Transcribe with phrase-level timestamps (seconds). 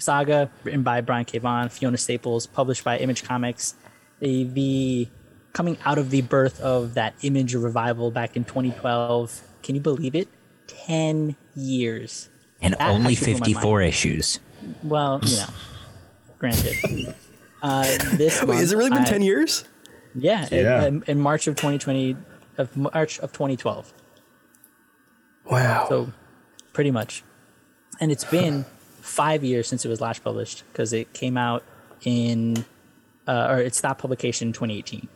[0.00, 1.38] saga written by Brian K.
[1.38, 3.74] Vaughan, Fiona Staples, published by Image Comics.
[4.20, 5.08] The, the
[5.52, 9.42] coming out of the birth of that Image revival back in 2012.
[9.62, 10.28] Can you believe it?
[10.66, 12.28] 10 years.
[12.62, 14.40] And That only actually blew my 54 issues.
[14.82, 15.46] Well, you know,
[16.38, 17.14] granted.
[17.62, 17.82] Uh,
[18.14, 19.64] this Wait, month, has it really been I- 10 years?
[20.14, 20.86] Yeah, in- Yeah.
[20.86, 22.16] In, in March of 2020,
[22.56, 23.92] of March of 2012.
[25.50, 25.84] Wow.
[25.88, 26.12] So,
[26.72, 27.22] pretty much.
[28.00, 28.64] And it's been
[29.00, 31.62] five years since it was last published because it came out
[32.04, 32.64] in,
[33.26, 35.08] uh, or it stopped publication in 2018.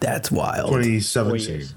[0.00, 0.68] That's wild.
[0.70, 1.74] Four 2017, years.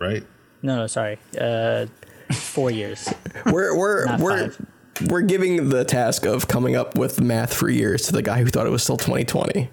[0.00, 0.24] right?
[0.62, 1.18] No, no, sorry.
[1.38, 1.86] Uh,
[2.32, 3.12] four years.
[3.46, 4.66] We're we're Not we're five.
[5.10, 8.46] we're giving the task of coming up with math for years to the guy who
[8.46, 9.70] thought it was still 2020.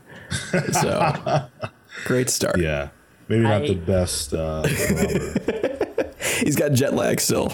[0.74, 1.48] So
[2.06, 2.60] great start.
[2.60, 2.90] Yeah.
[3.30, 4.34] Maybe not I- the best.
[4.34, 4.64] Uh.
[6.44, 7.54] He's got jet lag still.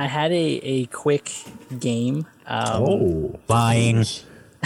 [0.00, 1.30] I had a, a quick
[1.78, 2.26] game.
[2.46, 3.38] Um, oh.
[3.48, 4.06] Lying.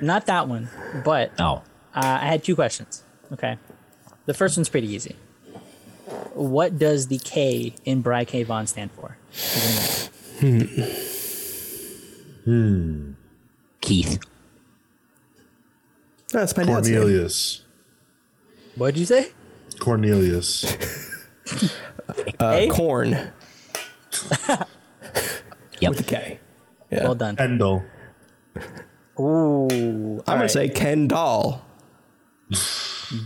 [0.00, 0.68] Not that one,
[1.04, 1.62] but Oh.
[1.94, 3.04] Uh, I had two questions.
[3.32, 3.56] Okay.
[4.26, 5.14] The first one's pretty easy.
[6.34, 9.16] What does the K in Bry K Vaughan stand for?
[10.40, 10.62] Hmm.
[12.44, 13.12] Hmm.
[13.80, 14.18] Keith.
[16.32, 16.98] That's my dad's name.
[16.98, 17.62] Cornelius.
[18.74, 19.28] What'd you say?
[19.78, 21.10] Cornelius.
[22.38, 23.10] Uh, corn
[25.80, 25.90] Yep.
[25.90, 26.38] with a K.
[26.90, 27.04] Yeah.
[27.04, 27.36] Well done.
[27.36, 27.82] Kendall.
[29.18, 29.68] Ooh.
[29.70, 31.62] I'm all gonna say Kendall.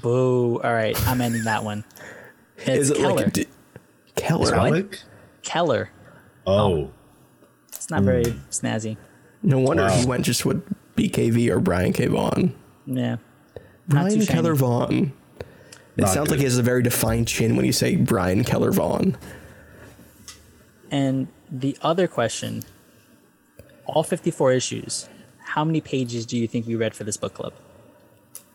[0.02, 0.60] Boo.
[0.62, 0.96] All right.
[1.08, 1.84] I'm ending that one.
[2.58, 3.14] It's Is it Keller.
[3.14, 3.46] like a d-
[4.14, 4.44] Keller?
[4.44, 4.54] What?
[4.54, 5.00] Alec?
[5.42, 5.90] Keller.
[6.46, 6.90] Oh.
[7.68, 8.96] It's not very snazzy.
[9.42, 9.90] No wonder Wow.
[9.96, 10.62] he went just with
[10.96, 12.06] BKV or Brian K.
[12.06, 12.54] Vaughan.
[12.86, 13.16] Yeah.
[13.88, 14.26] Not too Brian.
[14.26, 15.12] Keller Vaughan.
[15.96, 18.70] It Not sounds like he has a very defined chin when you say Brian Keller
[18.70, 19.16] Vaughan.
[20.90, 22.62] And the other question
[23.86, 27.54] all 54 issues, how many pages do you think we read for this book club?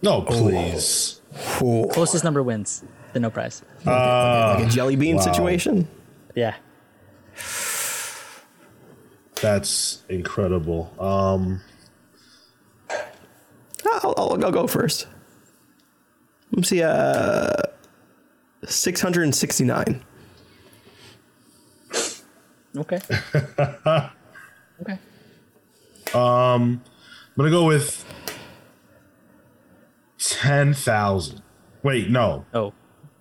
[0.02, 1.22] No, please.
[1.62, 2.84] Ooh, Closest number wins
[3.14, 3.62] the no prize.
[3.86, 5.22] like a jelly bean wow.
[5.22, 5.88] situation.
[6.36, 6.56] Yeah.
[9.42, 10.94] That's incredible.
[11.00, 11.62] Um,
[13.86, 15.08] I'll, I'll, I'll go first.
[16.52, 16.84] Let me see.
[16.84, 17.54] Uh,
[18.66, 20.04] six hundred and sixty-nine.
[22.78, 23.00] Okay.
[23.86, 24.98] okay.
[26.14, 26.82] Um, I'm
[27.38, 28.06] gonna go with
[30.18, 31.42] ten thousand.
[31.84, 32.46] Wait, no.
[32.54, 32.74] Oh,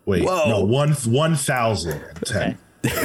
[0.07, 0.49] Wait, Whoa.
[0.49, 0.65] no.
[0.65, 2.59] One one thousand and ten.
[2.83, 2.83] Okay.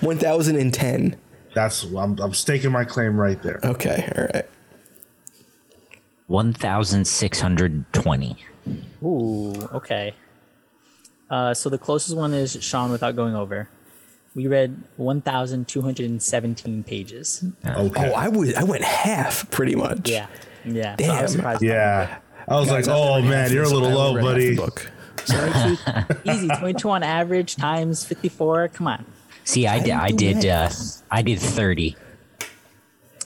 [0.00, 1.16] One thousand and ten.
[1.54, 3.60] That's I'm I'm staking my claim right there.
[3.62, 4.10] Okay.
[4.16, 4.46] All right.
[6.28, 8.36] 1,620.
[9.02, 10.14] Ooh, okay.
[11.30, 13.68] Uh, so the closest one is Sean without going over.
[14.34, 17.44] We read 1,217 pages.
[17.66, 18.10] Okay.
[18.10, 18.54] Oh, I would.
[18.54, 20.08] I went half pretty much.
[20.08, 20.26] Yeah.
[20.64, 20.96] Yeah.
[20.98, 21.62] So I was surprised.
[21.62, 22.18] yeah.
[22.48, 24.56] I was Guys, like, oh man, you're a little low, never half the buddy.
[24.56, 24.90] book.
[25.26, 26.48] 22, easy.
[26.48, 28.68] 22 on average times 54.
[28.68, 29.04] Come on.
[29.44, 29.90] See, I did.
[29.92, 30.44] I did.
[30.46, 30.68] Uh.
[31.10, 31.96] I did 30.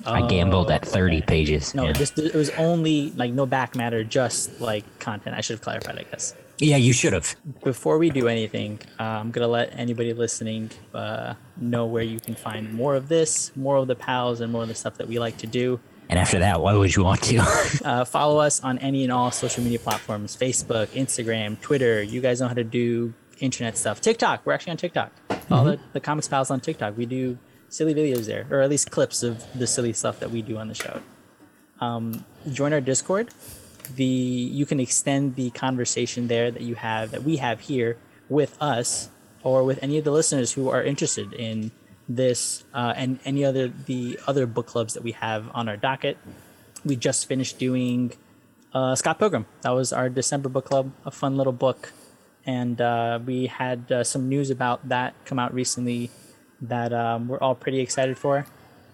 [0.07, 1.75] I gambled at 30 pages.
[1.75, 1.93] No, yeah.
[1.99, 5.37] it was only like no back matter, just like content.
[5.37, 6.35] I should have clarified, I guess.
[6.59, 7.35] yeah, you should have.
[7.63, 12.35] Before we do anything, uh, I'm gonna let anybody listening uh, know where you can
[12.35, 15.19] find more of this, more of the pals, and more of the stuff that we
[15.19, 15.81] like to do.
[16.09, 17.43] And after that, why would you want to?
[17.85, 22.03] Uh, follow us on any and all social media platforms: Facebook, Instagram, Twitter.
[22.03, 24.01] You guys know how to do internet stuff.
[24.01, 24.45] TikTok.
[24.45, 25.13] We're actually on TikTok.
[25.51, 26.97] All the, the comics pals on TikTok.
[26.97, 27.39] We do
[27.75, 30.69] silly videos there, or at least clips of the silly stuff that we do on
[30.69, 31.01] the show.
[31.81, 33.31] Um, join our Discord.
[33.97, 37.99] The you can extend the conversation there that you have that we have here
[38.31, 39.11] with us
[39.43, 41.71] or with any of the listeners who are interested in
[42.09, 46.17] this uh, and any other the other book clubs that we have on our docket.
[46.85, 48.13] We just finished doing
[48.73, 49.47] uh, Scott Pilgrim.
[49.63, 51.93] That was our December book club, a fun little book,
[52.47, 56.11] and uh, we had uh, some news about that come out recently
[56.61, 58.47] that um, we're all pretty excited for.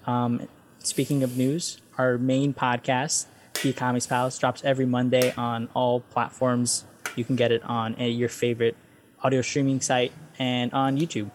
[0.06, 0.48] Um,
[0.78, 3.26] speaking of news, our main podcast,
[3.62, 6.84] The Comics Pals, drops every Monday on all platforms.
[7.16, 8.76] You can get it on uh, your favorite
[9.22, 11.30] audio streaming site and on YouTube.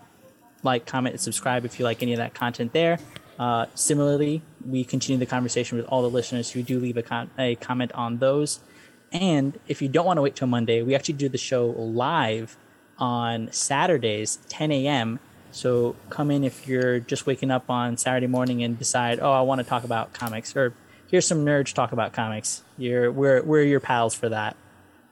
[0.64, 2.98] Like, comment, and subscribe if you like any of that content there.
[3.38, 7.30] Uh, similarly, we continue the conversation with all the listeners who do leave a, con-
[7.38, 8.60] a comment on those.
[9.12, 12.58] And if you don't want to wait till Monday, we actually do the show live
[12.98, 15.20] on Saturdays, 10 a.m.
[15.56, 19.40] So come in if you're just waking up on Saturday morning and decide, oh, I
[19.40, 20.74] want to talk about comics, or
[21.08, 22.62] here's some nerds talk about comics.
[22.78, 24.58] You're we're we're your pals for that.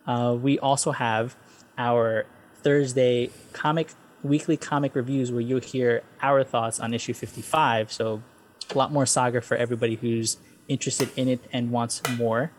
[0.06, 1.38] Uh, we also have
[1.78, 2.26] our
[2.62, 3.92] Thursday comic
[4.22, 7.94] weekly comic reviews where you'll hear our thoughts on issue 55.
[7.94, 8.22] So
[8.70, 10.36] a lot more saga for everybody who's
[10.68, 12.52] interested in it and wants more.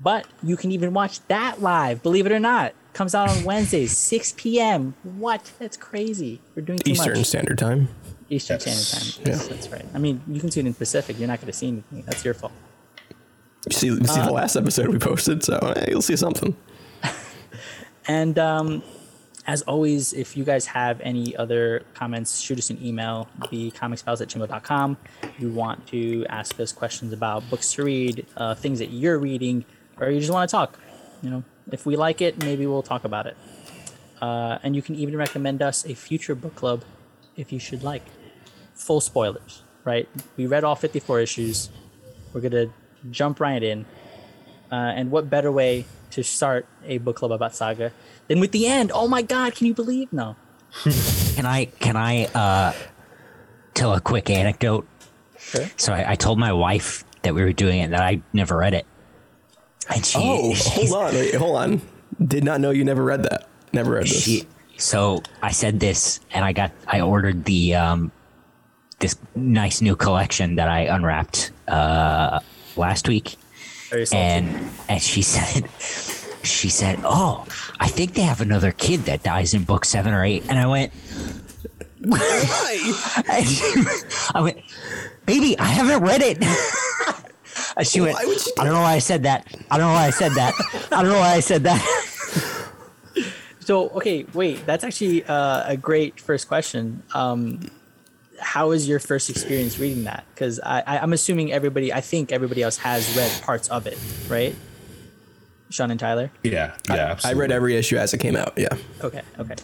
[0.00, 2.72] But you can even watch that live, believe it or not.
[2.98, 4.92] Comes out on Wednesdays, 6 p.m.
[5.04, 5.52] What?
[5.60, 6.40] That's crazy.
[6.56, 7.26] We're doing too Eastern much.
[7.26, 7.86] Standard Time.
[8.28, 8.88] Eastern Yes.
[8.88, 9.32] Standard Time.
[9.32, 9.84] Yes, that's right.
[9.94, 11.16] I mean, you can see it in Pacific.
[11.16, 12.02] You're not going to see anything.
[12.06, 12.50] That's your fault.
[13.70, 16.56] You see, you see the last episode we posted, so eh, you'll see something.
[18.08, 18.82] And um,
[19.46, 24.28] as always, if you guys have any other comments, shoot us an email, thecomicspals at
[24.28, 24.96] gmail.com.
[25.22, 29.20] If you want to ask us questions about books to read, uh, things that you're
[29.20, 29.64] reading,
[29.98, 30.80] or you just want to talk,
[31.22, 33.36] you know, if we like it, maybe we'll talk about it.
[34.20, 36.84] Uh, and you can even recommend us a future book club
[37.36, 38.02] if you should like.
[38.74, 40.08] Full spoilers, right?
[40.36, 41.70] We read all 54 issues.
[42.32, 42.70] We're going to
[43.10, 43.86] jump right in.
[44.70, 47.92] Uh, and what better way to start a book club about Saga
[48.28, 48.90] than with the end?
[48.94, 49.54] Oh my God!
[49.54, 50.12] Can you believe?
[50.12, 50.36] No.
[51.34, 52.74] Can I can I uh,
[53.72, 54.86] tell a quick anecdote?
[55.38, 55.64] Sure.
[55.78, 58.58] So I, I told my wife that we were doing it and that I never
[58.58, 58.86] read it.
[59.94, 61.80] And she, Oh, hold on, wait, hold on.
[62.24, 63.48] Did not know you never read that.
[63.72, 64.22] Never read this.
[64.22, 64.46] she
[64.76, 68.12] so I said this and I got I ordered the um
[69.00, 72.40] this nice new collection that I unwrapped uh
[72.76, 73.36] last week
[74.12, 75.68] and and she said
[76.44, 77.44] she said oh
[77.80, 80.66] I think they have another kid that dies in book seven or eight and I
[80.66, 80.92] went
[82.04, 82.18] Why?
[84.34, 84.58] I went
[85.26, 86.46] baby I haven't read it and
[87.82, 89.94] she went would she do I don't know why I said that I don't know
[89.94, 90.54] why I said that
[90.92, 91.80] I don't know why I said that
[93.68, 94.64] so okay, wait.
[94.64, 97.02] That's actually uh, a great first question.
[97.12, 97.70] Um,
[98.40, 100.24] how was your first experience reading that?
[100.34, 103.98] Because I, I, I'm assuming everybody, I think everybody else has read parts of it,
[104.26, 104.56] right?
[105.68, 106.30] Sean and Tyler.
[106.42, 106.94] Yeah, yeah.
[106.94, 107.40] I absolutely.
[107.42, 108.54] read every issue as it came out.
[108.56, 108.68] Yeah.
[109.02, 109.56] Okay, okay.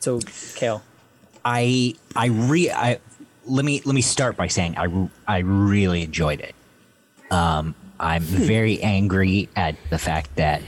[0.00, 0.20] So,
[0.56, 0.82] Cale.
[1.46, 2.98] I I re I
[3.46, 6.54] let me let me start by saying I I really enjoyed it.
[7.32, 10.62] Um, I'm very angry at the fact that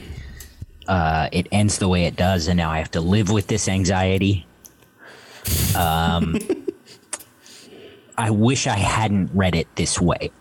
[0.87, 3.67] uh, it ends the way it does, and now I have to live with this
[3.67, 4.45] anxiety.
[5.77, 6.37] Um,
[8.17, 10.31] I wish I hadn't read it this way.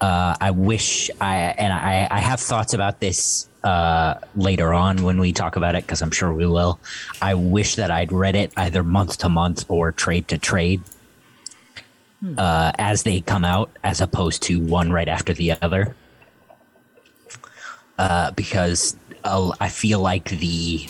[0.00, 5.18] Uh, I wish I and I, I have thoughts about this uh, later on when
[5.18, 6.78] we talk about it because I'm sure we will.
[7.20, 10.82] I wish that I'd read it either month to month or trade to trade
[12.38, 15.96] uh, as they come out, as opposed to one right after the other.
[17.98, 20.86] Uh, because uh, I feel like the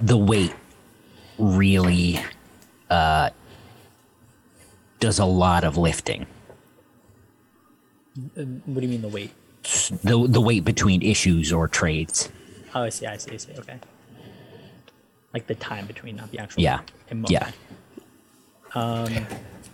[0.00, 0.54] the weight
[1.38, 2.20] really
[2.90, 3.30] uh,
[5.00, 6.26] does a lot of lifting.
[8.34, 9.32] What do you mean the weight?
[10.02, 12.30] the the weight between issues or trades.
[12.74, 13.52] Oh, I see, I see, I see.
[13.58, 13.78] Okay.
[15.34, 16.62] Like the time between, not the actual.
[16.62, 17.50] Yeah, emo- yeah.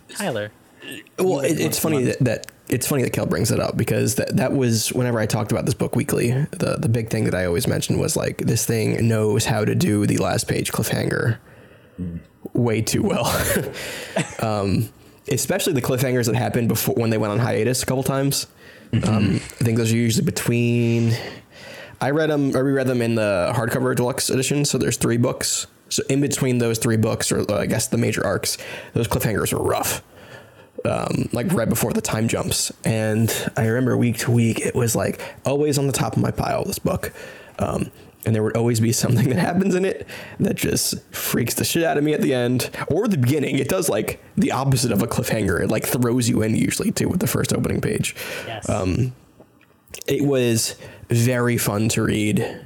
[0.09, 0.51] Tyler.
[1.17, 4.37] Well, it, it's funny that, that it's funny that Cale brings it up because that
[4.37, 7.45] that was whenever I talked about this book weekly, the the big thing that I
[7.45, 11.37] always mentioned was like this thing knows how to do the last page cliffhanger
[12.53, 13.25] way too well.
[14.41, 14.89] um,
[15.27, 18.47] especially the cliffhangers that happened before when they went on hiatus a couple times.
[19.03, 21.13] Um, I think those are usually between.
[21.99, 22.55] I read them.
[22.55, 24.65] I reread them in the hardcover deluxe edition.
[24.65, 25.67] So there's three books.
[25.95, 28.57] So in between those three books, or uh, I guess the major arcs,
[28.93, 30.03] those cliffhangers were rough
[30.85, 32.71] um, like right before the time jumps.
[32.83, 36.31] And I remember week to week, it was like always on the top of my
[36.31, 37.13] pile, this book.
[37.59, 37.91] Um,
[38.25, 40.07] and there would always be something that happens in it
[40.39, 43.57] that just freaks the shit out of me at the end or the beginning.
[43.57, 45.61] It does like the opposite of a cliffhanger.
[45.61, 48.15] It like throws you in usually too with the first opening page.
[48.45, 48.69] Yes.
[50.07, 50.75] It was
[51.09, 52.65] very fun to read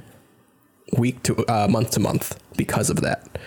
[0.96, 3.38] week to uh, month to month because of that.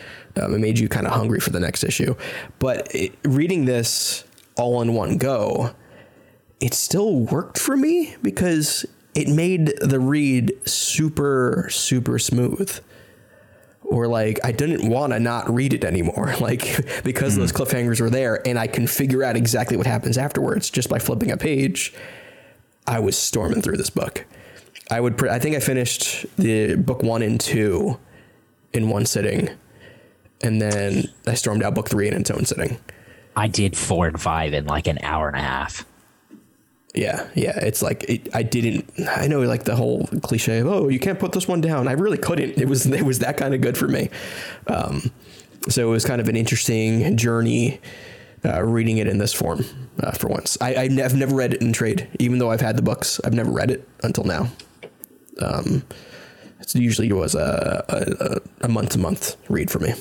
[0.41, 2.15] Um, it made you kind of hungry for the next issue.
[2.57, 4.23] But it, reading this
[4.55, 5.75] all in one go,
[6.59, 12.79] it still worked for me because it made the read super, super smooth.
[13.83, 18.09] Or like I didn't want to not read it anymore, like because those cliffhangers were
[18.09, 21.93] there, and I can figure out exactly what happens afterwards just by flipping a page.
[22.87, 24.25] I was storming through this book.
[24.89, 25.17] I would.
[25.17, 27.99] Pre- I think I finished the book one and two
[28.73, 29.49] in one sitting,
[30.41, 32.77] and then I stormed out book three in its own sitting.
[33.35, 35.85] I did four and five in like an hour and a half.
[36.93, 37.57] Yeah, yeah.
[37.57, 38.87] It's like it, I didn't.
[39.07, 41.87] I know like the whole cliche of oh you can't put this one down.
[41.87, 42.57] I really couldn't.
[42.57, 44.09] It was it was that kind of good for me.
[44.67, 45.11] Um,
[45.69, 47.79] so it was kind of an interesting journey
[48.45, 49.63] uh, reading it in this form
[50.01, 50.57] uh, for once.
[50.61, 53.21] I, have never read it in trade, even though I've had the books.
[53.23, 54.49] I've never read it until now.
[55.39, 55.83] Um,
[56.63, 59.93] It usually it was a a month to month read for me.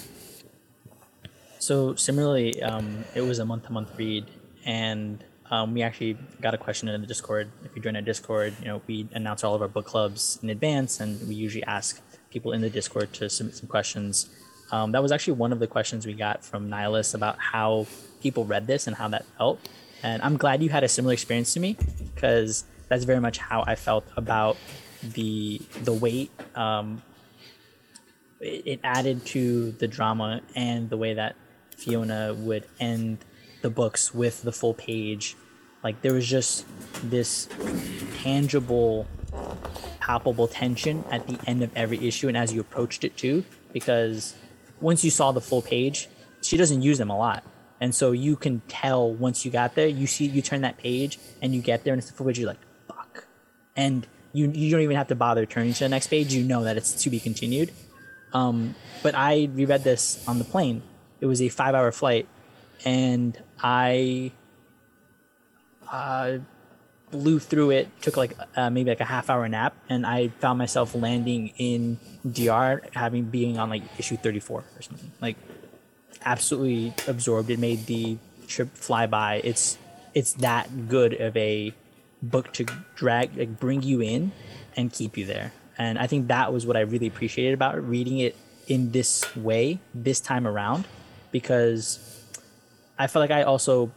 [1.59, 4.27] So similarly, um, it was a month to month read,
[4.65, 7.51] and um, we actually got a question in the Discord.
[7.65, 10.51] If you join our Discord, you know we announce all of our book clubs in
[10.51, 12.01] advance, and we usually ask
[12.31, 14.31] people in the Discord to submit some questions.
[14.71, 17.87] Um, that was actually one of the questions we got from Nihilus about how
[18.23, 19.61] people read this and how that felt.
[20.03, 21.77] And I'm glad you had a similar experience to me
[22.15, 24.57] because that's very much how I felt about
[25.03, 26.31] the the weight.
[26.55, 27.03] Um,
[28.41, 31.37] it, it added to the drama and the way that
[31.77, 33.19] Fiona would end
[33.63, 35.37] the books with the full page.
[35.83, 36.67] Like there was just
[37.11, 37.49] this
[38.23, 39.07] tangible,
[40.01, 44.35] palpable tension at the end of every issue, and as you approached it too, because
[44.81, 46.09] once you saw the full page,
[46.43, 47.45] she doesn't use them a lot.
[47.81, 51.19] And so you can tell once you got there, you see, you turn that page
[51.41, 53.27] and you get there and it's the full page, you're like, fuck.
[53.75, 56.33] And you, you don't even have to bother turning to the next page.
[56.35, 57.73] You know that it's to be continued.
[58.33, 60.83] Um, but I reread this on the plane
[61.23, 62.27] it was a five hour flight,
[62.85, 64.33] and I
[65.91, 66.39] uh,
[67.13, 68.03] blew through it.
[68.03, 71.99] Took like uh, maybe like a half hour nap, and I found myself landing in
[72.29, 75.13] DR, having being on like issue thirty four or something.
[75.23, 75.37] Like
[76.25, 77.49] absolutely absorbed.
[77.51, 79.41] It made the trip fly by.
[79.45, 79.79] It's
[80.13, 81.73] it's that good of a
[82.23, 82.65] book to
[82.95, 84.33] drag like bring you in
[84.77, 85.53] and keep you there.
[85.79, 88.37] And I think that was what I really appreciated about reading it
[88.69, 90.87] in this way this time around
[91.33, 91.99] because
[92.99, 93.91] I felt like I also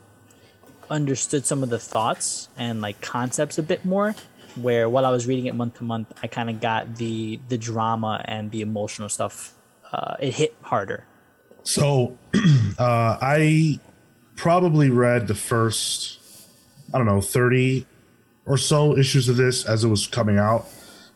[0.90, 4.16] understood some of the thoughts and like concepts a bit more
[4.56, 7.58] where while I was reading it month to month I kind of got the the
[7.58, 9.54] drama and the emotional stuff
[9.92, 11.06] uh, it hit harder
[11.64, 12.18] so
[12.80, 13.80] uh, I
[14.36, 16.20] probably read the first
[16.94, 17.86] I don't know 30
[18.46, 20.68] or so issues of this as it was coming out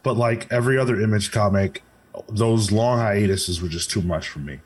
[0.03, 1.83] but like every other image comic
[2.29, 4.59] those long hiatuses were just too much for me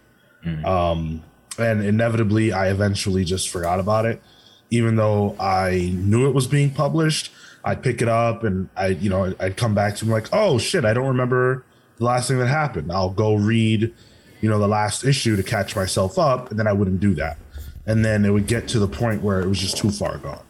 [0.45, 0.65] mm-hmm.
[0.65, 1.23] um
[1.57, 4.21] and inevitably I eventually just forgot about it.
[4.69, 7.31] Even though I knew it was being published,
[7.63, 10.83] I'd pick it up and I, you know, I'd come back to like, oh shit,
[10.83, 11.63] I don't remember
[11.97, 12.91] the last thing that happened.
[12.91, 13.93] I'll go read,
[14.41, 17.37] you know, the last issue to catch myself up, and then I wouldn't do that.
[17.85, 20.43] And then it would get to the point where it was just too far gone.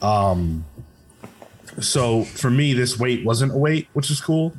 [0.00, 0.64] Um,
[1.80, 4.54] so for me, this weight wasn't a weight, which is cool.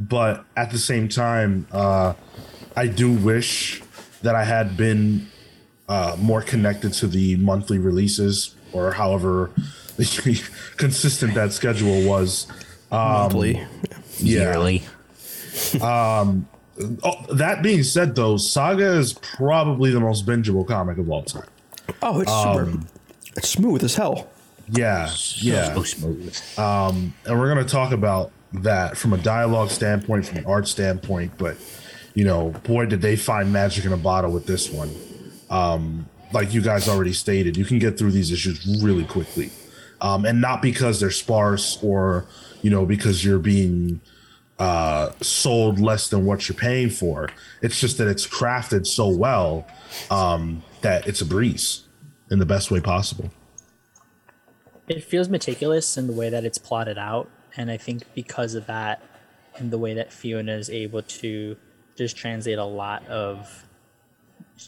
[0.00, 2.14] But at the same time, uh,
[2.76, 3.82] I do wish
[4.22, 5.28] that I had been
[5.88, 9.50] uh, more connected to the monthly releases or however
[10.76, 12.46] consistent that schedule was.
[12.90, 13.66] Um, monthly,
[14.18, 14.54] yeah.
[14.54, 14.82] yearly.
[15.80, 16.48] um,
[17.02, 21.48] oh, that being said, though, Saga is probably the most bingeable comic of all time.
[22.02, 22.86] Oh, it's um, super.
[23.36, 24.30] It's smooth as hell.
[24.68, 25.74] Yeah, yeah.
[26.56, 31.32] Um, and we're gonna talk about that from a dialogue standpoint, from an art standpoint,
[31.38, 31.56] but
[32.14, 34.94] you know, boy, did they find magic in a bottle with this one.
[35.50, 39.50] Um, like you guys already stated, you can get through these issues really quickly.
[40.00, 42.26] Um, and not because they're sparse or,
[42.62, 44.00] you know, because you're being
[44.58, 47.28] uh, sold less than what you're paying for.
[47.62, 49.66] It's just that it's crafted so well
[50.10, 51.84] um, that it's a breeze
[52.30, 53.30] in the best way possible.
[54.88, 57.28] It feels meticulous in the way that it's plotted out.
[57.56, 59.02] And I think because of that,
[59.56, 61.56] and the way that Fiona is able to
[61.96, 63.64] just translate a lot of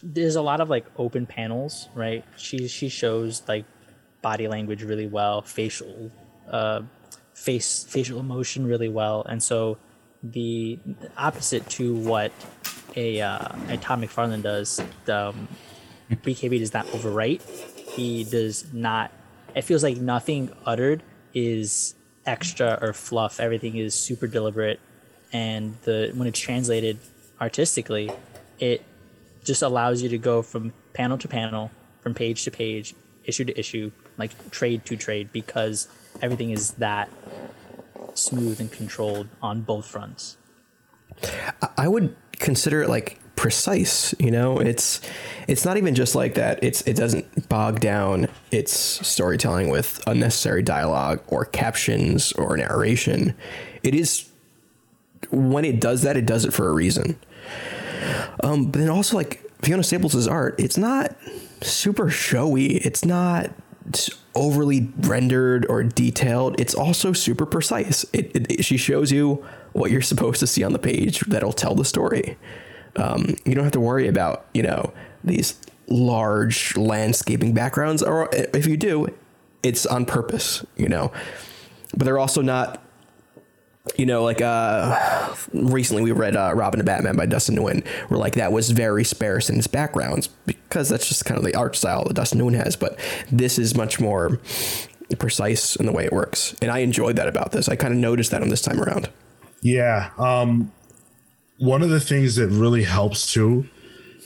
[0.03, 2.25] there's a lot of like open panels, right?
[2.37, 3.65] She she shows like
[4.23, 6.11] body language really well, facial
[6.51, 6.83] uh,
[7.35, 9.79] face facial emotion really well, and so
[10.23, 10.79] the
[11.17, 12.33] opposite to what
[12.97, 15.49] a uh, a McFarlane does, the, um,
[16.11, 17.43] BKV does not overwrite.
[17.91, 19.11] He does not.
[19.57, 21.03] It feels like nothing uttered
[21.35, 21.95] is
[22.27, 23.41] extra or fluff.
[23.41, 24.79] Everything is super deliberate,
[25.33, 26.99] and the when it's translated
[27.41, 28.11] artistically,
[28.61, 28.85] it
[29.45, 31.71] just allows you to go from panel to panel,
[32.01, 32.95] from page to page,
[33.25, 35.89] issue to issue, like trade to trade, because
[36.21, 37.09] everything is that
[38.15, 40.37] smooth and controlled on both fronts.
[41.79, 45.01] I would consider it like precise you know it's
[45.47, 48.73] it's not even just like that it's it doesn't bog down its
[49.07, 53.35] storytelling with unnecessary dialogue or captions or narration
[53.83, 54.29] it is
[55.31, 57.19] when it does that, it does it for a reason.
[58.43, 61.17] Um, but then also like Fiona Staples' art, it's not
[61.63, 62.77] super showy.
[62.77, 63.51] It's not
[64.35, 66.61] overly rendered or detailed.
[66.61, 68.05] It's also super precise.
[68.13, 71.53] It, it, it, she shows you what you're supposed to see on the page that'll
[71.53, 72.37] tell the story.
[72.97, 74.93] Um, you don't have to worry about you know
[75.25, 79.09] these large landscaping backgrounds, or if you do,
[79.63, 80.65] it's on purpose.
[80.77, 81.13] You know,
[81.97, 82.83] but they're also not
[83.97, 88.19] you know, like uh, recently we read uh, Robin and Batman by Dustin Nguyen, where
[88.19, 91.77] like that was very sparse in its backgrounds because that's just kind of the art
[91.77, 92.77] style that Dustin Nguyen has.
[92.77, 92.99] But
[93.31, 94.41] this is much more
[95.19, 97.69] precise in the way it works, and I enjoyed that about this.
[97.69, 99.09] I kind of noticed that on this time around.
[99.63, 100.11] Yeah.
[100.19, 100.73] Um,
[101.59, 103.67] one of the things that really helps too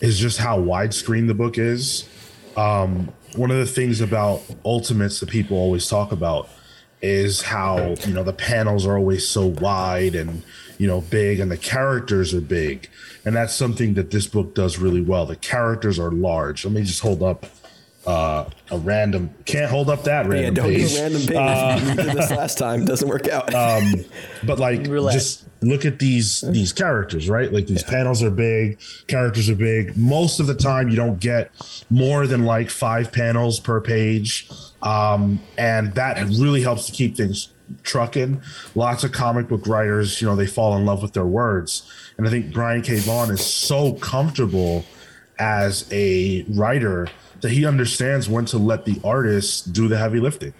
[0.00, 2.08] is just how widescreen the book is.
[2.56, 6.48] Um, one of the things about Ultimates that people always talk about
[7.02, 10.42] is how you know the panels are always so wide and
[10.76, 12.88] you know big and the characters are big.
[13.24, 15.26] And that's something that this book does really well.
[15.26, 16.64] The characters are large.
[16.64, 17.46] Let me just hold up
[18.10, 20.90] uh, a random can't hold up that random yeah, don't page.
[20.90, 21.36] do a random page.
[21.36, 22.84] Uh, did this last time.
[22.84, 23.54] Doesn't work out.
[23.54, 24.04] um,
[24.44, 25.14] but like Roulette.
[25.14, 29.94] just look at these these characters right like these panels are big characters are big
[29.94, 31.50] most of the time you don't get
[31.90, 34.48] more than like five panels per page
[34.82, 37.52] um, and that really helps to keep things
[37.82, 38.40] trucking
[38.74, 42.26] lots of comic book writers you know they fall in love with their words and
[42.26, 44.82] i think brian k vaughan is so comfortable
[45.38, 47.06] as a writer
[47.40, 50.52] that he understands when to let the artist do the heavy lifting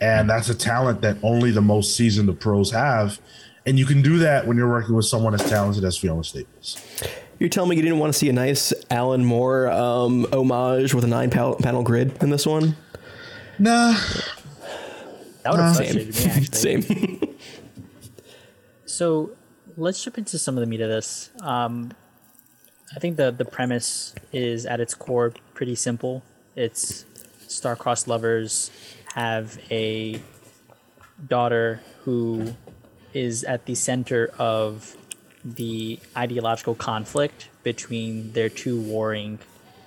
[0.00, 3.18] and that's a talent that only the most seasoned of pros have.
[3.66, 6.76] And you can do that when you're working with someone as talented as Fiona Staples.
[7.40, 11.02] You're telling me you didn't want to see a nice Alan Moore um, homage with
[11.02, 12.76] a nine pal- panel grid in this one?
[13.58, 13.92] Nah,
[15.42, 16.06] That would have Uh, frustrated
[16.36, 16.44] me.
[16.52, 17.34] Same.
[18.86, 19.30] So
[19.76, 21.30] let's jump into some of the meat of this.
[21.40, 21.92] Um,
[22.94, 26.22] I think the the premise is at its core pretty simple.
[26.56, 27.04] It's
[27.46, 28.70] star-crossed lovers
[29.14, 30.20] have a
[31.26, 32.54] daughter who
[33.12, 34.96] is at the center of
[35.44, 39.38] the ideological conflict between their two warring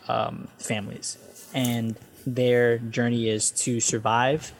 [0.07, 1.17] um, families,
[1.53, 4.53] and their journey is to survive.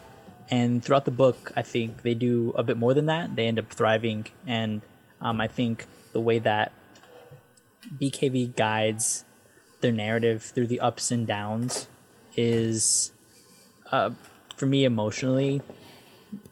[0.50, 3.36] And throughout the book, I think they do a bit more than that.
[3.36, 4.82] They end up thriving, and
[5.22, 6.74] um, I think the way that
[8.00, 9.26] BKV guides
[9.82, 11.88] their narrative through the ups and downs
[12.36, 13.12] is,
[13.92, 14.12] uh,
[14.56, 15.62] for me, emotionally,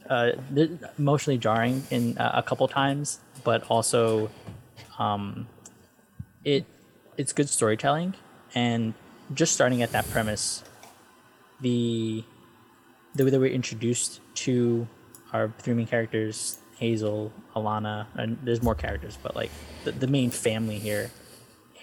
[0.10, 0.32] uh,
[0.98, 4.30] emotionally jarring in uh, a couple times, but also,
[4.98, 5.48] um,
[6.44, 6.66] it
[7.18, 8.16] it's good storytelling,
[8.56, 8.94] and
[9.34, 10.64] just starting at that premise,
[11.62, 12.24] the
[13.16, 14.88] the way that we're introduced to
[15.34, 19.52] our three main characters, Hazel, Alana, and there's more characters, but like
[19.84, 21.12] the, the main family here,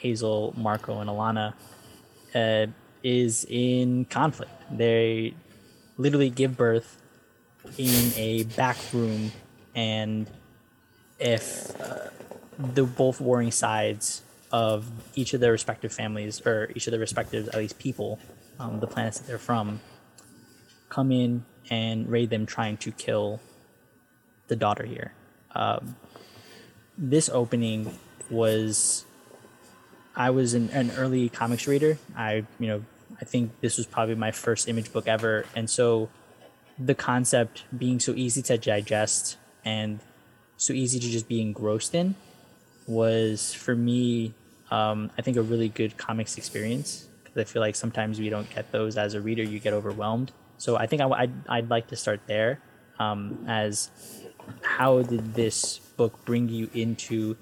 [0.07, 1.55] Hazel, Marco, and Alana,
[2.35, 2.66] uh,
[3.03, 4.53] is in conflict.
[4.71, 5.35] They
[5.97, 7.03] literally give birth
[7.77, 9.33] in a back room,
[9.75, 10.31] and
[11.19, 12.11] if uh,
[12.59, 17.49] the both warring sides of each of their respective families, or each of their respective,
[17.49, 18.21] at least people,
[18.61, 19.81] um, the planets that they're from,
[20.88, 23.40] come in and raid them trying to kill
[24.47, 25.12] the daughter here.
[25.53, 25.97] Um,
[26.97, 27.99] this opening
[28.31, 29.06] was
[30.17, 31.99] I was an, an early comics reader.
[32.17, 32.85] I you know
[33.21, 36.09] I think this was probably my first image book ever, and so
[36.79, 40.01] the concept being so easy to digest and
[40.57, 42.15] so easy to just be engrossed in
[42.87, 44.35] was for me
[44.71, 48.49] um, I think a really good comics experience because I feel like sometimes we don't
[48.51, 49.43] get those as a reader.
[49.43, 50.33] You get overwhelmed.
[50.59, 52.61] So I think I, would I'd like to start there
[52.99, 53.91] um, as
[54.63, 57.37] how did this book bring you into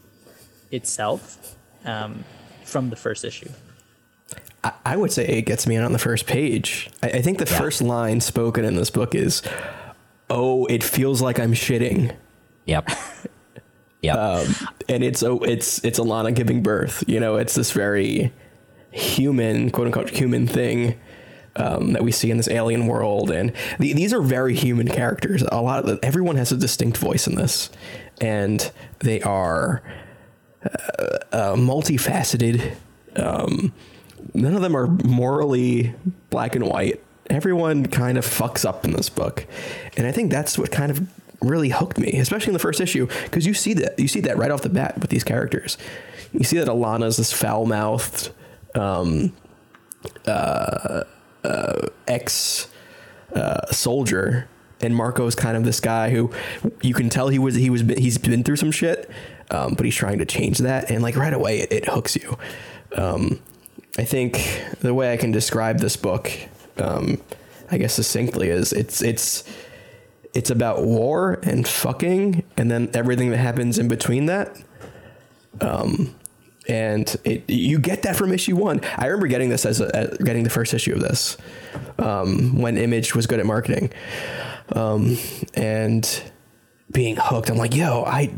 [0.70, 2.24] itself um,
[2.64, 3.50] from the first issue?
[4.62, 6.90] I, I would say it gets me in on the first page.
[7.02, 9.42] I, I think the first line spoken in this book is,
[10.30, 12.14] "Oh, it feels like I'm shitting."
[12.66, 12.90] Yep.
[14.04, 14.16] Yep.
[14.18, 14.54] um,
[14.86, 17.04] and it's oh, it's it's Alana giving birth.
[17.06, 18.34] You know, it's this very
[18.90, 21.00] human, quote unquote, human thing
[21.56, 25.42] um, that we see in this alien world, and the, these are very human characters.
[25.50, 27.70] A lot of the, everyone has a distinct voice in this,
[28.20, 29.82] and they are
[30.64, 32.76] uh, uh, multifaceted.
[33.16, 33.72] Um,
[34.32, 35.94] none of them are morally
[36.30, 37.02] black and white.
[37.30, 39.46] Everyone kind of fucks up in this book,
[39.96, 41.06] and I think that's what kind of
[41.40, 44.36] really hooked me, especially in the first issue, because you see that you see that
[44.36, 45.78] right off the bat with these characters.
[46.32, 48.30] You see that Alana's this foul mouthed
[48.74, 49.32] um,
[50.26, 51.04] uh,
[51.44, 52.68] uh, ex
[53.34, 54.48] uh, soldier,
[54.80, 56.30] and Marco's kind of this guy who
[56.82, 59.10] you can tell he was he was he's been through some shit,
[59.54, 62.36] um, but he's trying to change that, and like right away it, it hooks you.
[62.96, 63.40] Um,
[63.96, 66.30] I think the way I can describe this book,
[66.78, 67.20] um,
[67.70, 69.44] I guess succinctly, is it's it's
[70.32, 74.60] it's about war and fucking, and then everything that happens in between that.
[75.60, 76.14] Um,
[76.66, 78.80] and it you get that from issue one.
[78.96, 81.36] I remember getting this as, a, as getting the first issue of this
[81.98, 83.92] um, when Image was good at marketing,
[84.72, 85.16] um,
[85.54, 86.22] and
[86.90, 87.50] being hooked.
[87.50, 88.30] I'm like, yo, I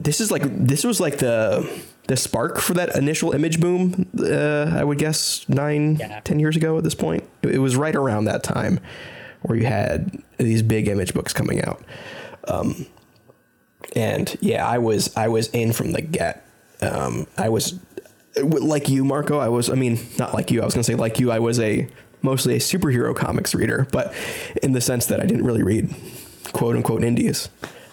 [0.00, 1.68] this is like this was like the
[2.08, 4.06] the spark for that initial image boom.
[4.18, 6.20] Uh, I would guess nine, Yeah.
[6.20, 7.24] ten years ago at this point.
[7.42, 8.80] It, it was right around that time
[9.42, 11.82] where you had these big image books coming out.
[12.48, 12.86] Um,
[13.96, 16.44] and yeah, I was I was in from the get.
[16.80, 17.78] Um, I was
[18.42, 19.38] like you, Marco.
[19.38, 19.68] I was.
[19.70, 20.62] I mean, not like you.
[20.62, 21.30] I was gonna say like you.
[21.30, 21.88] I was a
[22.22, 24.14] mostly a superhero comics reader, but
[24.62, 25.94] in the sense that I didn't really read
[26.52, 27.48] quote unquote indies.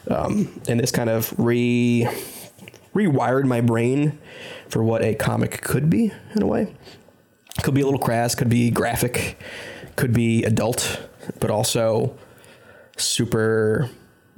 [0.10, 2.08] Um, and this kind of re
[2.94, 4.18] rewired my brain
[4.70, 6.74] for what a comic could be in a way.
[7.64, 9.38] Could be a little crass, could be graphic,
[9.96, 11.08] could be adult,
[11.40, 12.18] but also
[12.98, 13.90] super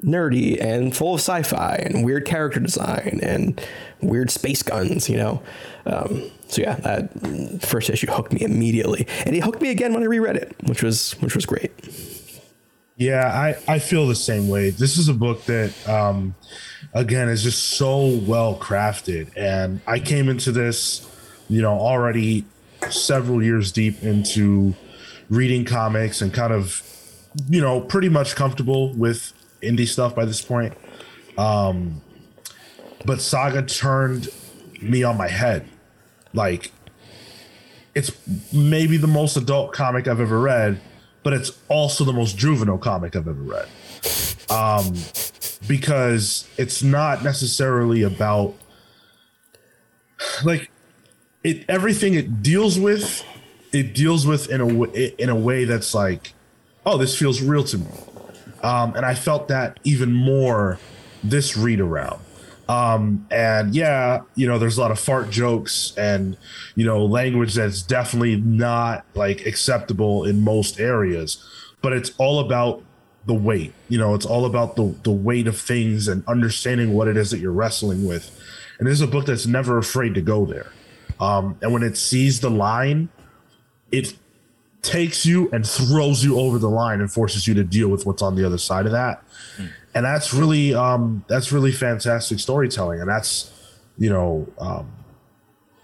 [0.03, 3.61] nerdy and full of sci-fi and weird character design and
[4.01, 5.41] weird space guns, you know.
[5.85, 10.03] Um, so yeah, that first issue hooked me immediately, and it hooked me again when
[10.03, 11.71] I reread it, which was which was great.
[12.99, 14.71] Yeah, I, I feel the same way.
[14.71, 16.35] This is a book that, um,
[16.93, 19.31] again, is just so well crafted.
[19.37, 21.09] And I came into this,
[21.47, 22.43] you know, already
[22.89, 24.75] several years deep into
[25.29, 26.83] reading comics and kind of,
[27.47, 29.31] you know, pretty much comfortable with
[29.63, 30.73] indie stuff by this point.
[31.37, 32.01] Um,
[33.05, 34.27] but Saga turned
[34.81, 35.69] me on my head.
[36.33, 36.73] Like,
[37.95, 38.11] it's
[38.51, 40.81] maybe the most adult comic I've ever read,
[41.23, 43.67] but it's also the most juvenile comic I've ever read.
[44.49, 44.95] Um,
[45.67, 48.55] because it's not necessarily about
[50.43, 50.71] like
[51.43, 53.23] it everything it deals with
[53.71, 56.33] it deals with in a w- in a way that's like
[56.85, 57.87] oh this feels real to me
[58.63, 60.79] um, and i felt that even more
[61.23, 62.19] this read around
[62.69, 66.37] um, and yeah you know there's a lot of fart jokes and
[66.75, 71.45] you know language that's definitely not like acceptable in most areas.
[71.81, 72.83] But it's all about
[73.25, 77.07] the weight you know it's all about the the weight of things and understanding what
[77.07, 78.39] it is that you're wrestling with.
[78.77, 80.71] And this is a book that's never afraid to go there.
[81.19, 83.09] Um, and when it sees the line
[83.91, 84.13] it
[84.81, 88.21] takes you and throws you over the line and forces you to deal with what's
[88.21, 89.23] on the other side of that
[89.93, 92.99] and that's really um that's really fantastic storytelling.
[92.99, 93.51] And that's
[93.97, 94.91] you know um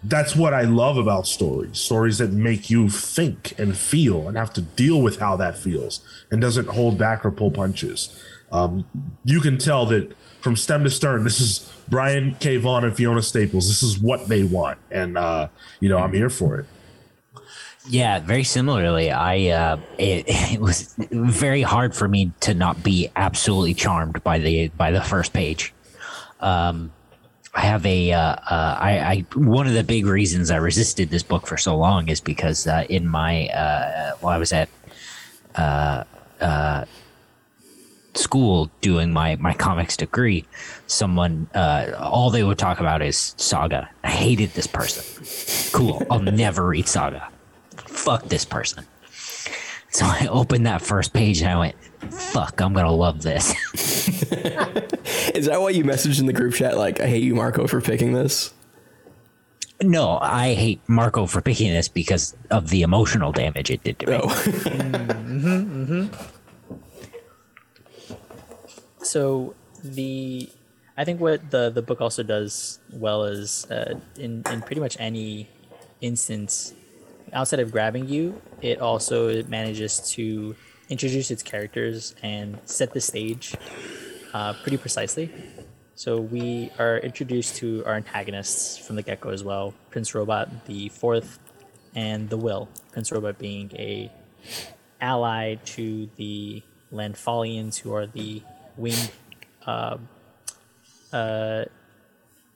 [0.07, 4.53] that's what i love about stories stories that make you think and feel and have
[4.53, 8.23] to deal with how that feels and doesn't hold back or pull punches.
[8.51, 8.85] Um
[9.23, 12.57] you can tell that from stem to stern this is brian k.
[12.57, 13.67] Vaughan and fiona staples.
[13.67, 14.77] This is what they want.
[14.91, 15.47] And uh
[15.79, 16.67] you know i'm here for it
[17.87, 23.09] Yeah, very similarly, I uh, it, it was very hard for me to not be
[23.15, 25.73] absolutely charmed by the by the first page.
[26.39, 26.91] Um,
[27.53, 31.23] I have a uh, uh, I, I one of the big reasons I resisted this
[31.23, 34.67] book for so long is because uh, in my uh, while I was at
[35.55, 36.03] uh,
[36.41, 36.85] uh,
[38.13, 40.45] school doing my my comics degree,
[40.87, 43.89] someone uh, all they would talk about is Saga.
[44.03, 45.71] I hated this person.
[45.71, 47.29] Cool, I'll never read Saga
[47.95, 48.85] fuck this person.
[49.89, 51.75] So I opened that first page and I went,
[52.11, 53.53] fuck, I'm going to love this.
[55.35, 57.81] Is that why you messaged in the group chat like, "I hate you, Marco, for
[57.81, 58.53] picking this"?
[59.81, 64.07] no, I hate Marco for picking this because of the emotional damage it did to
[64.07, 64.19] me.
[64.23, 66.09] Oh,
[69.03, 69.53] So
[69.83, 70.49] the
[70.97, 74.97] I think what the the book also does well is uh, in in pretty much
[74.99, 75.49] any
[76.01, 76.73] instance
[77.35, 80.55] outside of grabbing you, it also manages to
[80.89, 83.55] introduce its characters and set the stage
[84.33, 85.31] uh, pretty precisely.
[85.95, 89.73] So we are introduced to our antagonists from the get go as well.
[89.89, 91.39] Prince Robot, the fourth,
[91.93, 92.67] and the Will.
[92.91, 94.11] Prince Robot being a
[94.99, 98.41] ally to the Landfallians, who are the
[98.77, 99.11] winged,
[99.65, 99.97] uh,
[101.13, 101.65] uh,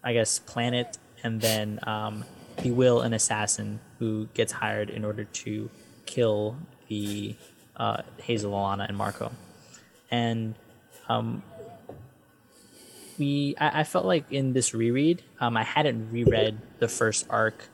[0.03, 2.25] I guess, planet, and then um,
[2.57, 5.69] the Will, an assassin who gets hired in order to
[6.05, 6.55] kill
[6.87, 7.35] the
[7.75, 9.31] uh, Hazel, Alana, and Marco.
[10.09, 10.55] And
[11.07, 11.43] um,
[13.17, 17.67] we, I, I felt like in this reread, um, I hadn't reread the first arc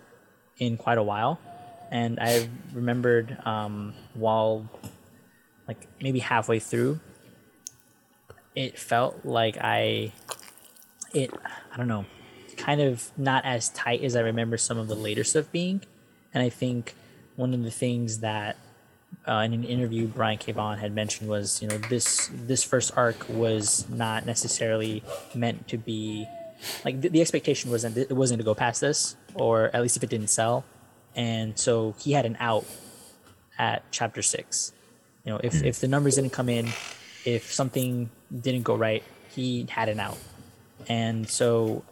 [0.58, 1.40] in quite a while,
[1.92, 4.70] and I remembered um, while
[5.68, 7.00] like maybe halfway through,
[8.56, 10.12] it felt like I,
[11.14, 11.32] it
[11.72, 12.06] I don't know,
[12.58, 15.82] kind of not as tight as I remember some of the later stuff being,
[16.36, 16.94] and I think
[17.38, 18.58] one of the things that
[19.28, 20.52] uh, in an interview Brian K.
[20.52, 25.02] Vaughan had mentioned was you know this this first arc was not necessarily
[25.34, 26.28] meant to be
[26.84, 30.04] like the, the expectation wasn't it wasn't to go past this or at least if
[30.04, 30.64] it didn't sell.
[31.16, 32.66] And so he had an out
[33.58, 34.74] at chapter six.
[35.24, 36.68] You know if, if the numbers didn't come in
[37.24, 40.18] if something didn't go right he had an out,
[40.88, 41.84] and so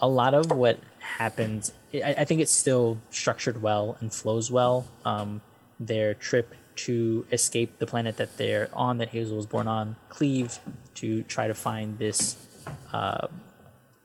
[0.00, 4.86] a lot of what happens, I, I think it's still structured well and flows well.
[5.04, 5.40] Um,
[5.78, 10.58] their trip to escape the planet that they're on, that Hazel was born on, Cleave,
[10.96, 12.36] to try to find this
[12.92, 13.26] uh,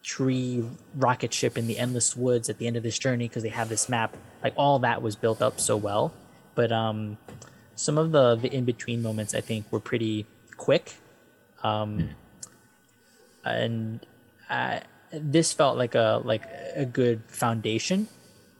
[0.03, 0.63] tree
[0.95, 3.69] rocket ship in the endless woods at the end of this journey because they have
[3.69, 4.15] this map.
[4.43, 6.13] Like all that was built up so well,
[6.53, 7.17] but um,
[7.75, 10.93] some of the the in between moments I think were pretty quick,
[11.63, 12.09] um,
[13.43, 14.05] and
[14.49, 14.81] I,
[15.21, 16.43] this felt like a like
[16.75, 18.07] a good foundation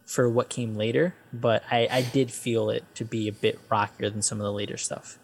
[0.06, 1.16] for what came later.
[1.34, 4.52] But I, I did feel it to be a bit rockier than some of the
[4.54, 5.18] later stuff.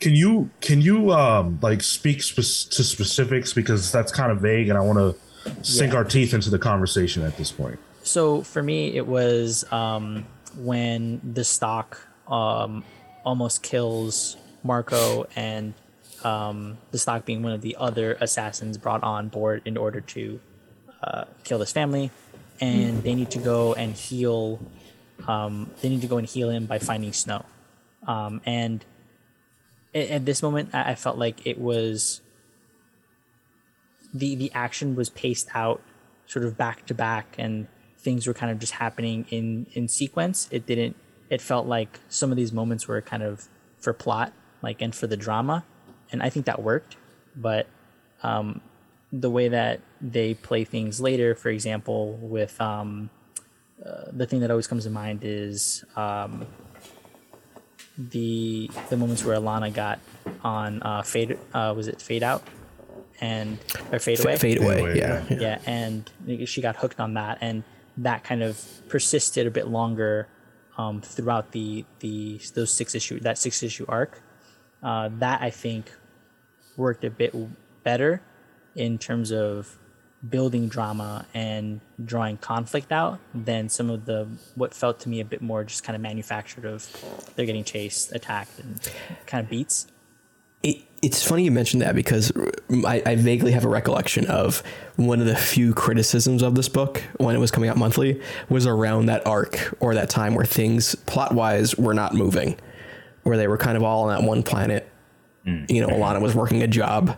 [0.00, 4.68] Can you can you um like speak spe- to specifics because that's kind of vague
[4.68, 5.98] and I want to sink Yeah.
[5.98, 7.78] our teeth into the conversation at this point.
[8.02, 10.24] So for me, it was um,
[10.56, 12.84] when the Stalk um,
[13.24, 15.74] almost kills Marco and
[16.24, 20.40] um, the Stalk being one of the other assassins brought on board in order to
[21.02, 22.10] uh, kill this family,
[22.60, 24.60] and they need to go and heal.
[25.26, 27.44] Um, they need to go and heal him by finding snow,
[28.06, 28.84] um, and
[29.94, 32.20] at this moment, I I felt like it was
[34.12, 35.82] the the action was paced out
[36.26, 37.66] sort of back to back and
[37.98, 40.96] things were kind of just happening in in sequence it didn't
[41.30, 44.32] it felt like some of these moments were kind of for plot
[44.62, 45.64] like and for the drama
[46.10, 46.96] and i think that worked
[47.36, 47.66] but
[48.22, 48.60] um
[49.12, 53.08] the way that they play things later for example with um
[53.84, 56.46] uh, the thing that always comes to mind is um
[57.96, 59.98] the the moments where Alana got
[60.44, 62.42] on uh fade uh was it fade out
[63.20, 63.58] and
[63.90, 64.80] or fade away F- fade away.
[64.80, 65.24] away, yeah.
[65.30, 65.38] yeah.
[65.40, 66.10] yeah and
[66.46, 67.64] she got hooked on that and
[67.96, 70.28] that kind of persisted a bit longer
[70.76, 74.22] um, throughout the the those six issue that six issue arc
[74.84, 75.90] uh, that i think
[76.76, 77.34] worked a bit
[77.82, 78.22] better
[78.78, 79.76] in terms of
[80.28, 85.24] building drama and drawing conflict out than some of the what felt to me a
[85.24, 86.86] bit more just kind of manufactured of
[87.36, 88.80] they're getting chased attacked and
[89.26, 89.86] kind of beats.
[90.62, 92.32] It, it's funny you mentioned that because
[92.84, 94.62] I, I vaguely have a recollection of
[94.96, 98.66] one of the few criticisms of this book when it was coming out monthly was
[98.66, 102.58] around that arc or that time where things plot wise were not moving,
[103.22, 104.90] where they were kind of all on that one planet.
[105.46, 105.70] Mm.
[105.70, 107.16] You know, Alana was working a job,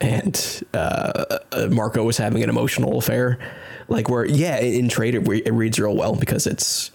[0.00, 3.38] and uh, uh, Marco was having an emotional affair.
[3.88, 6.90] Like where, yeah, in, trade it, re- it reads real well because it's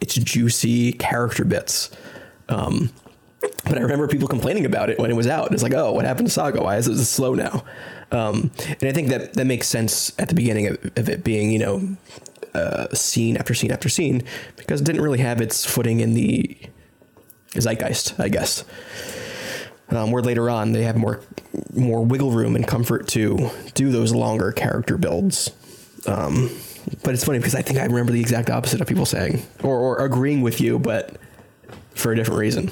[0.00, 1.90] it's juicy character bits.
[2.48, 2.90] Um,
[3.40, 5.52] but I remember people complaining about it when it was out.
[5.52, 6.62] It's like, oh, what happened to Saga?
[6.62, 7.64] Why is it slow now?
[8.10, 11.50] Um, and I think that that makes sense at the beginning of, of it being,
[11.50, 11.96] you know,
[12.54, 14.22] uh, scene after scene after scene
[14.56, 16.56] because it didn't really have its footing in the
[17.54, 18.64] zeitgeist, I guess.
[19.90, 21.20] Um, where later on they have more
[21.74, 25.50] more wiggle room and comfort to do those longer character builds.
[26.06, 26.50] Um,
[27.02, 29.76] but it's funny because I think I remember the exact opposite of people saying or,
[29.78, 31.16] or agreeing with you, but
[31.94, 32.70] for a different reason.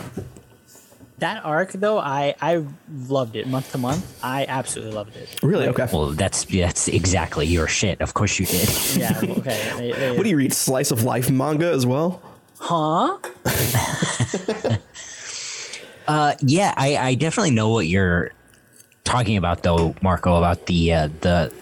[1.18, 2.62] that arc though i i
[3.08, 5.66] loved it month to month i absolutely loved it Really?
[5.68, 5.88] Okay.
[5.90, 8.02] Well, that's that's exactly your shit.
[8.02, 8.68] Of course you did.
[8.96, 10.52] yeah okay They- they- What do you read?
[10.52, 12.20] Slice of life manga as well?
[12.58, 13.16] huh
[16.06, 18.30] Uh, yeah, I, I definitely know what you're
[19.04, 20.36] talking about, though, Marco.
[20.36, 21.52] About the uh, the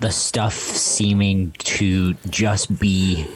[0.00, 3.26] the stuff seeming to just be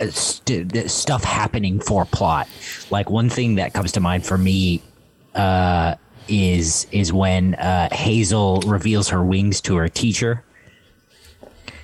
[0.00, 2.48] uh, st- the stuff happening for plot.
[2.90, 4.82] Like one thing that comes to mind for me
[5.34, 5.96] uh,
[6.28, 10.44] is is when uh, Hazel reveals her wings to her teacher,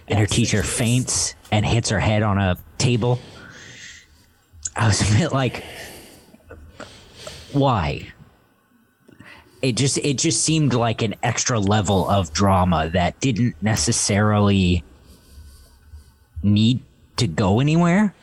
[0.07, 3.19] and her teacher faints and hits her head on a table.
[4.79, 5.65] I was a bit like,
[7.57, 8.13] why?
[9.63, 14.85] It just it just seemed like an extra level of drama that didn't necessarily
[16.43, 16.83] need
[17.17, 18.15] to go anywhere.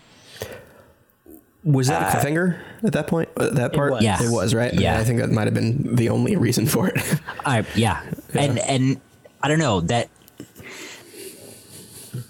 [1.63, 3.30] Was that a cliffhanger at that point?
[3.38, 3.93] Uh, that part?
[3.93, 4.04] was.
[4.04, 4.22] Yeah.
[4.22, 4.74] It was, right?
[4.74, 5.00] Yeah.
[5.00, 7.02] I think that might have been the only reason for it.
[7.46, 8.04] I yeah.
[8.34, 9.02] And and
[9.41, 10.10] I don't know that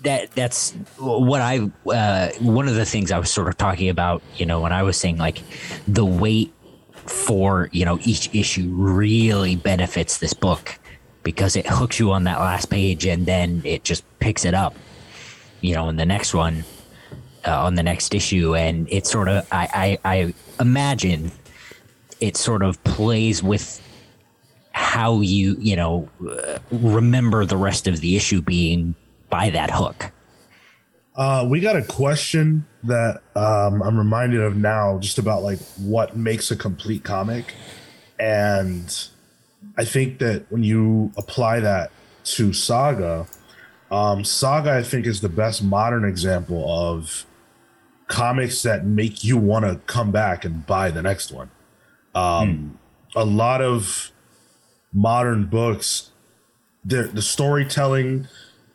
[0.03, 4.21] that that's what I uh, one of the things I was sort of talking about,
[4.37, 5.41] you know, when I was saying like
[5.87, 6.53] the weight
[7.09, 10.79] for, you know, each issue really benefits this book
[11.23, 14.75] because it hooks you on that last page and then it just picks it up,
[15.61, 16.63] you know, in the next one
[17.45, 18.55] uh, on the next issue.
[18.55, 21.31] And it sort of I, I I imagine
[22.19, 23.81] it sort of plays with
[24.71, 28.95] how you you know uh, remember the rest of the issue being
[29.29, 30.11] by that hook
[31.15, 36.17] Uh, we got a question that um, I'm reminded of now, just about like what
[36.17, 37.53] makes a complete comic,
[38.19, 39.07] and
[39.77, 41.91] I think that when you apply that
[42.25, 43.27] to Saga,
[43.91, 47.25] um, Saga I think is the best modern example of
[48.07, 51.51] comics that make you want to come back and buy the next one.
[52.15, 52.79] Um,
[53.15, 54.11] A lot of
[54.91, 56.09] modern books,
[56.83, 58.27] the the storytelling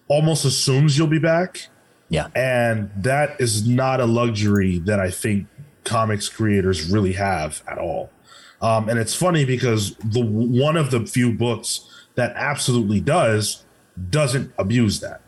[0.07, 1.69] almost assumes you'll be back
[2.11, 2.29] Yeah.
[2.35, 5.47] and that is not a luxury that I think
[5.85, 8.11] comics creators really have at all.
[8.61, 13.65] Um, and it's funny because the one of the few books that absolutely does
[14.11, 15.21] doesn't abuse that.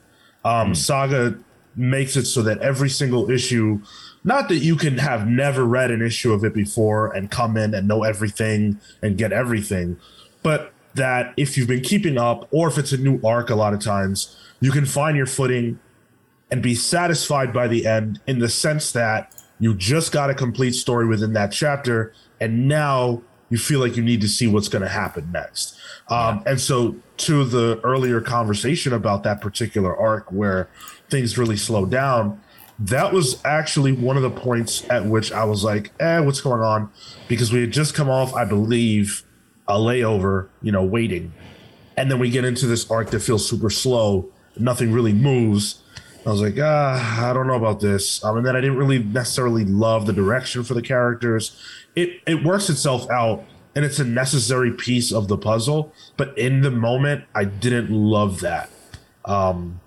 [0.44, 1.38] Um, Saga
[1.76, 3.80] makes it so that every single issue,
[4.24, 7.74] not that you can have never read an issue of it before and come in
[7.74, 9.98] and know everything and get everything,
[10.42, 13.72] but that if you've been keeping up or if it's a new arc, a lot
[13.72, 15.78] of times you can find your footing
[16.50, 20.72] and be satisfied by the end in the sense that you just got a complete
[20.72, 24.82] story within that chapter and now you feel like you need to see what's going
[24.82, 25.76] to happen next.
[26.08, 30.68] Um, and so to the earlier conversation about that particular arc where
[31.08, 32.40] things really slow down
[32.78, 36.62] that was actually one of the points at which i was like eh what's going
[36.62, 36.90] on?
[37.28, 39.22] Because we had just come off i believe
[39.68, 41.32] a layover you know waiting.
[41.96, 45.79] And then we get into this arc that feels super slow nothing really moves
[46.26, 48.22] I was like, ah, I don't know about this.
[48.22, 51.59] Um, and then I didn't really necessarily love the direction for the characters.
[51.96, 55.92] It it works itself out, and it's a necessary piece of the puzzle.
[56.16, 58.70] But in the moment, I didn't love that.
[59.24, 59.80] Um,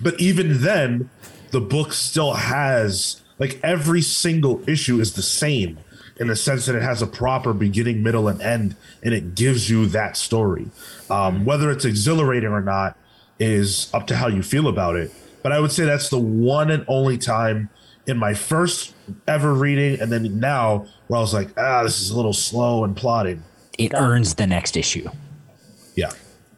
[0.00, 1.10] but even then,
[1.50, 5.78] the book still has like every single issue is the same
[6.18, 9.68] in the sense that it has a proper beginning, middle, and end, and it gives
[9.68, 10.68] you that story.
[11.10, 12.96] Um, whether it's exhilarating or not
[13.38, 15.12] is up to how you feel about it.
[15.46, 17.70] But I would say that's the one and only time
[18.08, 18.96] in my first
[19.28, 22.82] ever reading, and then now where I was like, ah, this is a little slow
[22.82, 23.44] and plotting.
[23.78, 25.08] It earns the next issue.
[25.94, 26.10] Yeah.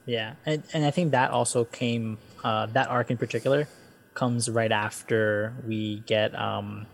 [0.07, 3.69] Yeah, and, and I think that also came uh, that arc in particular
[4.15, 6.87] comes right after we get um,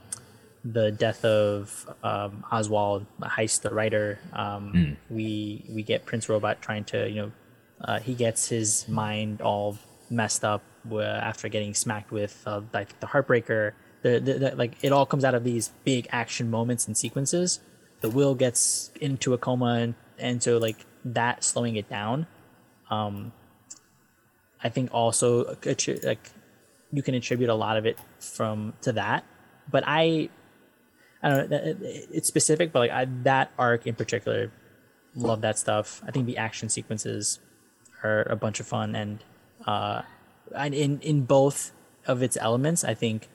[0.64, 4.18] the death of um, Oswald Heist, the writer.
[4.32, 7.32] Um, We we get Prince Robot trying to you know
[7.82, 9.78] uh, he gets his mind all
[10.10, 10.60] messed up
[10.92, 13.72] after getting smacked with uh, like the Heartbreaker.
[14.02, 17.60] The, the, the like it all comes out of these big action moments and sequences.
[18.00, 22.26] The will gets into a coma and, and so like that slowing it down
[24.62, 25.56] I think also
[26.02, 26.30] like
[26.92, 29.24] you can attribute a lot of it from to that.
[29.70, 30.28] But I,
[31.22, 31.56] I don't know.
[31.56, 34.50] it- it- It's specific, but like I, that arc in particular,
[35.14, 36.02] love that stuff.
[36.06, 37.40] I think the action sequences
[38.02, 39.24] are a bunch of fun, and
[39.66, 40.02] uh,
[40.56, 41.72] in in both
[42.06, 43.28] of its elements, I think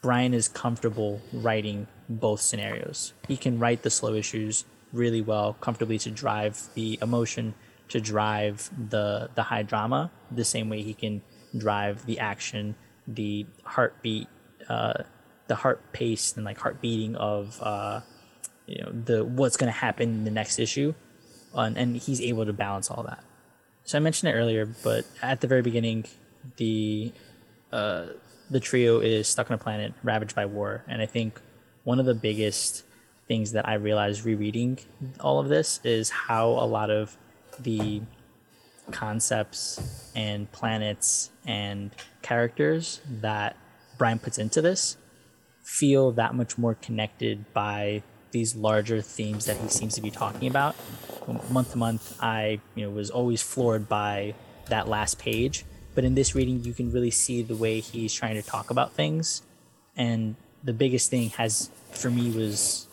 [0.00, 3.12] Brian is comfortable writing both scenarios.
[3.26, 7.54] He can write the slow issues really well, comfortably to drive the emotion,
[7.88, 11.22] to drive the the high drama, the same way he can
[11.56, 12.74] drive the action,
[13.06, 14.28] the heartbeat,
[14.68, 15.02] uh,
[15.46, 18.00] the heart pace and like heart beating of uh,
[18.66, 20.94] you know the what's going to happen in the next issue,
[21.54, 23.24] and, and he's able to balance all that.
[23.88, 26.04] So I mentioned it earlier, but at the very beginning,
[26.58, 27.10] the
[27.72, 28.08] uh,
[28.50, 30.84] the trio is stuck on a planet ravaged by war.
[30.86, 31.40] And I think
[31.84, 32.84] one of the biggest
[33.28, 34.78] things that I realized rereading
[35.20, 37.16] all of this is how a lot of
[37.60, 38.02] the
[38.90, 43.56] concepts and planets and characters that
[43.96, 44.98] Brian puts into this
[45.62, 50.48] feel that much more connected by these larger themes that he seems to be talking
[50.48, 50.76] about.
[51.50, 54.34] Month to month, I you know was always floored by
[54.68, 55.64] that last page,
[55.94, 58.92] but in this reading, you can really see the way he's trying to talk about
[58.92, 59.42] things,
[59.96, 62.86] and the biggest thing has for me was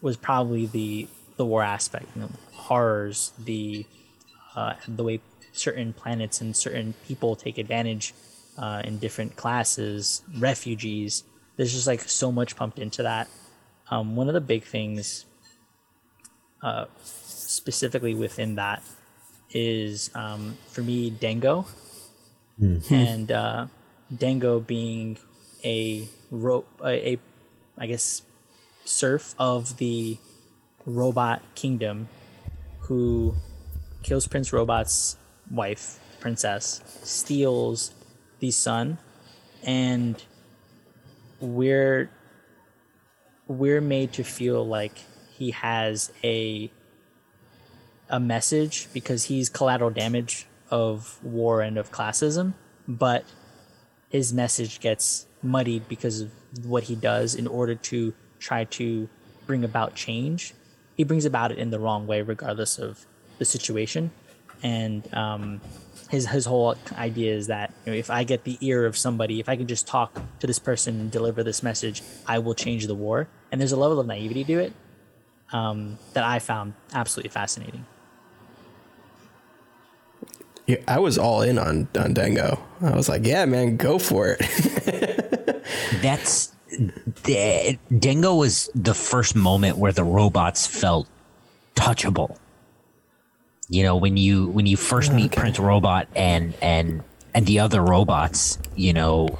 [0.00, 3.86] was probably the the war aspect, you know, horrors, the
[4.54, 5.20] uh, the way
[5.52, 8.14] certain planets and certain people take advantage
[8.58, 11.24] uh, in different classes, refugees.
[11.56, 13.28] There's just like so much pumped into that.
[13.90, 15.24] Um, one of the big things,
[16.62, 18.82] uh, specifically within that,
[19.50, 21.66] is um, for me Dango,
[22.90, 23.66] and uh,
[24.16, 25.18] Dango being
[25.64, 27.18] a rope, a, a
[27.78, 28.22] I guess
[28.84, 30.18] serf of the
[30.86, 32.08] robot kingdom
[32.80, 33.34] who
[34.02, 35.16] kills Prince Robot's
[35.50, 37.92] wife, princess, steals
[38.40, 38.98] the son,
[39.62, 40.22] and
[41.40, 42.10] we're
[43.48, 44.98] we're made to feel like
[45.30, 46.70] he has a
[48.10, 52.54] a message because he's collateral damage of war and of classism,
[52.86, 53.24] but
[54.08, 56.30] his message gets muddied because of
[56.64, 59.08] what he does in order to try to
[59.46, 60.54] bring about change
[60.98, 63.06] he brings about it in the wrong way, regardless of
[63.38, 64.10] the situation.
[64.64, 65.60] And um,
[66.10, 69.38] his his whole idea is that you know, if I get the ear of somebody,
[69.38, 72.88] if I can just talk to this person and deliver this message, I will change
[72.88, 73.28] the war.
[73.50, 74.72] And there's a level of naivety to it
[75.52, 77.86] um, that I found absolutely fascinating.
[80.66, 82.62] Yeah, I was all in on on Dango.
[82.82, 85.64] I was like, yeah, man, go for it.
[86.02, 86.52] That's
[87.24, 91.08] the, Dango was the first moment where the robots felt
[91.74, 92.36] touchable.
[93.70, 95.40] You know, when you when you first meet Okay.
[95.40, 97.02] Prince Robot and and
[97.34, 99.38] and the other robots, you know,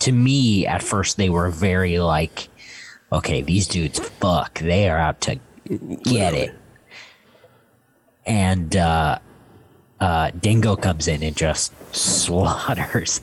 [0.00, 2.48] to me at first they were very like,
[3.12, 5.38] okay, these dudes fuck, they are out to
[6.04, 6.54] get it.
[8.26, 9.18] And uh
[10.00, 13.20] uh Dengo comes in and just slaughters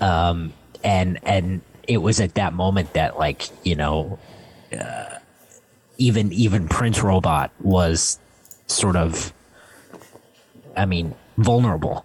[0.00, 0.52] um,
[0.84, 4.18] and and it was at that moment that like you know
[4.78, 5.18] uh,
[5.96, 8.18] even even prince robot was
[8.66, 9.32] sort of
[10.76, 12.04] i mean vulnerable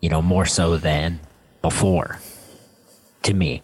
[0.00, 1.20] you know more so than
[1.62, 2.18] before
[3.22, 3.62] to me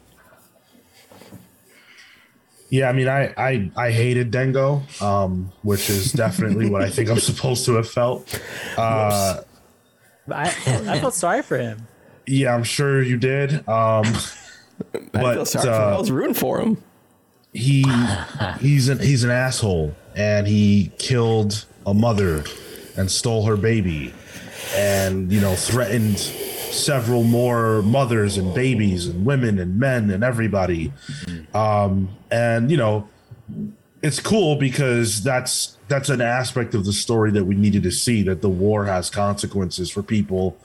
[2.72, 7.10] Yeah, I mean, I I, I hated Dengo, um, which is definitely what I think
[7.10, 8.40] I'm supposed to have felt.
[8.78, 9.42] Uh,
[10.30, 11.86] I, I felt sorry for him.
[12.26, 13.56] yeah, I'm sure you did.
[13.68, 14.12] Um, I
[14.90, 15.82] feel But, sorry for him.
[15.92, 16.82] uh, I was rooting for him.
[17.52, 17.84] he
[18.58, 22.42] he's an he's an asshole, and he killed a mother
[22.96, 24.14] and stole her baby,
[24.74, 26.16] and you know threatened
[26.72, 30.92] several more mothers and babies and women and men and everybody.
[31.54, 33.08] Um, and you know,
[34.02, 38.22] it's cool because that's that's an aspect of the story that we needed to see
[38.24, 40.56] that the war has consequences for people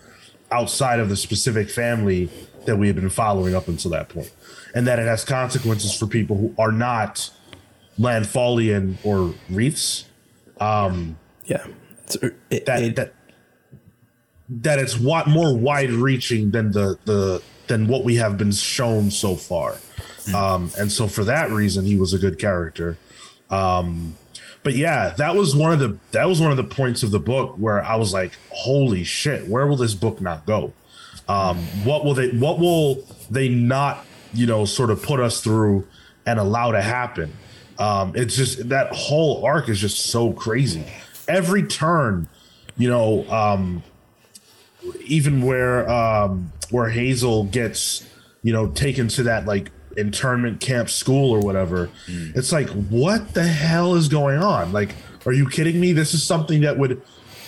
[0.51, 2.29] outside of the specific family
[2.65, 4.31] that we had been following up until that point,
[4.73, 7.29] and that it has consequences for people who are not
[7.99, 10.05] Landfallian or Wreaths.
[10.59, 11.65] Um, yeah.
[12.03, 12.15] It's,
[12.49, 13.13] it, That it- that
[14.49, 19.11] that it's what more wide reaching than the the than what we have been shown
[19.11, 19.77] so far.
[20.33, 22.97] Um, and so for that reason, he was a good character.
[23.49, 24.15] Um,
[24.63, 27.19] but yeah, that was one of the that was one of the points of the
[27.19, 29.47] book where I was like, "Holy shit!
[29.47, 30.73] Where will this book not go?
[31.29, 35.87] Um, what will they What will they not you know sort of put us through
[36.25, 37.33] and allow to happen?"
[37.79, 40.83] Um, it's just that whole arc is just so crazy.
[41.27, 42.27] Every turn,
[42.77, 43.83] you know, um,
[45.05, 48.05] even where um, where Hazel gets
[48.43, 51.89] you know taken to that like internment camp school or whatever.
[52.07, 54.71] It's like, what the hell is going on?
[54.71, 54.93] Like,
[55.25, 55.91] are you kidding me?
[55.91, 57.01] This is something that would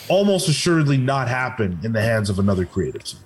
[0.08, 3.20] almost assuredly not happen in the hands of another creative team.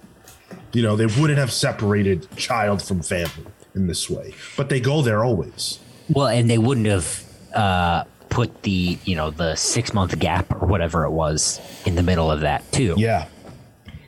[0.74, 3.46] You know, they wouldn't have separated child from family
[3.76, 5.80] in this way, but they go there always.
[6.10, 7.24] well and they wouldn't have
[7.56, 12.02] uh put the you know the six month gap or whatever it was in the
[12.04, 13.28] middle of that too Yeah.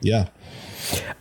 [0.01, 0.27] Yeah.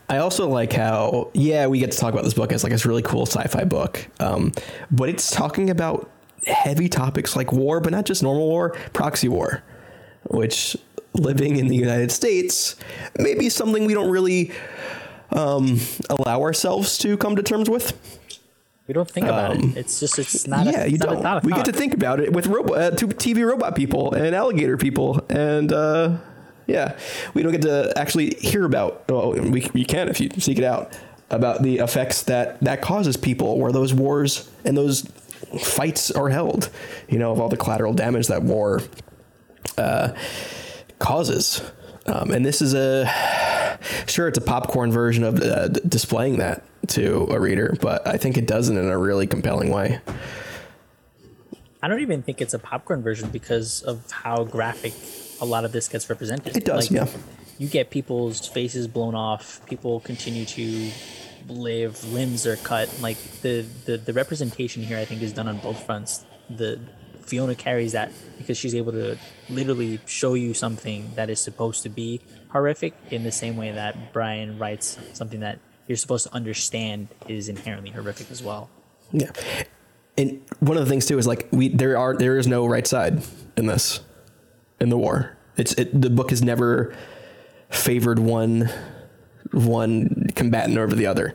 [0.08, 2.84] I also like how, yeah, we get to talk about this book as like this
[2.84, 4.52] really cool sci-fi book, um,
[4.90, 6.10] but it's talking about
[6.46, 9.62] heavy topics like war, but not just normal war, proxy war,
[10.30, 10.76] which
[11.14, 12.76] living in the United States
[13.18, 14.52] may be something we don't really
[15.30, 17.92] um, allow ourselves to come to terms with.
[18.86, 19.76] We don't think about it.
[19.78, 20.66] It's just it's not.
[20.66, 21.22] yeah, a, you it's not a- don't.
[21.22, 24.34] not a we get to think about it with robo- uh, TV robot people and
[24.34, 26.18] alligator people, and uh,
[26.66, 26.98] yeah,
[27.34, 29.08] we don't get to actually hear about.
[29.08, 30.96] Well, we we can if you seek it out
[31.30, 35.02] about the effects that that causes people, where those wars and those
[35.62, 36.70] fights are held.
[37.08, 38.80] You know, of all the collateral damage that war
[39.78, 40.14] uh,
[40.98, 41.62] causes.
[42.06, 43.06] Um, and this is a
[44.06, 48.36] sure it's a popcorn version of uh, displaying that to a reader, but I think
[48.36, 50.00] it does it in a really compelling way.
[51.82, 54.94] I don't even think it's a popcorn version because of how graphic
[55.40, 56.56] a lot of this gets represented.
[56.56, 57.06] It does, yeah.
[57.58, 59.64] You get people's faces blown off.
[59.66, 60.90] People continue to
[61.48, 62.12] live.
[62.12, 62.90] Limbs are cut.
[63.00, 66.24] Like the the, the representation here, I think, is done on both fronts.
[66.50, 66.80] The
[67.22, 69.16] Fiona carries that because she's able to
[69.48, 72.20] literally show you something that is supposed to be
[72.50, 77.48] horrific in the same way that Brian writes something that you're supposed to understand is
[77.48, 78.70] inherently horrific as well.
[79.12, 79.30] Yeah.
[80.16, 82.86] And one of the things too is like we there are there is no right
[82.86, 83.22] side
[83.56, 84.00] in this
[84.84, 85.36] in the war.
[85.56, 86.94] It's it, the book has never
[87.70, 88.70] favored one
[89.50, 91.34] one combatant over the other.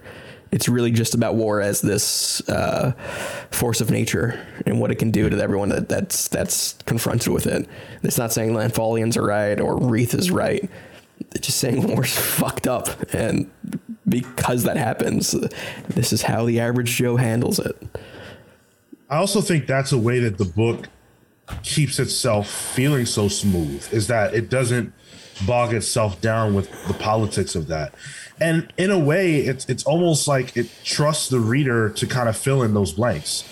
[0.52, 2.94] It's really just about war as this uh,
[3.52, 7.46] force of nature and what it can do to everyone that, that's that's confronted with
[7.46, 7.68] it.
[8.02, 10.70] It's not saying Landfallians are right or Wreath is right.
[11.36, 13.50] It's just saying war's fucked up, and
[14.08, 15.32] because that happens,
[15.88, 17.78] this is how the average Joe handles it.
[19.10, 20.88] I also think that's a way that the book
[21.64, 24.94] keeps itself feeling so smooth is that it doesn't
[25.46, 27.94] bog itself down with the politics of that.
[28.42, 32.38] And in a way, it's it's almost like it trusts the reader to kind of
[32.38, 33.44] fill in those blanks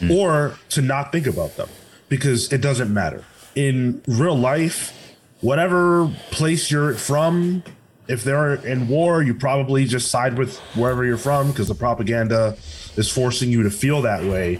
[0.00, 0.10] mm.
[0.10, 1.68] or to not think about them
[2.08, 3.24] because it doesn't matter.
[3.54, 7.62] In real life, whatever place you're from,
[8.08, 12.56] if they're in war, you probably just side with wherever you're from because the propaganda
[12.96, 14.58] is forcing you to feel that way.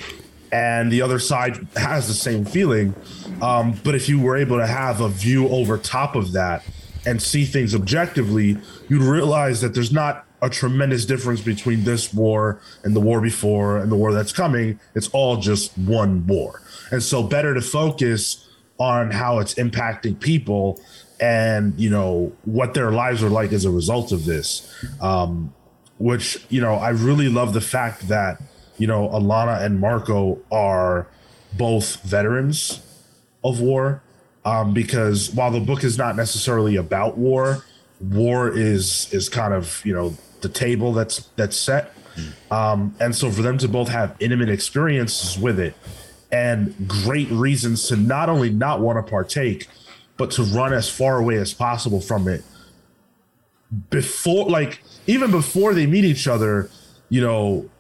[0.52, 2.94] And the other side has the same feeling.
[3.40, 6.64] Um, but if you were able to have a view over top of that
[7.06, 12.60] and see things objectively, you'd realize that there's not a tremendous difference between this war
[12.84, 14.78] and the war before and the war that's coming.
[14.94, 16.60] It's all just one war.
[16.90, 18.48] And so, better to focus
[18.78, 20.80] on how it's impacting people
[21.20, 24.68] and, you know, what their lives are like as a result of this.
[25.00, 25.54] Um,
[25.98, 28.42] which, you know, I really love the fact that,
[28.82, 31.06] you know, Alana and Marko are
[31.52, 32.82] both veterans
[33.44, 34.02] of war
[34.44, 37.64] um, because while the book is not necessarily about war,
[38.00, 41.92] war is is kind of you know the table that's that's set,
[42.50, 45.76] um, and so for them to both have intimate experiences with it
[46.32, 49.68] and great reasons to not only not want to partake,
[50.16, 52.42] but to run as far away as possible from it
[53.90, 56.68] before like even before they meet each other
[57.10, 57.70] you know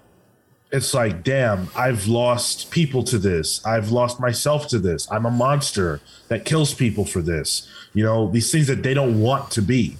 [0.72, 3.64] it's like, damn, I've lost people to this.
[3.64, 5.10] I've lost myself to this.
[5.12, 7.68] I'm a monster that kills people for this.
[7.92, 9.98] You know, these things that they don't want to be.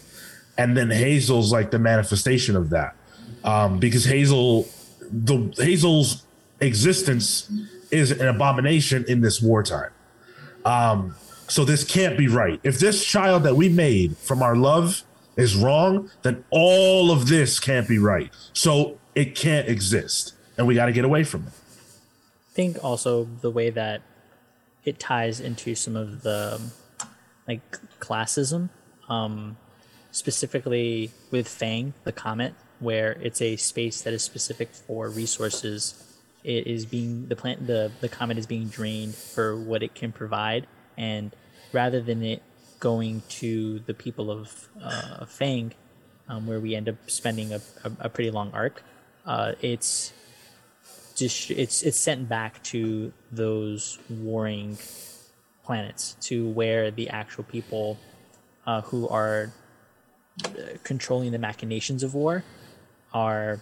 [0.57, 2.97] And then Hazel's like the manifestation of that.
[3.45, 4.67] Um, because Hazel,
[5.11, 6.25] the Hazel's
[6.61, 7.53] existence
[7.91, 9.91] is an abomination in this wartime.
[10.65, 11.15] Um,
[11.49, 12.61] so this can't be right.
[12.63, 15.03] If this child that we made from our love
[15.37, 18.31] is wrong, then all of this can't be right.
[18.55, 21.53] So it can't exist and we got to get away from it.
[22.51, 24.03] I think also the way that
[24.85, 26.61] it ties into some of the
[27.49, 28.69] like classism,
[29.09, 29.57] um,
[30.11, 36.19] specifically with Phang, the comet, where it's a space that is specific for resources.
[36.45, 40.13] It is being the plant the the comet is being drained for what it can
[40.13, 41.35] provide, and
[41.73, 42.43] rather than it
[42.81, 45.73] going to the people of uh, Phang,
[46.29, 48.83] um, where we end up spending a, a, a pretty long arc,
[49.25, 50.13] uh, it's
[51.13, 54.79] just it's it's sent back to those warring
[55.65, 57.99] planets to where the actual people
[58.67, 59.53] uh, who are
[60.45, 60.49] uh,
[60.83, 62.45] controlling the machinations of war
[63.13, 63.61] are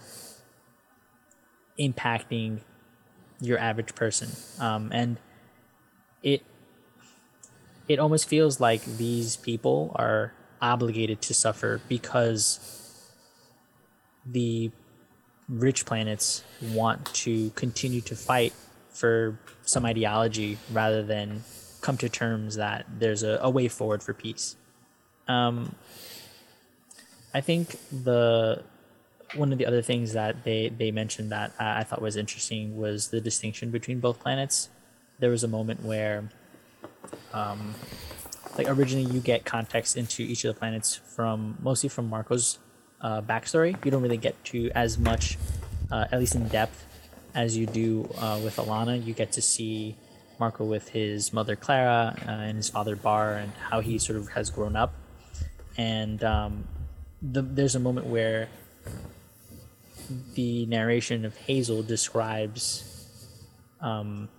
[1.79, 2.59] impacting
[3.39, 4.29] your average person.
[4.59, 5.17] Um, and
[6.23, 6.43] it
[7.87, 12.59] it almost feels like these people are obligated to suffer because
[14.25, 14.71] the
[15.51, 18.53] rich planets want to continue to fight
[18.89, 21.43] for some ideology rather than
[21.81, 24.55] come to terms that there's a, a way forward for peace.
[25.27, 25.75] Um,
[27.33, 28.63] I think the
[29.35, 32.77] one of the other things that they, they mentioned that I, I thought was interesting
[32.77, 34.69] was the distinction between both planets.
[35.19, 36.29] There was a moment where,
[37.33, 37.73] um,
[38.57, 42.59] like originally, you get context into each of the planets from mostly from Marko's
[43.01, 43.83] uh, backstory.
[43.83, 45.37] You don't really get to as much,
[45.91, 46.85] uh, at least in depth,
[47.33, 49.03] as you do uh, with Alana.
[49.03, 49.95] You get to see
[50.39, 54.29] Marko with his mother Klara uh, and his father Barr and how he sort of
[54.29, 54.93] has grown up.
[55.77, 56.67] And um,
[57.21, 58.49] the, there's a moment where
[60.33, 63.07] the narration of Hazel describes
[63.79, 64.29] um,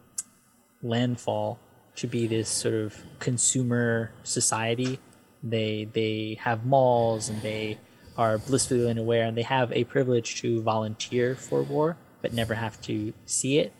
[0.82, 1.58] landfall
[1.96, 4.98] to be this sort of consumer society.
[5.42, 7.78] They they have malls and they
[8.16, 12.80] are blissfully unaware and they have a privilege to volunteer for war but never have
[12.82, 13.72] to see it.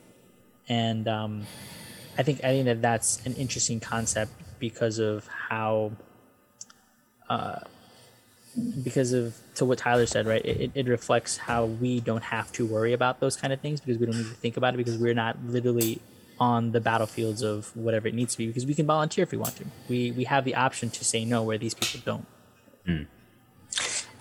[0.69, 1.47] And um,
[2.19, 5.93] i think i think that that's an interesting concept because of how
[7.29, 7.61] uh,
[8.85, 10.45] because of to what tyler said right?
[10.45, 13.99] It, it reflects how we don't have to worry about those kind of things because
[13.99, 16.01] we don't need to think about it because we're not literally
[16.39, 19.39] on the battlefields of whatever it needs to be because we can volunteer if we
[19.39, 19.65] want to.
[19.89, 22.27] We we have the option to say no where these people don't.
[22.87, 23.07] Mm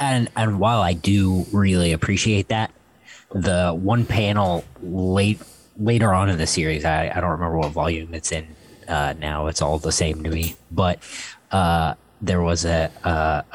[0.01, 2.71] and and while I do really appreciate that,
[3.33, 5.39] the one panel late
[5.77, 8.47] later on in the series, I, I don't remember what volume it's in
[8.87, 9.47] uh, now.
[9.47, 10.99] It's all the same to me, but
[11.51, 13.09] uh, there was a, a,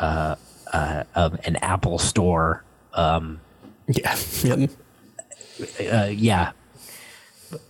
[0.04, 0.38] a,
[0.72, 2.62] a um, an Apple store.
[2.94, 3.40] Um,
[3.88, 4.16] yeah.
[4.44, 5.90] Yep.
[5.90, 6.52] Uh, yeah.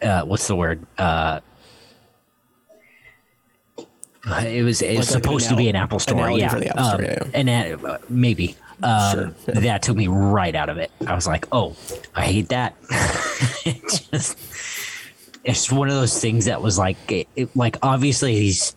[0.03, 0.85] Uh, what's the word?
[0.99, 1.39] Uh,
[4.45, 6.47] it was it's like supposed to be an Apple store, yeah.
[6.47, 7.31] Apple um, yeah, yeah.
[7.33, 9.55] And uh, maybe um, sure.
[9.55, 10.91] That took me right out of it.
[11.07, 11.77] I was like, oh,
[12.15, 12.75] I hate that.
[13.65, 13.81] it
[14.13, 14.39] just
[15.45, 18.75] it's one of those things that was like it, it- like obviously he's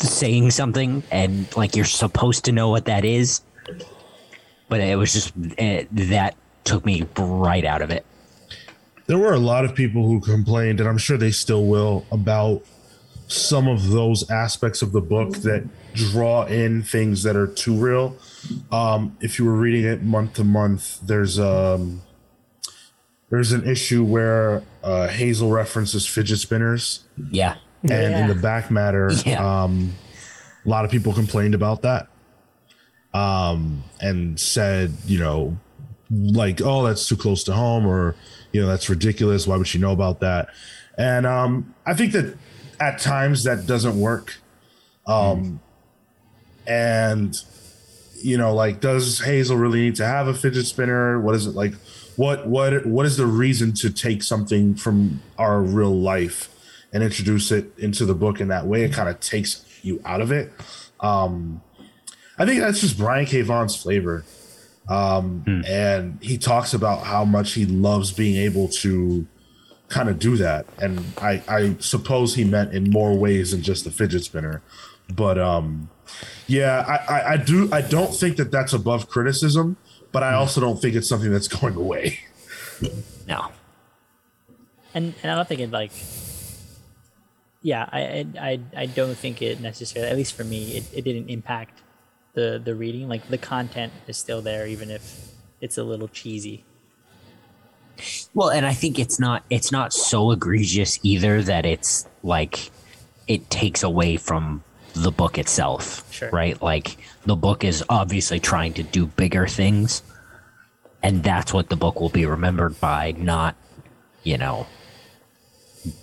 [0.00, 3.40] saying something and like you're supposed to know what that is
[4.68, 6.34] but it was just it, that
[6.64, 8.04] took me right out of it
[9.06, 12.62] there were a lot of people who complained, and I'm sure they still will, about
[13.28, 18.16] some of those aspects of the book that draw in things that are too real.
[18.70, 22.02] Um, if you were reading it month to month, there's um,
[23.30, 29.10] there's an issue where uh, Hazel references fidget spinners, yeah and in the back matter,
[29.26, 29.62] Yeah.
[29.64, 29.94] um,
[30.64, 32.08] a lot of people complained about that,
[33.12, 35.58] um, and said, you know,
[36.10, 38.14] like, oh, that's too close to home, or
[38.52, 39.46] you know, that's ridiculous.
[39.46, 40.48] Why would she know about that?
[40.96, 42.36] And um, I think that
[42.80, 44.36] at times that doesn't work.
[45.06, 45.60] Um,
[46.66, 47.36] and
[48.24, 51.20] you know, like, does Hazel really need to have a fidget spinner?
[51.20, 51.74] What is it like?
[52.16, 56.48] What what what is the reason to take something from our real life
[56.92, 58.82] and introduce it into the book in that way?
[58.84, 60.52] It kind of takes you out of it.
[61.00, 61.60] Um,
[62.38, 63.42] I think that's just Brian K.
[63.42, 64.24] Vaughan's flavor.
[64.88, 69.26] Um, And he talks about how much he loves being able to
[69.88, 70.66] kind of do that.
[70.78, 74.62] And I, I suppose he meant in more ways than just the fidget spinner.
[75.08, 75.90] But um,
[76.46, 77.68] yeah, I, I, I do.
[77.72, 79.76] I don't think that that's above criticism,
[80.12, 82.20] but I also don't think it's something that's going away.
[83.28, 83.50] no
[84.94, 85.92] and and I don't think it like.
[87.60, 90.10] Yeah, I I I, I don't think it necessarily.
[90.10, 91.82] At least for me, it, it didn't impact
[92.32, 93.08] the the reading.
[93.08, 96.64] Like the content is still there, even if it's a little cheesy.
[98.34, 102.70] Well, and I think it's not it's not so egregious either that it's like
[103.26, 104.62] it takes away from
[104.94, 106.10] the book itself.
[106.12, 106.30] Sure.
[106.30, 106.60] Right?
[106.60, 110.02] Like the book is obviously trying to do bigger things.
[111.02, 113.56] And that's what the book will be remembered by, not,
[114.22, 114.66] you know,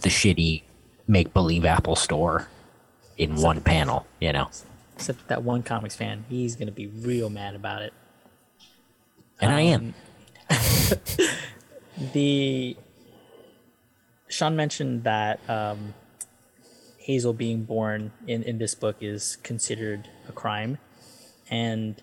[0.01, 0.61] the shitty
[1.07, 2.47] make believe Apple store
[3.17, 4.49] in one panel, you know.
[4.95, 7.93] Except that one comics fan, he's gonna be real mad about it.
[9.39, 9.95] And I am.
[12.13, 12.77] the
[14.27, 15.93] Sean mentioned that um,
[17.02, 20.78] Hazel being born in, in this book is considered a crime,
[21.49, 22.02] and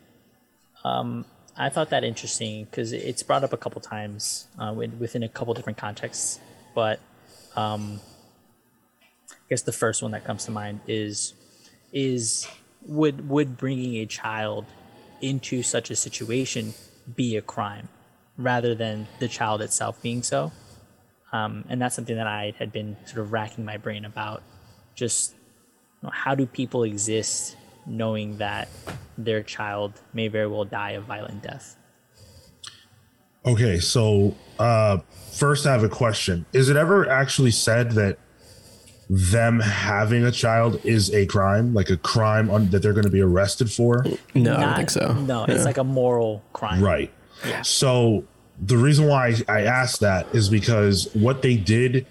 [0.85, 1.25] um,
[1.57, 5.55] I thought that interesting because it's brought up a couple times uh, within a couple
[5.55, 6.41] different contexts.
[6.75, 7.01] But
[7.57, 8.01] um,
[9.31, 11.35] I guess the first one that comes to mind is
[11.93, 12.47] is
[12.83, 14.67] would would bringing a child
[15.21, 16.75] into such a situation
[17.17, 17.89] be a crime
[18.37, 20.53] rather than the child itself being so
[21.33, 24.43] um, and that's something that i had been sort of racking my brain about
[24.99, 25.35] just
[26.03, 28.69] you know, how do people exist knowing that
[29.17, 31.77] their child may very well die a violent death
[33.47, 34.99] Okay, so uh,
[35.33, 36.45] first I have a question.
[36.53, 38.19] Is it ever actually said that
[39.09, 43.11] them having a child is a crime, like a crime on, that they're going to
[43.11, 44.05] be arrested for?
[44.35, 45.13] No, I don't Not- think so.
[45.15, 45.55] no Yeah.
[45.55, 47.11] it's like a moral crime Right.
[47.47, 47.63] Yeah.
[47.63, 48.25] So
[48.61, 52.07] the reason why I asked that is because what they did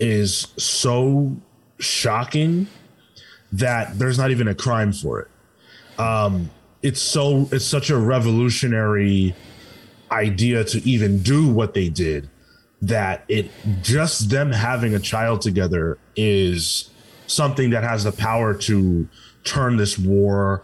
[0.00, 1.36] is so
[1.78, 2.66] shocking
[3.52, 6.00] that there's not even a crime for it.
[6.00, 6.50] Um,
[6.82, 9.34] it's so it's such a revolutionary
[10.10, 12.28] idea to even do what they did
[12.82, 13.50] that it
[13.82, 16.90] just them having a child together is
[17.26, 19.08] something that has the power to
[19.44, 20.62] turn this war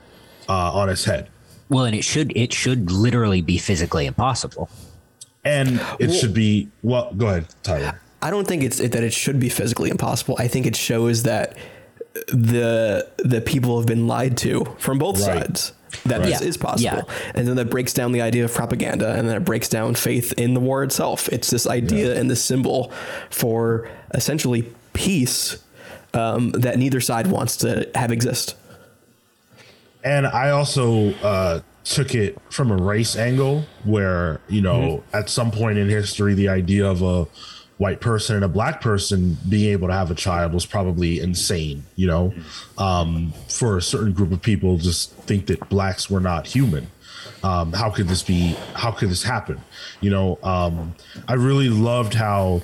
[0.48, 1.28] uh, on its head.
[1.70, 4.68] Well, and it should it should literally be physically impossible.
[5.44, 9.40] and it should be well go ahead tyler I don't think it's that it should
[9.40, 10.36] be physically impossible.
[10.38, 11.56] I think it shows that
[12.28, 15.42] the the people have been lied to from both Right.
[15.46, 15.72] sides.
[16.06, 16.28] That Right.
[16.28, 16.46] this Yeah.
[16.48, 19.68] is possible, and then that breaks down the idea of propaganda, and then it breaks
[19.68, 21.28] down faith in the war itself.
[21.32, 22.92] It's this idea and this symbol
[23.30, 25.56] for essentially peace
[26.14, 28.54] um, that neither side wants to have exist.
[30.02, 35.50] and i also uh took it from a race angle where you know at some
[35.50, 37.26] point in history the idea of a
[37.80, 41.82] white person and a black person being able to have a child was probably insane
[41.96, 42.32] you know?
[42.76, 46.88] Um for a certain group of people just think that blacks were not human.
[47.42, 49.62] Um, how could this be how could this happen?
[50.02, 50.94] You know um,
[51.26, 52.60] i really loved how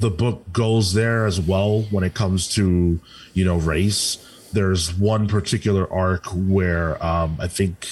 [0.00, 2.98] the book goes there as well when it comes to
[3.34, 4.18] you know race.
[4.54, 7.86] There's one particular arc where um, i think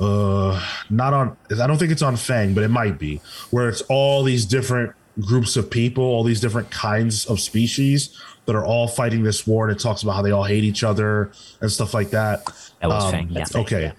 [0.00, 3.20] uh not on i don't think it's on Phang but it might be
[3.50, 8.54] where it's all these different groups of people all these different kinds of species that
[8.56, 11.30] are all fighting this war and it talks about how they all hate each other
[11.60, 12.44] and stuff like that
[12.80, 13.60] That was Um, Phang, yeah.
[13.60, 13.92] okay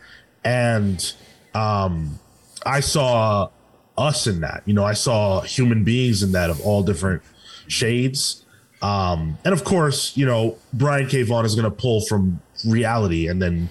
[0.44, 1.14] and
[1.54, 2.20] um
[2.66, 3.50] i saw
[3.98, 7.22] us in that you know i saw human beings in that of all different
[7.68, 8.42] shades
[8.82, 11.24] Um, and of course, you know, Brian K.
[11.24, 13.70] Vaughan is going to pull from reality and then,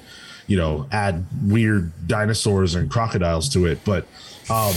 [0.49, 3.79] you know, add weird dinosaurs and crocodiles to it.
[3.85, 4.07] But
[4.51, 4.75] um,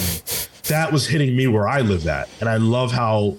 [0.67, 2.29] that was hitting me where I live at.
[2.39, 3.37] And I love how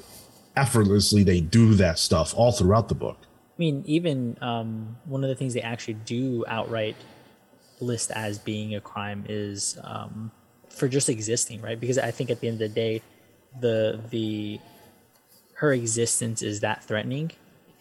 [0.56, 3.16] effortlessly they do that stuff all throughout the book.
[3.20, 6.96] I mean, even um, one of the things they actually do outright
[7.80, 10.30] list as being a crime is um,
[10.68, 11.78] for just existing, right?
[11.78, 13.02] Because I think at the end of the day,
[13.60, 14.60] the the
[15.54, 17.32] her existence is that threatening,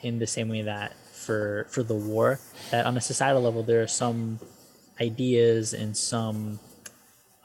[0.01, 2.39] in the same way that for for the war,
[2.71, 4.39] that on a societal level there are some
[4.99, 6.59] ideas and some,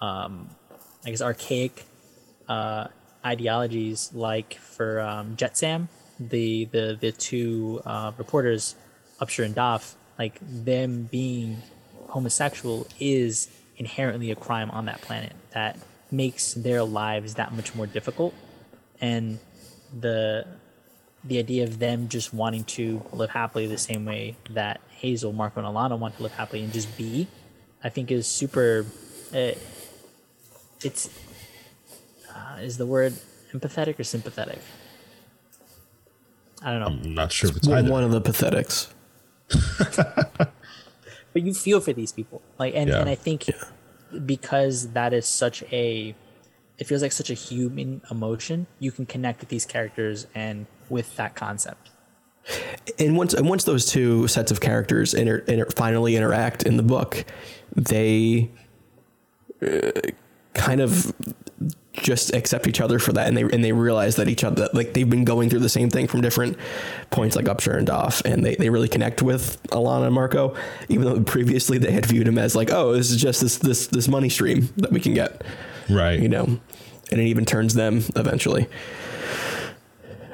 [0.01, 0.49] um,
[1.05, 1.85] I guess, archaic
[2.53, 2.89] uh,
[3.25, 5.89] ideologies, like for um, Jetsam,
[6.21, 8.77] the the the two uh, reporters,
[9.21, 11.63] Upsher and Doff, like them being
[12.09, 13.49] homosexual is
[13.79, 15.79] inherently a crime on that planet that
[16.11, 18.35] makes their lives that much more difficult
[19.01, 19.39] and
[19.99, 20.47] the
[21.25, 25.61] the idea of them just wanting to live happily the same way that Hazel, Marko,
[25.61, 27.29] and Alana want to live happily and just be,
[27.83, 28.85] I think is super.
[29.33, 29.53] Uh,
[30.83, 31.09] it's
[32.53, 33.15] uh, is the word
[33.53, 34.59] empathetic or sympathetic?
[36.63, 36.87] I don't know.
[37.09, 38.93] I'm not sure if it's One one of the pathetics.
[41.33, 43.01] but you feel for these people like and, Yeah.
[43.01, 43.51] and i think
[44.25, 46.15] because that is such a
[46.79, 51.17] it feels like such a human emotion you can connect with these characters and with
[51.17, 51.91] that concept
[52.99, 56.83] and once and once those two sets of characters inter, inter, finally interact in the
[56.83, 57.25] book,
[57.77, 58.51] they
[59.65, 59.91] uh,
[60.55, 61.13] kind of
[61.93, 64.95] just accept each other for that, and they and they realize that each other like
[64.95, 66.57] they've been going through the same thing from different
[67.11, 70.57] points, like Upsher and Doff, and they, they really connect with Alana and Marko,
[70.89, 73.87] even though previously they had viewed him as like, oh, this is just this this
[73.89, 75.43] this money stream that we can get,
[75.91, 76.19] right.
[76.19, 76.45] you know,
[77.11, 78.67] and it even turns them eventually.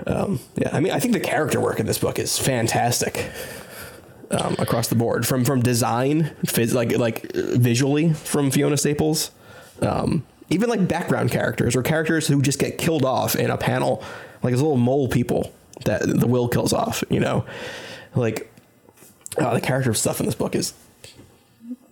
[0.06, 3.30] Um, yeah, I mean, I think the character work in this book is fantastic
[4.30, 9.32] um, across the board, from from design, phys- like like visually from Fiona Staples,
[9.83, 14.03] um, even like background characters or characters who just get killed off in a panel,
[14.43, 15.53] like those little mole people
[15.85, 17.05] that the will kills off.
[17.11, 17.45] You know,
[18.14, 18.51] like
[19.39, 20.72] uh, the character stuff in this book is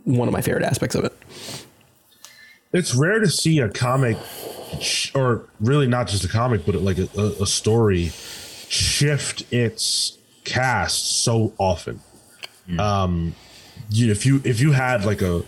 [0.04, 1.12] one of my favorite aspects of it.
[2.72, 4.16] it's rare to see a comic
[4.80, 8.10] sh- or really not just a comic but like a, a, a story
[8.68, 12.00] shift its cast so often
[12.78, 13.34] um
[13.90, 15.42] you, if you if you had like a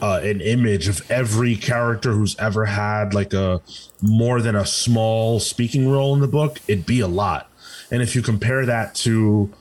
[0.00, 3.60] uh, an image of every character who's ever had like a
[4.02, 7.50] more than a small speaking role in the book it'd be a lot.
[7.90, 9.52] And if you compare that to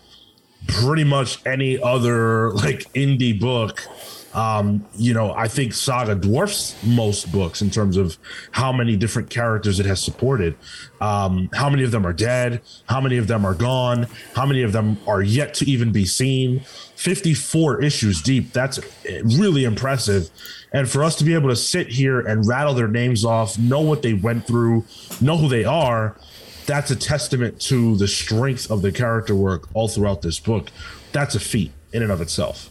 [0.68, 3.86] pretty much any other like indie book
[4.34, 8.18] um you know i think saga dwarfs most books in terms of
[8.52, 10.56] how many different characters it has supported.
[11.02, 12.62] Um how many of them are dead?
[12.88, 14.08] How many of them are gone?
[14.36, 16.62] How many of them are yet to even be seen?
[16.96, 18.54] 54 issues deep.
[18.54, 18.80] That's
[19.24, 20.30] really impressive.
[20.72, 23.82] And for us to be able to sit here and rattle their names off know
[23.82, 24.86] what they went through
[25.22, 26.16] know who they are
[26.66, 30.72] that's a testament to the strength of the character work all throughout this book.
[31.12, 32.70] That's a feat in and of itself.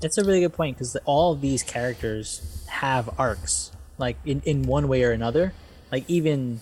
[0.00, 4.62] That's a really good point because all of these characters have arcs, like in, in
[4.62, 5.52] one way or another.
[5.90, 6.60] Like even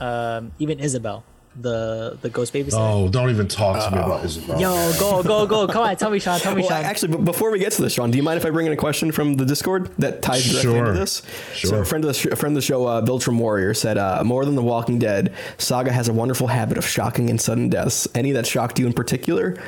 [0.00, 1.22] um, even Izabel,
[1.60, 2.70] the the ghost baby.
[2.72, 4.58] Oh, don't even talk to me about Izabel.
[4.58, 5.66] Yo, go go go!
[5.66, 6.38] Come on, tell me, Sean.
[6.40, 6.84] Tell me, Well, Sean.
[6.84, 8.72] actually, but before we get to this, Sean, do you mind if I bring in
[8.72, 10.86] a question from the Discord that ties directly Sure.
[10.86, 11.12] into this?
[11.54, 11.82] So, Sure.
[11.82, 14.22] a friend of the sh- a friend of the show, uh, Biltram Warrior, said, uh,
[14.24, 18.08] "More than The Walking Dead, Saga has a wonderful habit of shocking and sudden deaths.
[18.14, 19.58] Any that shocked you in particular?"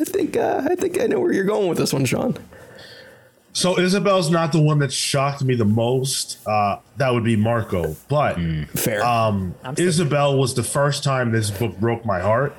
[0.00, 2.36] I think uh, I think I know where you're going with this one, Sean.
[3.58, 6.38] So Izabel's not the one that shocked me the most.
[6.46, 7.96] Uh, that would be Marko.
[8.08, 8.36] But
[8.76, 9.04] Fair.
[9.04, 12.54] um, Izabel was the first time this book broke my heart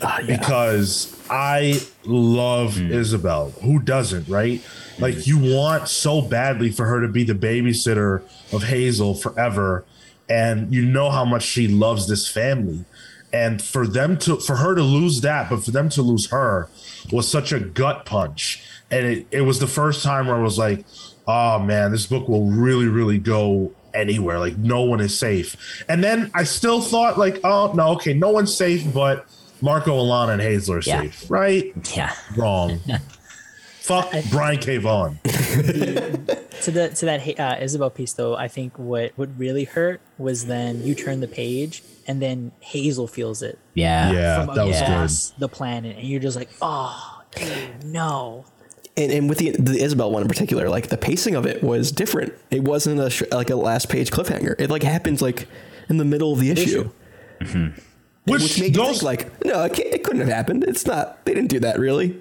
[0.00, 0.36] Ah, yeah.
[0.36, 3.60] because I love Izabel.
[3.62, 4.62] Who doesn't, right?
[5.00, 8.22] Like you want so badly for her to be the babysitter
[8.52, 9.84] of Hazel forever,
[10.28, 12.84] and you know how much she loves this family.
[13.32, 16.68] And for them to for her to lose that, but for them to lose her
[17.10, 18.62] was such a gut punch.
[18.90, 20.84] And it, it was the first time where I was like,
[21.26, 24.38] oh man, this book will really, really go anywhere.
[24.38, 25.84] Like no one is safe.
[25.88, 29.26] And then I still thought like, oh no, okay, no one's safe, but
[29.60, 31.02] Marko, Alana, and Hazel are Yeah.
[31.02, 31.72] safe, right?
[31.96, 32.12] Yeah.
[32.36, 32.80] Wrong.
[33.80, 34.78] Fuck Brian K.
[34.78, 35.18] Vaughan.
[35.24, 40.46] to the to that uh, Izabel piece though, I think what what really hurt was
[40.46, 44.10] then you turn the page and then Hazel feels it Yeah.
[44.12, 48.44] Yeah, from that was across the planet, and you're just like, oh, dude, no.
[48.96, 51.92] And, and with the the Izabel one in particular, like the pacing of it was
[51.92, 52.32] different.
[52.50, 54.58] It wasn't a sh- like a last page cliffhanger.
[54.58, 55.46] It like happens like
[55.88, 56.90] in the middle of the issue.
[57.40, 57.78] Mm-hmm.
[58.24, 60.64] Which, which made you goes, think like, no, it, can't, it couldn't have happened.
[60.64, 61.24] It's not.
[61.26, 62.18] They didn't do that really.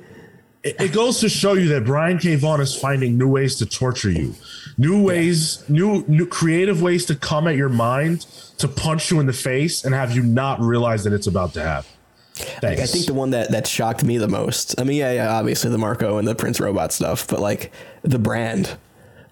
[0.65, 2.35] it, it goes to show you that Brian K.
[2.35, 4.33] Vaughan is finding new ways to torture you,
[4.77, 8.21] new ways, new new creative ways to come at your mind
[8.57, 11.61] to punch you in the face and have you not realize that it's about to
[11.61, 11.89] happen.
[12.35, 12.81] Thanks.
[12.81, 14.79] I think the one that that shocked me the most.
[14.79, 17.71] I mean, yeah, yeah, obviously the Marko and the Prince Robot stuff, but like
[18.03, 18.77] the brand,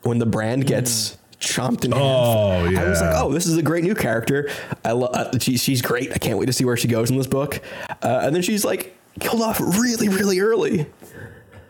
[0.04, 3.62] when the brand gets chomped in half, Oh, I was like, oh, this is a
[3.62, 4.49] great new character.
[4.86, 5.14] I love.
[5.14, 6.14] Uh, she, she's great.
[6.14, 7.60] I can't wait to see where she goes in this book.
[8.01, 10.86] Uh, and then she's like killed off really, really early.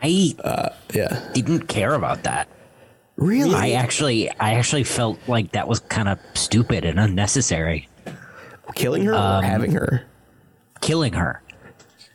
[0.03, 0.35] I
[0.93, 2.47] Yeah, didn't care about that.
[3.15, 3.55] really.
[3.55, 7.87] I actually, I actually felt like that was kind of stupid and unnecessary.
[8.75, 10.03] killing her or having her.
[10.83, 11.43] Killing her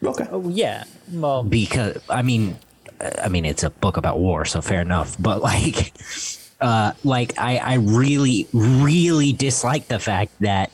[0.03, 0.27] Okay.
[0.31, 0.85] Oh yeah.
[1.13, 2.57] Well, because I mean,
[3.01, 5.17] I mean it's a book about war, so fair enough.
[5.19, 5.93] But like,
[6.61, 10.71] uh, like I, I really, really dislike the fact that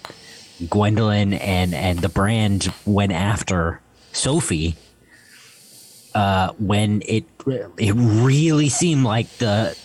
[0.68, 3.80] Gwendolyn and and the brand went after
[4.12, 4.76] Sophie.
[6.14, 7.24] Uh, when it
[7.76, 9.76] it really seemed like the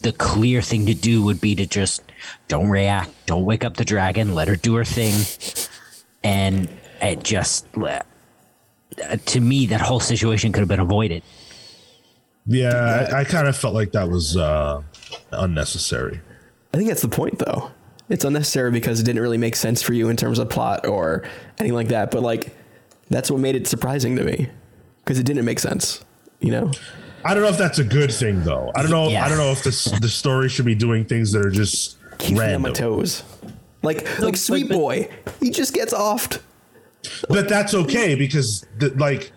[0.00, 2.00] the clear thing to do would be to just
[2.48, 5.12] don't react, don't wake up the dragon, let her do her thing,
[6.22, 6.68] and
[7.00, 8.00] it just uh,
[9.26, 11.22] to me that whole situation could have been avoided.
[12.46, 14.82] yeah, I, I kind of felt like that was uh,
[15.32, 16.20] unnecessary.
[16.72, 17.70] I think that's the point, though.
[18.08, 21.24] It's unnecessary because it didn't really make sense for you in terms of plot or
[21.58, 22.10] anything like that.
[22.10, 22.54] But like,
[23.08, 24.48] that's what made it surprising to me
[25.04, 26.04] because it didn't make sense.
[26.40, 26.72] You know?
[27.24, 28.70] I don't know if that's a good thing though.
[28.74, 29.08] I don't know.
[29.08, 29.24] Yeah.
[29.24, 32.38] I don't know if this the story should be doing things that are just Keeps
[32.38, 33.22] me on my toes.
[33.82, 35.08] Like, like Sweet but- Boy,
[35.40, 36.40] he just gets offed.
[37.28, 39.32] But that's okay because the, like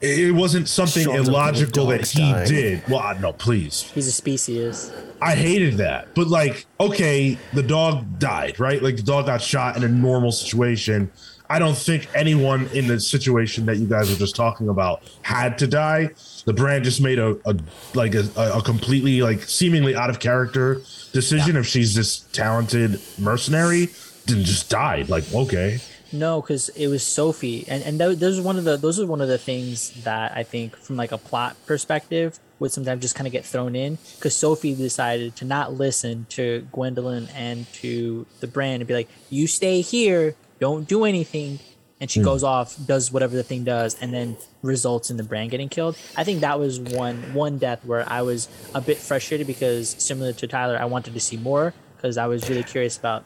[0.00, 2.48] it wasn't something Sean's illogical that he dying.
[2.48, 2.88] did.
[2.88, 3.82] Well, I- no, please.
[3.94, 4.92] he's a species.
[5.20, 6.14] I hated that.
[6.14, 8.80] But like, okay, the dog died, right?
[8.80, 11.10] Like the dog got shot in a normal situation.
[11.50, 15.58] I don't think anyone in the situation that you guys were just talking about had
[15.58, 16.10] to die.
[16.44, 17.56] The brand just made a, a
[17.94, 21.56] like a, a completely like seemingly out of character decision.
[21.56, 23.86] If she's this talented mercenary,
[24.26, 25.08] then just died.
[25.08, 25.80] Like, okay.
[26.12, 29.06] No, because it was Sophie, and and tho- those are one of the those are
[29.06, 33.14] one of the things that I think from like a plot perspective would sometimes just
[33.14, 38.26] kind of get thrown in because Sophie decided to not listen to Gwendolyn and to
[38.40, 41.58] the brand and be like, "You stay here, don't do anything,"
[42.00, 42.24] and she hmm.
[42.24, 45.96] goes off, does whatever the thing does, and then results in the brand getting killed.
[46.16, 50.32] I think that was one one death where I was a bit frustrated because similar
[50.32, 53.24] to Tyler, I wanted to see more because I was really curious about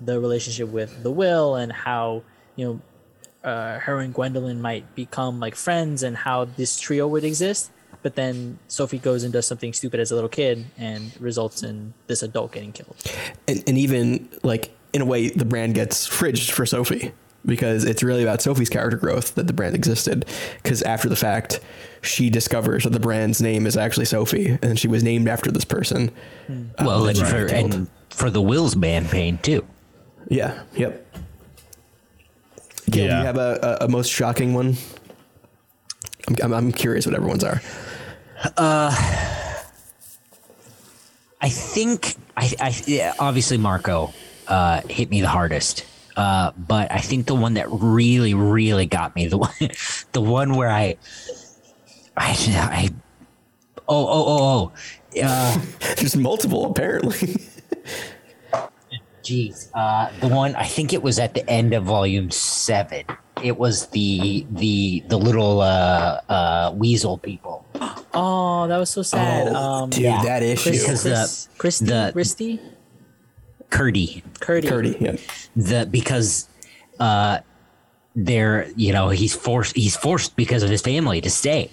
[0.00, 2.22] the relationship with the will and how
[2.56, 7.24] you know uh, her and Gwendolyn might become like friends and how this trio would
[7.24, 7.70] exist.
[8.02, 11.94] But then Sophie goes and does something stupid as a little kid and results in
[12.06, 12.96] this adult getting killed.
[13.48, 17.12] And, and even like in a way, the brand gets fridged for Sophie
[17.46, 20.26] because it's really about Sophie's character growth that the brand existed.
[20.62, 21.60] Because after the fact,
[22.02, 25.64] she discovers that the brand's name is actually Sophie, and she was named after this
[25.64, 26.10] person.
[26.48, 29.66] uh, Well, that and she for and for the Will's man pain too.
[30.28, 31.06] Yeah, yep.
[32.90, 34.76] Gil, do you have a, a, a most shocking one?
[36.28, 37.60] I'm, I'm, I'm curious what everyone's are.
[38.56, 38.94] Uh,
[41.40, 44.12] I think I, I yeah, obviously Marko
[44.48, 45.84] uh, hit me the hardest.
[46.16, 49.52] Uh, but I think the one that really, really got me the one,
[50.12, 50.96] the one where I,
[52.16, 52.90] I, I
[53.88, 54.72] oh, oh, oh,
[55.16, 55.58] oh, uh,
[55.96, 57.36] There's multiple apparently.
[59.24, 63.04] Jeez, uh, the one I think it was at the end of volume seven.
[63.42, 67.64] It was the the the little uh, uh, weasel people.
[68.12, 69.48] Oh, that was so sad.
[69.48, 70.22] Oh, um, dude, yeah.
[70.24, 70.70] that issue.
[70.70, 72.60] Chris, Because the- Chris, Christy, the- Christy,
[73.70, 75.16] Kurti, Kurti, Kurti, yeah.
[75.56, 76.48] the because
[77.00, 77.38] uh,
[78.14, 81.70] they're you know he's forced he's forced because of his family to stay,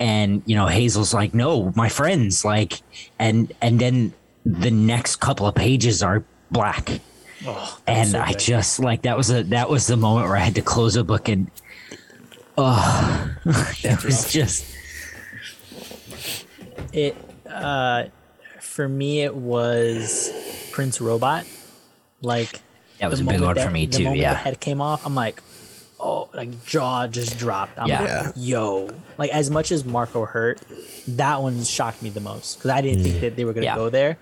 [0.00, 2.80] and you know Hazel's like no my friends like
[3.18, 4.12] and and then
[4.44, 7.00] the next couple of pages are black.
[7.46, 8.38] Oh, and so I good.
[8.40, 10.96] just just like that was a that was the moment where I had to close
[10.96, 11.48] a book and
[12.56, 13.30] oh
[13.84, 14.64] it was just
[16.92, 17.16] it
[17.48, 18.04] uh
[18.60, 20.30] for me it was
[20.72, 21.44] Prince Robot.
[22.22, 22.60] Like
[22.98, 24.30] That was a big one that- for me too, yeah.
[24.32, 25.40] the head came off, I'm like,
[26.00, 27.78] oh, like jaw just dropped.
[27.78, 28.22] I'm Yeah.
[28.26, 30.60] like, yo, like as much as Marko hurt,
[31.08, 33.76] that one shocked me the most because I didn't think that they were gonna Yeah.
[33.76, 34.18] go there.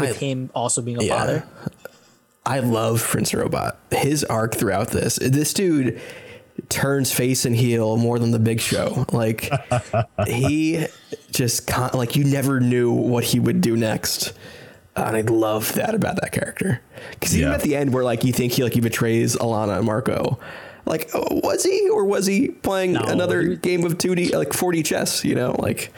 [0.00, 1.18] With I- him also being a Yeah.
[1.18, 1.44] father.
[2.44, 3.78] I love Prince Robot.
[3.92, 6.00] His arc throughout this, this dude
[6.68, 9.06] turns face and heel more than the Big Show.
[9.12, 9.50] Like
[10.26, 10.86] he
[11.30, 14.32] just con- like you never knew what he would do next.
[14.96, 16.80] Uh, and I love that about that character
[17.12, 17.54] because even Yeah.
[17.54, 20.38] at the end where like you think he like he betrays Alana and Marko,
[20.84, 24.50] like oh, was he or was he playing No, another game of two D like
[24.50, 25.24] 4D chess?
[25.24, 25.92] You know, like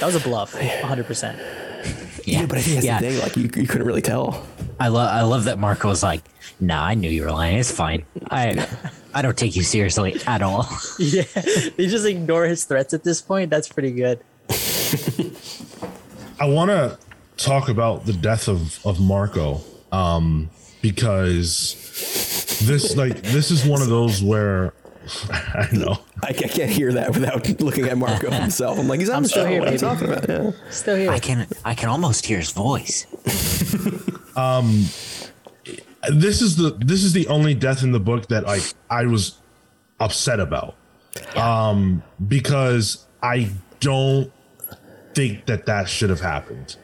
[0.00, 1.06] That was a bluff, 100.
[1.06, 1.38] percent
[2.32, 3.00] yeah, but I think that's yeah.
[3.00, 3.20] the thing.
[3.20, 4.46] Like you, you couldn't really tell.
[4.78, 6.22] I love I love that Marko was like,
[6.60, 7.58] "Nah, I knew you were lying.
[7.58, 8.04] It's fine.
[8.30, 8.66] I
[9.14, 10.68] I don't take you seriously at all."
[10.98, 11.22] Yeah,
[11.76, 13.50] they just ignore his threats at this point.
[13.50, 14.20] That's pretty good.
[16.38, 16.98] I want to
[17.36, 19.60] talk about the death of of Marko
[19.92, 20.50] um,
[20.82, 21.74] because
[22.64, 24.72] this like this is one of those where
[25.30, 28.78] I know I, I can't hear that without looking at Marco himself.
[28.78, 29.50] I'm like, he's on I'm the still show.
[29.50, 30.28] here, what are you talking about?
[30.28, 30.50] Yeah.
[30.70, 31.10] Still here.
[31.10, 33.06] I can I can almost hear his voice.
[34.36, 34.84] um,
[36.10, 39.36] this is the this is the only death in the book that like I was
[39.98, 40.76] upset about
[41.36, 44.32] um because I don't
[45.14, 46.76] think that that should have happened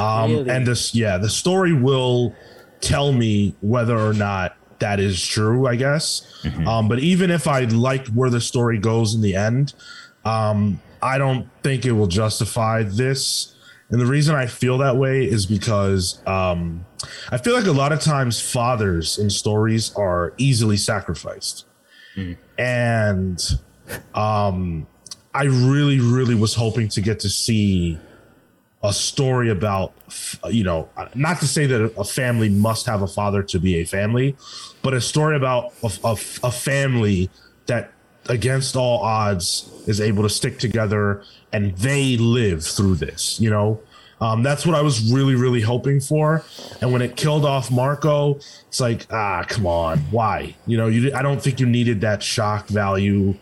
[0.00, 0.50] um Really?
[0.50, 2.34] and this yeah the story will
[2.80, 6.22] tell me whether or not that is true I guess.
[6.66, 9.74] Um but even if I like where the story goes in the end
[10.24, 13.54] um I don't think it will justify this.
[13.90, 16.84] And the reason I feel that way is because um,
[17.30, 21.66] I feel like a lot of times fathers in stories are easily sacrificed.
[22.58, 23.40] And
[24.14, 24.88] um,
[25.32, 27.98] I really, really was hoping to get to see
[28.82, 29.92] a story about,
[30.50, 33.84] you know, not to say that a family must have a father to be a
[33.84, 34.36] family,
[34.82, 37.30] but a story about a, a, a family
[37.66, 37.92] that,
[38.28, 41.22] against all odds, is able to stick together
[41.52, 43.80] and they live through this, you know?
[44.20, 46.42] Um, that's what I was really, really hoping for.
[46.80, 48.36] And when it killed off Marko,
[48.68, 50.56] it's like, ah, come on, why?
[50.66, 53.34] You know, you I don't think you needed that shock value.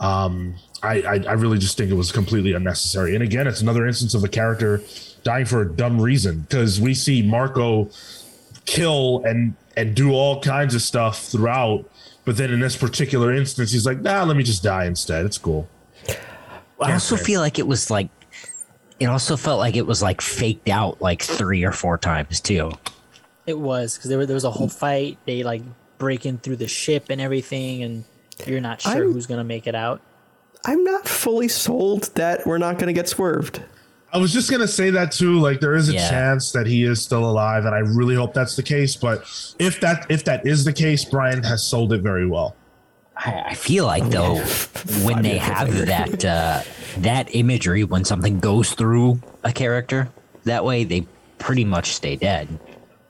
[0.00, 3.14] Um, I, I, I really just think it was completely unnecessary.
[3.14, 4.80] And again, it's another instance of a character
[5.24, 7.90] dying for a dumb reason because we see Marko
[8.66, 11.84] kill and and do all kinds of stuff throughout.
[12.24, 15.24] But then in this particular instance, he's like, nah, let me just die instead.
[15.24, 15.68] It's cool.
[16.80, 17.24] I also fair.
[17.24, 18.08] feel like it was like
[19.00, 22.70] it also felt like it was like faked out like three or four times too.
[23.46, 25.18] It was because there, were- there was a whole fight.
[25.24, 25.62] They like
[25.98, 28.04] breaking through the ship and everything, and
[28.46, 30.00] you're not sure I'm- who's gonna make it out.
[30.64, 33.62] I'm not fully sold that we're not going to get swerved.
[34.10, 35.38] I was just gonna say that too.
[35.38, 36.08] Like there is a Yeah.
[36.08, 38.96] chance that he is still alive, and I really hope that's the case.
[38.96, 39.18] But
[39.58, 42.56] if that if that is the case, Brian has sold it very well.
[43.18, 44.36] I, I feel like though
[45.04, 46.62] when they have that uh,
[47.00, 50.08] that imagery when something goes through a character
[50.44, 51.06] that way they
[51.38, 52.48] pretty much stay dead.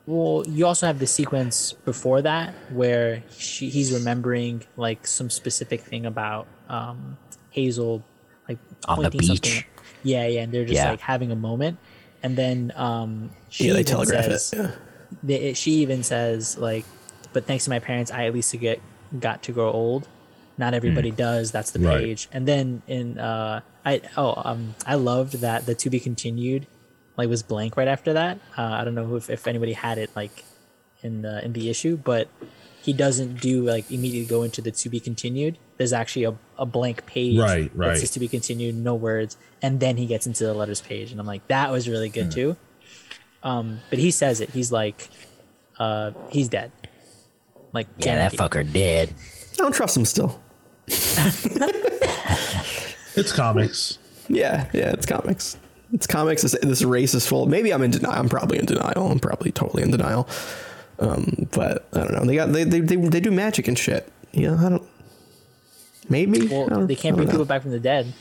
[0.07, 5.83] Well, you also have the sequence before that where she, he's remembering like some specific
[5.83, 7.19] thing about um,
[7.51, 8.03] Hazel,
[8.49, 9.67] like On the pointing something- beach.
[10.05, 10.91] Yeah, yeah, and they're just Yeah.
[10.91, 11.79] like having a moment,
[12.23, 14.57] and then um, she Yeah, they even telegraph says, it.
[14.59, 14.71] Yeah.
[15.23, 16.85] they, she even says like,
[17.33, 18.81] "But thanks to my parents, I at least get
[19.19, 20.07] got to grow old.
[20.57, 21.51] Not everybody does.
[21.51, 21.99] That's the Right.
[22.05, 26.67] page." And then in uh, I oh um, I loved that the to be continued
[27.17, 28.39] like was blank right after that.
[28.57, 30.45] Uh, I don't know if, if anybody had it like
[31.03, 32.29] in the in the issue, but
[32.81, 35.59] he doesn't do like immediately go into the to be continued.
[35.79, 37.97] There's actually a, a blank page Right, that right.
[37.99, 41.21] says to be continued, no words, and then he gets into the letters page, and
[41.21, 42.57] I'm like, that was really good too.
[43.43, 44.51] Um, but he says it.
[44.51, 45.09] He's like,
[45.79, 46.73] uh, he's dead.
[47.73, 48.41] Like Yeah, that guaranteed.
[48.41, 49.15] fucker dead.
[49.55, 50.41] I don't trust him still.
[53.17, 53.99] It's comics.
[54.29, 55.57] Yeah, yeah, it's comics.
[55.93, 56.43] It's comics.
[56.43, 57.47] This, this race is full.
[57.47, 58.15] Maybe I'm in denial.
[58.15, 59.11] I'm probably in denial.
[59.11, 60.29] I'm probably totally in denial.
[61.01, 62.25] Um, but I don't know.
[62.25, 64.09] They got they they they, they do magic and shit.
[64.33, 64.88] You know, I don't.
[66.09, 67.33] Maybe Well, they can't bring know.
[67.33, 68.13] people back from the dead.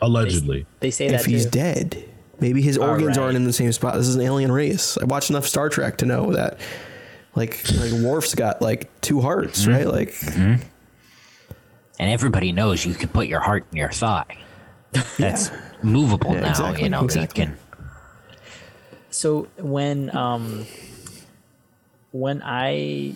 [0.00, 0.66] Allegedly.
[0.80, 1.50] They say that if he's too.
[1.50, 2.04] dead.
[2.40, 3.24] Maybe his organs right.
[3.24, 3.94] aren't in the same spot.
[3.94, 4.98] This is an alien race.
[4.98, 6.58] I watched enough Star Trek to know that,
[7.36, 9.72] like, like Worf's got like two hearts, Mm-hmm.
[9.72, 9.86] right?
[9.86, 10.14] Like,
[12.00, 14.36] And everybody knows you can put your heart in your thigh.
[15.18, 15.50] That's
[15.82, 17.04] movable Yeah, now, exactly, you know.
[17.04, 17.42] exactly.
[17.44, 17.58] You can
[19.10, 20.66] so when um
[22.10, 23.14] when i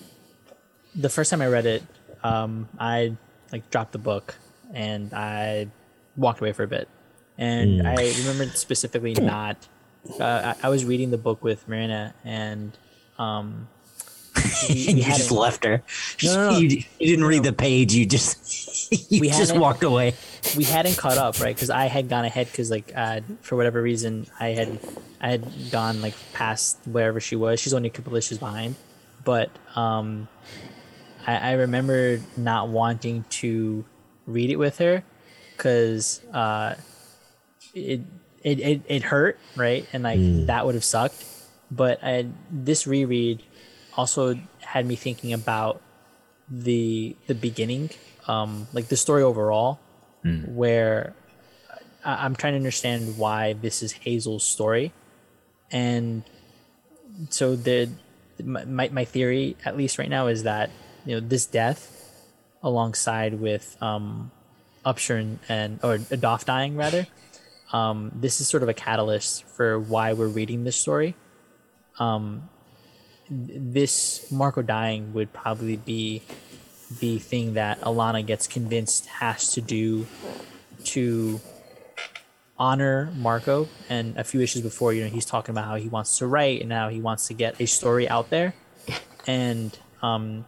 [0.94, 1.82] the first time i read it
[2.22, 3.16] um i
[3.52, 4.34] like dropped the book
[4.74, 5.66] and i
[6.16, 6.88] walked away for a bit
[7.36, 9.56] and i remember specifically not
[10.20, 12.76] uh, I, I was reading the book with marina and
[13.18, 13.68] um
[14.68, 15.82] we, we you just left her.
[16.22, 16.58] No, no, no.
[16.60, 16.68] You,
[17.00, 17.92] you didn't read the page.
[17.92, 20.14] You just you We just walked away.
[20.56, 23.82] we hadn't caught up right because i had gone ahead because like uh, for whatever
[23.82, 24.78] reason i had
[25.20, 28.76] i had gone like past wherever she was she's only a couple issues behind
[29.24, 30.28] but um
[31.28, 33.84] i, I remember not wanting to
[34.26, 35.04] read it with her
[35.56, 36.74] because uh
[37.74, 38.00] it,
[38.42, 39.86] it it it hurt right?
[39.92, 41.24] And like that would have sucked.
[41.70, 43.42] But I, this reread
[43.96, 45.82] also had me thinking about
[46.48, 47.90] the the beginning,
[48.26, 49.78] um, like the story overall,
[50.54, 51.14] where
[52.04, 54.92] I, I'm trying to understand why this is Hazel's story,
[55.70, 56.22] and
[57.30, 57.90] so the
[58.42, 60.70] my my theory, at least right now, is that
[61.04, 62.24] you know this death,
[62.62, 64.30] alongside with um,
[64.84, 67.06] Upsher and, and or Doff dying rather,
[67.72, 71.14] um, this is sort of a catalyst for why we're reading this story.
[71.98, 72.48] Um,
[73.30, 76.22] this Marko dying would probably be
[77.00, 80.06] the thing that Alana gets convinced has to do
[80.84, 81.40] to
[82.58, 83.68] honor Marko.
[83.88, 86.62] And a few issues before, you know, he's talking about how he wants to write
[86.62, 88.54] and how he wants to get a story out there.
[89.26, 90.46] And um,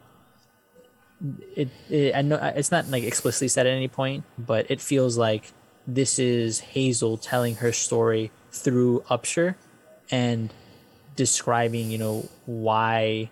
[1.56, 5.18] it, it I know it's not like explicitly said at any point, but it feels
[5.18, 5.52] like
[5.86, 9.54] this is Hazel telling her story through Upsher
[10.10, 10.52] and
[11.16, 13.30] describing, you know, why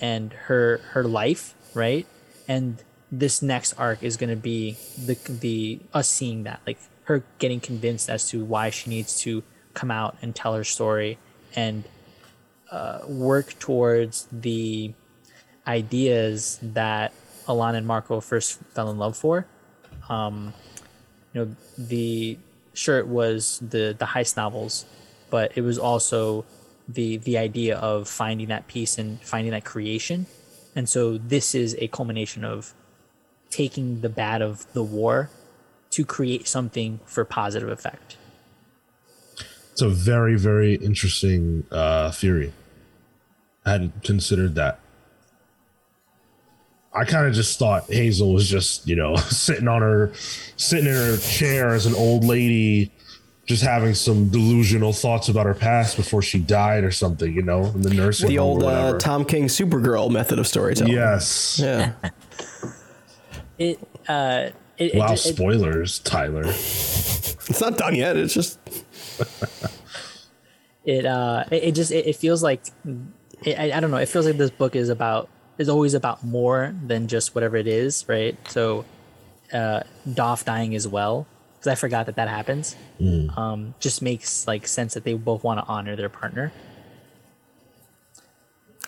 [0.00, 2.06] and her her life, right?
[2.48, 7.24] And this next arc is going to be the the us seeing that, like her
[7.38, 9.42] getting convinced as to why she needs to
[9.74, 11.18] come out and tell her story
[11.54, 11.84] and
[12.70, 14.92] uh, work towards the
[15.66, 17.12] ideas that
[17.46, 19.46] Alana and Marko first fell in love for.
[20.08, 20.52] Um,
[21.32, 22.38] you know, the
[22.74, 24.84] shirt was the the heist novels,
[25.30, 26.44] but it was also
[26.88, 30.26] the the idea of finding that peace and finding that creation.
[30.74, 32.74] And so this is a culmination of
[33.50, 35.30] taking the bad of the war
[35.90, 38.16] to create something for positive effect.
[39.72, 42.52] It's a very, very interesting uh, theory.
[43.64, 44.80] I hadn't considered that.
[46.94, 50.12] I kind of just thought Hazel was just, you know, sitting on her,
[50.56, 52.90] sitting in her chair as an old lady,
[53.46, 57.64] just having some delusional thoughts about her past before she died or something, you know,
[57.66, 58.98] in the nursing The old or uh.
[58.98, 60.92] Tom King Supergirl method of storytelling.
[60.92, 61.58] Yes.
[61.62, 61.92] Yeah.
[63.58, 63.78] It
[64.08, 66.42] uh it, it Wow, ju- it- spoilers, Tyler.
[66.46, 68.16] it's not done yet.
[68.16, 68.58] It's just
[70.84, 72.64] it uh it, it just it, it feels like
[73.44, 75.28] it, I, I don't know it feels like this book is about
[75.62, 78.84] is always about more than just whatever it is right so
[79.52, 79.80] uh
[80.12, 82.76] Doff dying as well because i forgot that that happens
[83.36, 86.52] um just makes like sense that they both want to honor their partner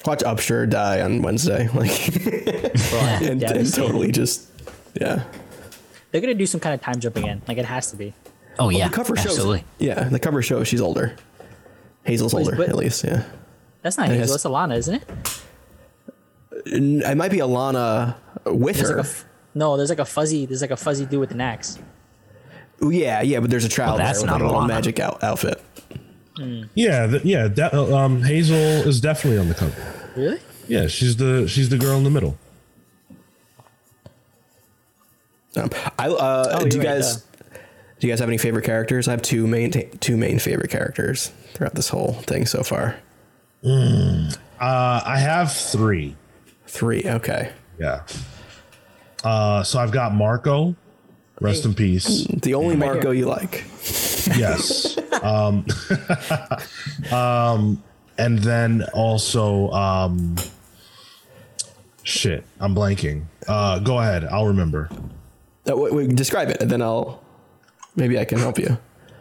[0.07, 1.66] watch Upsher die on Wednesday.
[1.75, 4.51] Like yeah, and, and totally just
[5.01, 5.25] yeah.
[6.11, 8.12] they're gonna do some kind of time jump again like it has to be
[8.59, 9.64] Oh yeah, the cover shows absolutely.
[9.79, 11.16] Yeah, the cover shows she's older.
[12.05, 13.25] Hazel's older, but- at least, yeah.
[13.83, 15.16] that's not It Hazel, has- it's Alana isn't it N-
[16.67, 18.15] It might be Alana
[18.47, 18.97] with there's her.
[18.97, 21.41] like a f- no there's like a fuzzy there's like a fuzzy dude with an
[21.41, 21.79] axe
[22.83, 25.23] Ooh, yeah, yeah, but there's a child that's there with not a little magic out-
[25.23, 25.62] outfit.
[26.75, 27.47] Yeah, th- yeah.
[27.47, 30.11] De- um, Hazel is definitely on the cover.
[30.17, 32.37] really Yeah, she's the she's the girl in the middle.
[35.57, 37.25] Um, I uh, Oh, do you you're right, guys
[38.01, 39.07] do you guys have any favorite characters?
[39.07, 42.97] I have two main two main favorite characters throughout this whole thing so far.
[43.65, 46.17] Uh, I have three.
[46.75, 47.53] Three, okay.
[47.79, 48.03] Yeah.
[49.22, 50.75] Uh, so I've got Marko.
[51.41, 52.27] Rest in peace.
[52.27, 53.64] The only Marco you like.
[54.37, 54.99] Yes.
[55.22, 55.64] um,
[57.12, 57.81] um,
[58.18, 60.35] and then also, um,
[62.03, 63.27] shit, I'm blanking.
[63.47, 64.24] Uh, go ahead.
[64.24, 64.90] I'll remember.
[65.70, 67.23] Uh, wait, wait, describe it, and then I'll
[67.94, 68.77] maybe I can help you.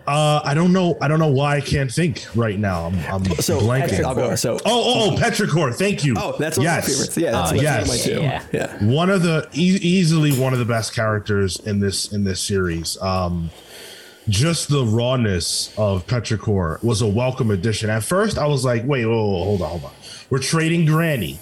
[0.06, 0.98] Uh, I don't know.
[1.02, 2.86] I don't know why I can't think right now.
[2.88, 4.04] I'm, I'm So blanking.
[4.04, 4.36] I'll go.
[4.36, 5.74] So Oh, oh, oh, Petrichor.
[5.74, 6.16] Thank you.
[6.18, 6.84] oh, that's one yes.
[6.86, 7.18] of my favorites.
[7.18, 7.74] Yeah, that's, Uh, yes.
[7.74, 8.22] one of my two.
[8.22, 8.44] Yeah.
[8.52, 8.86] Yeah.
[8.86, 13.02] one of the e- easily one of the best characters in this in this series.
[13.02, 13.50] Um,
[14.30, 17.90] just the rawness of Petrichor was a welcome addition.
[17.90, 19.92] At first, I was like, "Wait, whoa, whoa, hold on, hold on.
[20.30, 21.40] We're trading Granny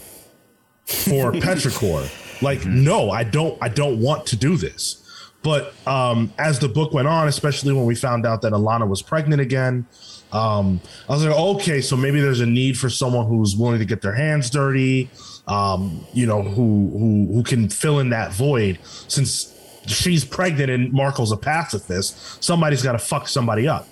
[0.85, 2.09] for Petrichor."
[2.41, 3.55] Like, no, I don't.
[3.61, 5.00] I don't want to do this.
[5.43, 9.01] But um, as the book went on, especially when we found out that Alana was
[9.01, 9.87] pregnant again,
[10.31, 13.85] um, I was like, okay, so maybe there's a need for someone who's willing to
[13.85, 15.09] get their hands dirty,
[15.47, 18.79] um, you know, who who who can fill in that void.
[18.83, 19.53] Since
[19.87, 23.87] she's pregnant and Marko's a pacifist, somebody's got to fuck somebody up.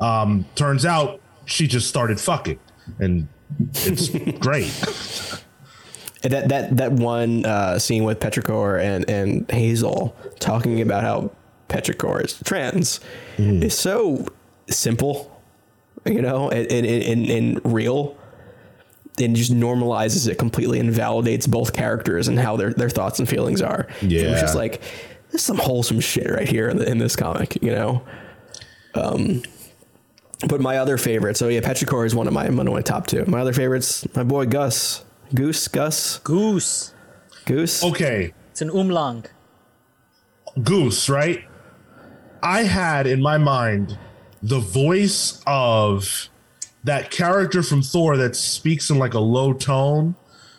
[0.00, 2.60] Um, turns out she just started fucking,
[2.98, 3.26] and
[3.74, 4.08] it's
[4.38, 4.72] great.
[6.22, 11.30] That that that one uh, scene with Petrichor and and Hazel talking about how
[11.68, 13.00] Petrichor is trans
[13.62, 14.26] is so
[14.68, 15.40] simple,
[16.04, 18.16] you know, and and, and, and real.
[19.18, 23.28] And just normalizes it completely and validates both characters and how their, their thoughts and
[23.28, 23.86] feelings are.
[24.26, 24.80] It was just like
[25.30, 28.02] there's some wholesome shit right here in, the, in this comic, you know.
[28.94, 29.42] Um,
[30.48, 33.06] but my other favorite, so yeah, Petrichor is one of my one of my top
[33.08, 33.24] two.
[33.26, 36.92] My other favorites, my boy Gus, Goose, Gus, Goose.
[37.44, 37.82] Goose.
[37.84, 39.30] Okay, It's an umlaut.
[40.62, 41.44] Goose, right?
[42.42, 43.98] I had in my mind
[44.42, 46.28] the voice of
[46.84, 50.14] that character from Thor that speaks in like a low tone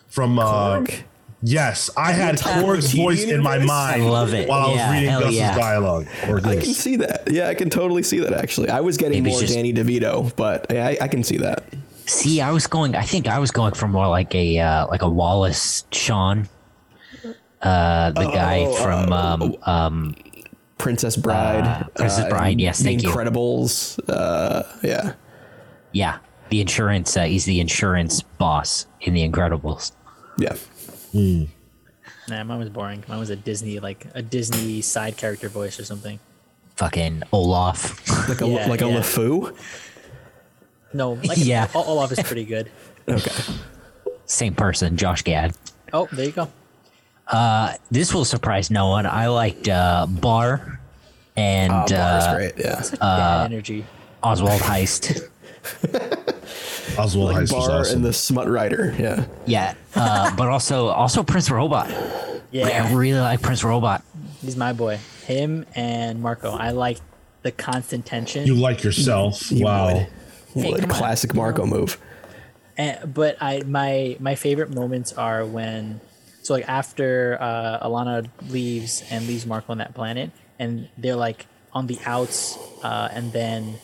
[0.08, 0.44] from uh
[0.80, 1.02] Korg?
[1.42, 4.48] yes, I had Taika Korg's voice in my mind I love it.
[4.48, 5.56] while I was reading hell Gus's yeah.
[5.56, 7.24] dialogue or I can see that.
[7.30, 8.32] Yeah, I can totally see that.
[8.32, 11.38] Actually, I was getting Maybe more just- Danny DeVito, but yeah, I, I can see
[11.38, 11.64] that.
[12.06, 12.94] See, I was going.
[12.96, 16.48] I think I was going for more like a uh, like a Wallace Shawn,
[17.62, 20.14] uh, the guy Oh, from uh, um, um,
[20.78, 23.08] Princess Bride, Uh, Princess Bride, yes, The thank you.
[23.10, 23.98] Incredibles.
[24.08, 25.12] Uh, yeah,
[25.92, 26.18] yeah,
[26.50, 27.16] the insurance.
[27.16, 29.92] Uh, he's the insurance boss in The Incredibles.
[30.38, 30.54] yeah.
[32.28, 33.04] Nah, mine was boring.
[33.08, 36.18] Mine was a Disney, like a Disney side character voice or something.
[36.76, 38.00] Fucking Olaf.
[38.28, 39.00] Like a Yeah, like a yeah.
[39.00, 39.54] LeFou.
[40.94, 41.68] No, like Yeah.
[41.74, 42.70] O- Olaf is pretty good.
[43.08, 43.30] Okay.
[44.26, 45.54] Same person, Josh Gad.
[45.92, 46.48] Oh, there you go.
[47.26, 49.06] Uh, this will surprise no one.
[49.06, 50.80] I liked uh, Barr
[51.36, 52.54] and Oh, Barr's uh, great.
[52.58, 52.82] Yeah.
[53.00, 53.84] Bad energy.
[54.22, 55.28] Oswald Heist.
[56.98, 57.96] Oswald Like Heist was Bar awesome.
[57.96, 58.94] and the Smut Rider.
[58.98, 59.24] Yeah.
[59.46, 61.88] yeah, uh, but also also Prince Robot.
[62.50, 64.02] Yeah, I really like Prince Robot.
[64.40, 64.98] he's my boy.
[65.26, 66.50] Him and Marko.
[66.50, 66.98] I like
[67.42, 68.46] the constant tension.
[68.46, 69.50] you like yourself.
[69.50, 69.94] You wow.
[69.94, 70.06] would.
[70.54, 70.80] Hey, Would.
[70.82, 70.96] come on.
[70.96, 71.98] Classic Marco move.
[72.76, 76.00] And, but I my my favorite moments are when
[76.42, 81.46] so like after uh, Alana leaves and leaves Marko on that planet, and they're like
[81.72, 83.74] on the outs, uh, and then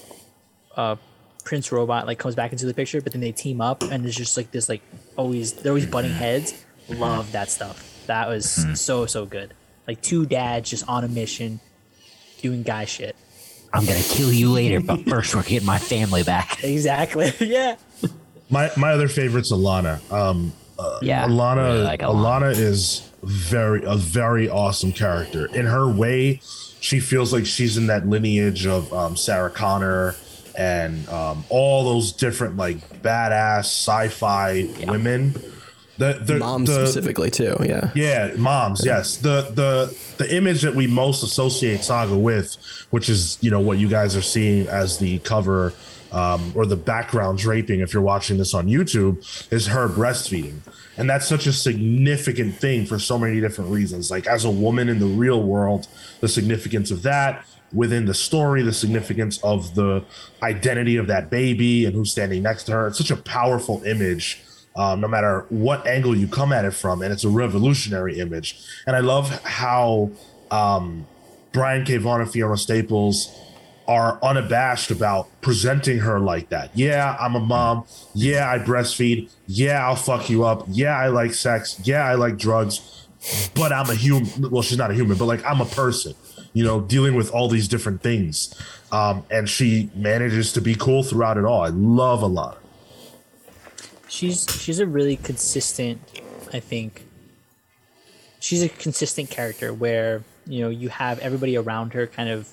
[0.76, 0.96] uh,
[1.44, 4.16] Prince Robot like comes back into the picture, but then they team up, and there's
[4.16, 4.82] just like this like
[5.16, 6.64] always they're always butting heads.
[6.88, 8.04] Love that stuff.
[8.06, 9.54] That was so so good.
[9.86, 11.60] Like two dads just on a mission,
[12.40, 13.14] doing guy shit.
[13.72, 16.62] I'm gonna kill you later, but first we're getting my family back.
[16.64, 17.32] Exactly.
[17.40, 17.76] yeah.
[18.50, 20.00] My my other favorite's Alana.
[20.12, 20.52] Um
[21.02, 22.52] Yeah, Alana, really like Alana.
[22.52, 25.46] Alana is very a very awesome character.
[25.54, 26.40] In her way,
[26.80, 30.14] she feels like she's in that lineage of um, Sarah Connor
[30.56, 35.34] and um, all those different like badass sci-fi women.
[35.98, 37.56] The the, Mom the specifically too.
[37.60, 37.90] Yeah.
[37.94, 38.86] yeah, moms.
[38.86, 42.56] Yes, the the the image that we most associate Saga with,
[42.90, 45.74] which is you know what you guys are seeing as the cover
[46.12, 50.60] um, or the background draping, if you're watching this on YouTube, is her breastfeeding,
[50.96, 54.08] and that's such a significant thing for so many different reasons.
[54.08, 55.88] Like as a woman in the real world,
[56.20, 60.02] the significance of that within the story, the significance of the
[60.42, 62.86] identity of that baby and who's standing next to her.
[62.86, 64.40] It's such a powerful image
[64.78, 68.64] um, no matter what angle you come at it from, and it's a revolutionary image.
[68.86, 70.12] And I love how
[70.52, 71.06] um,
[71.52, 71.96] Brian K.
[71.96, 73.36] Vaughan and Fiona Staples
[73.88, 76.70] are unabashed about presenting her like that.
[76.74, 77.86] Yeah, I'm a mom.
[78.14, 79.30] Yeah, I breastfeed.
[79.48, 80.66] Yeah, I'll fuck you up.
[80.68, 81.80] Yeah, I like sex.
[81.82, 83.06] Yeah, I like drugs.
[83.54, 84.50] But I'm a human.
[84.50, 86.14] Well, she's not a human, but like I'm a person,
[86.52, 88.54] you know, dealing with all these different things.
[88.92, 91.62] Um, and she manages to be cool throughout it all.
[91.62, 92.57] I love Alana.
[94.08, 96.00] She's she's a really consistent
[96.52, 97.04] i think
[98.40, 102.48] she's a consistent character where you know you have everybody around her kind of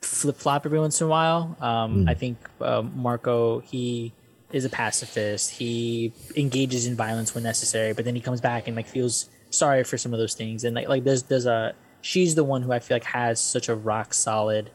[0.00, 1.56] flip-flop every once in a while.
[1.60, 4.12] Um, i think uh, marko he
[4.52, 5.50] is a pacifist.
[5.50, 9.84] He engages in violence when necessary but then he comes back and like feels sorry
[9.84, 10.64] for some of those things.
[10.64, 13.68] And like like there's there's a she's the one who i feel like has such
[13.68, 14.70] a rock solid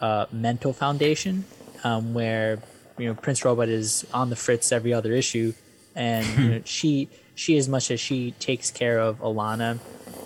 [0.00, 1.44] uh, mental foundation
[1.84, 2.58] um, where
[2.98, 5.52] you know Prince Robot is on the fritz every other issue,
[5.94, 9.78] and you know, she she as much as she takes care of Alana,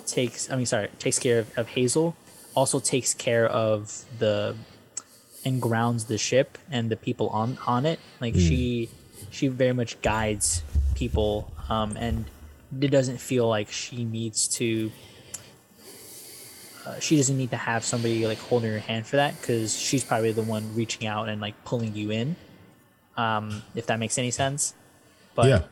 [0.05, 2.15] takes I mean sorry takes care of, of Hazel,
[2.55, 4.55] also takes care of the
[5.45, 7.99] and grounds the ship and the people on on it.
[8.19, 8.89] Like she
[9.29, 10.63] she very much guides
[10.95, 12.25] people, um, and
[12.81, 14.91] it doesn't feel like she needs to
[16.85, 20.03] uh, she doesn't need to have somebody like holding her hand for that because she's
[20.03, 22.35] probably the one reaching out and like pulling you in
[23.17, 24.73] um if that makes any sense
[25.35, 25.63] but Yeah.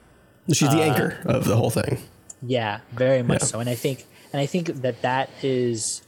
[0.54, 1.98] She's the anchor of the whole thing.
[2.42, 3.48] yeah very much Yeah.
[3.48, 6.02] so and i think and i think that that is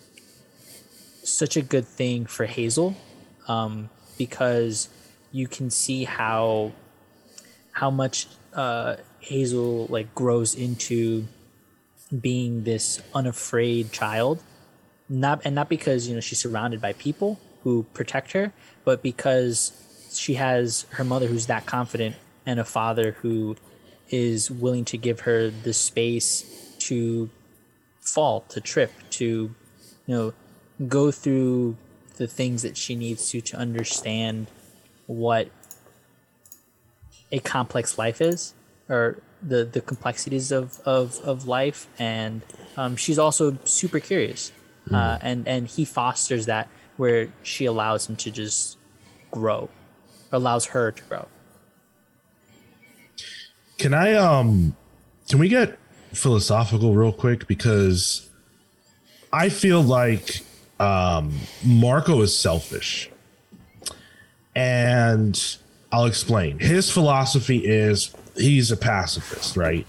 [1.24, 2.96] such a good thing for hazel
[3.48, 4.90] um because
[5.32, 6.72] you can see how
[7.74, 11.26] how much uh hazel like grows into
[12.22, 14.42] being this unafraid child
[15.10, 18.54] not and not because you know she's surrounded by people who protect her
[18.86, 19.72] but because
[20.18, 22.16] she has her mother who's that confident
[22.46, 23.56] and a father who
[24.10, 27.30] is willing to give her the space to
[28.00, 29.26] fall to trip to
[30.06, 30.34] you know
[30.88, 31.76] go through
[32.18, 34.48] the things that she needs to to understand
[35.06, 35.50] what
[37.32, 38.54] a complex life is,
[38.90, 42.42] or the the complexities of of, of life, and
[42.76, 44.52] um, she's also super curious,
[44.92, 48.78] uh, and and he fosters that where she allows him to just
[49.32, 49.70] grow,
[50.32, 51.28] allows her to grow.
[53.78, 54.76] Can I um
[55.30, 55.78] can we get
[56.14, 58.30] philosophical real quick because
[59.32, 60.42] I feel like
[60.80, 63.10] um Marko is selfish.
[64.56, 65.58] And
[65.92, 66.58] I'll explain.
[66.58, 69.86] His philosophy is he's a pacifist, right?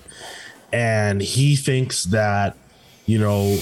[0.73, 2.57] And he thinks that
[3.07, 3.59] you know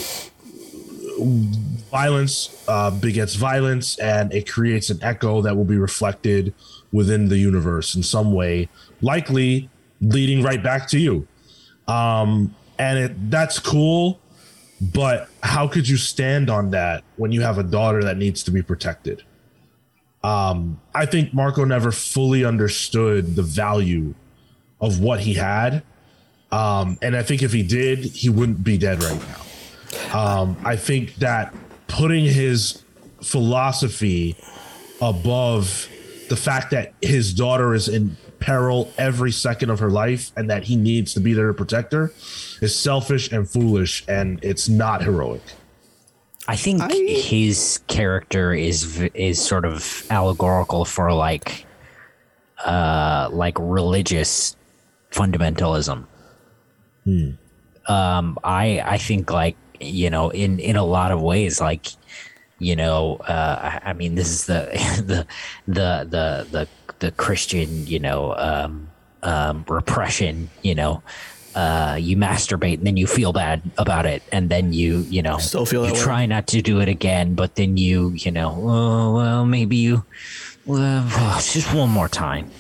[1.91, 6.55] violence uh, begets violence and it creates an echo that will be reflected
[6.93, 8.69] within the universe in some way
[9.03, 9.69] likely
[10.01, 11.27] leading right back to you.
[11.89, 14.21] Um, and it that's cool
[14.81, 18.51] but how could you stand on that when you have a daughter that needs to
[18.51, 19.23] be protected?
[20.23, 24.15] Um, i think marko never fully understood the value
[24.81, 25.83] of what he had.
[26.53, 29.46] Um, and i think if he did he wouldn't be dead right now
[30.15, 31.55] um, I think that
[31.89, 32.83] putting his
[33.23, 34.37] philosophy
[35.01, 35.89] above
[36.29, 40.65] the fact that his daughter is in peril every second of her life and that
[40.65, 42.13] he needs to be there to protect her
[42.61, 45.43] is selfish and foolish and it's not heroic.
[46.49, 51.67] I think I- his character is is sort of allegorical for like
[52.65, 54.57] uh like religious
[55.11, 56.07] fundamentalism.
[57.89, 61.87] Um I I think like you know in in a lot of ways like
[62.59, 64.69] you know uh I, I mean this is the
[65.07, 65.27] the
[65.67, 66.69] the the the
[67.01, 68.93] the Christian you know um
[69.23, 71.03] um repression you know
[71.55, 75.39] uh, you masturbate and then you feel bad about it and then you you know
[75.39, 75.99] Still feel you way.
[75.99, 80.05] try not to do it again but then you you know oh well maybe you
[80.67, 81.09] well,
[81.41, 82.53] just one more time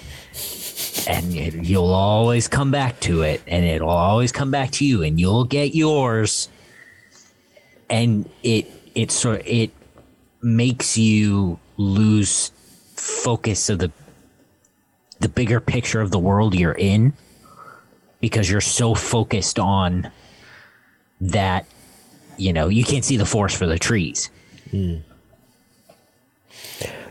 [1.06, 5.02] and you- you'll always come back to it and it'll always come back to you
[5.02, 6.48] and you'll get yours
[7.88, 9.70] and it it sort of, it
[10.42, 12.50] makes you lose
[12.94, 13.90] focus of the
[15.20, 17.12] the bigger picture of the world you're in
[18.20, 20.10] because you're so focused on
[21.20, 21.66] that
[22.36, 24.30] you know you can't see the forest for the trees
[24.70, 24.96] hmm.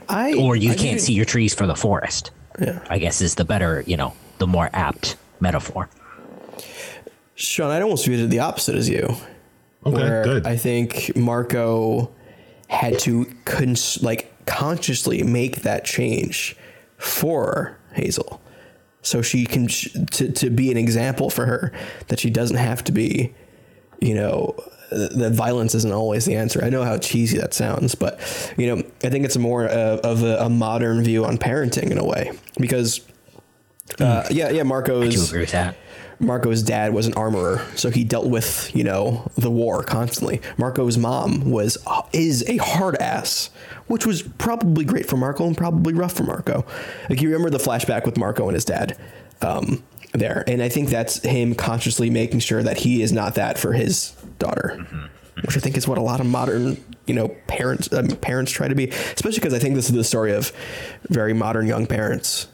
[0.07, 2.79] I or you I can't see your trees for the forest Yeah.
[2.89, 5.89] i guess is the better you know the more apt metaphor
[7.35, 9.13] Sean, I almost viewed it the opposite as you.
[9.85, 10.47] Okay, where good.
[10.47, 12.11] I think Marko
[12.67, 16.55] had to cons- like consciously make that change
[16.97, 18.41] for Hazel,
[19.01, 21.71] so she can sh- to to be an example for her
[22.07, 23.33] that she doesn't have to be,
[23.99, 24.55] you know,
[24.91, 26.63] uh, that violence isn't always the answer.
[26.63, 28.19] I know how cheesy that sounds, but
[28.57, 31.91] you know, I think it's a more uh, of a, a modern view on parenting
[31.91, 33.01] in a way because.
[33.99, 34.63] Uh, yeah, yeah.
[34.63, 35.77] do Marco's agree with that
[36.19, 40.41] Marko's dad was an armorer, so he dealt with you know the war constantly.
[40.57, 41.77] Marko's mom was
[42.13, 43.49] is a hard ass,
[43.87, 46.65] which was probably great for Marko and probably rough for Marko.
[47.09, 48.97] Like you remember the flashback with Marko and his dad
[49.41, 49.83] um,
[50.13, 53.73] there, and I think that's him consciously making sure that he is not that for
[53.73, 54.85] his daughter,
[55.43, 56.77] which I think is what a lot of modern
[57.07, 60.03] you know parents um, parents try to be, especially because I think this is the
[60.03, 60.51] story of
[61.09, 62.47] very modern young parents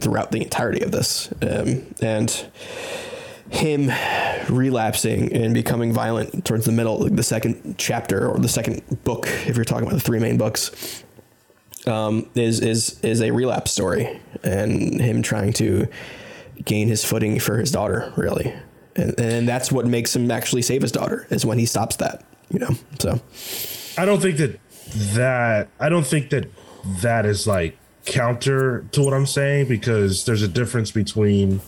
[0.00, 1.32] throughout the entirety of this.
[1.42, 2.30] Um, and
[3.50, 3.90] him
[4.48, 9.26] relapsing and becoming violent towards the middle, like the second chapter or the second book,
[9.46, 11.04] if you're talking about the three main books,
[11.86, 15.88] um, is is is a relapse story, and him trying to
[16.64, 18.52] gain his footing for his daughter, really,
[18.96, 22.24] and, and that's what makes him actually save his daughter is when he stops that,
[22.50, 22.70] you know.
[22.98, 23.20] So
[23.96, 24.60] I don't think that
[25.14, 26.50] that I don't think that
[27.00, 31.60] that is like counter to what I'm saying because there's a difference between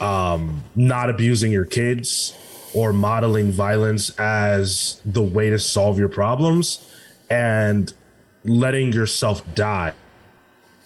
[0.00, 2.36] um, not abusing your kids
[2.74, 6.90] or modeling violence as the way to solve your problems
[7.30, 7.92] and
[8.44, 9.92] letting yourself die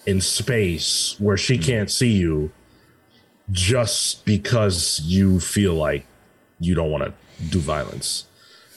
[0.07, 2.51] in space where she can't see you
[3.51, 6.07] just because you feel like
[6.61, 7.13] you don't want to
[7.51, 8.25] do violence.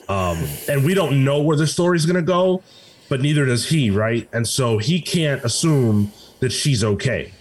[0.10, 2.64] Um, and we don't know where the story's gonna go,
[3.12, 4.30] but neither does he, right?
[4.32, 7.34] And so he can't assume that she's okay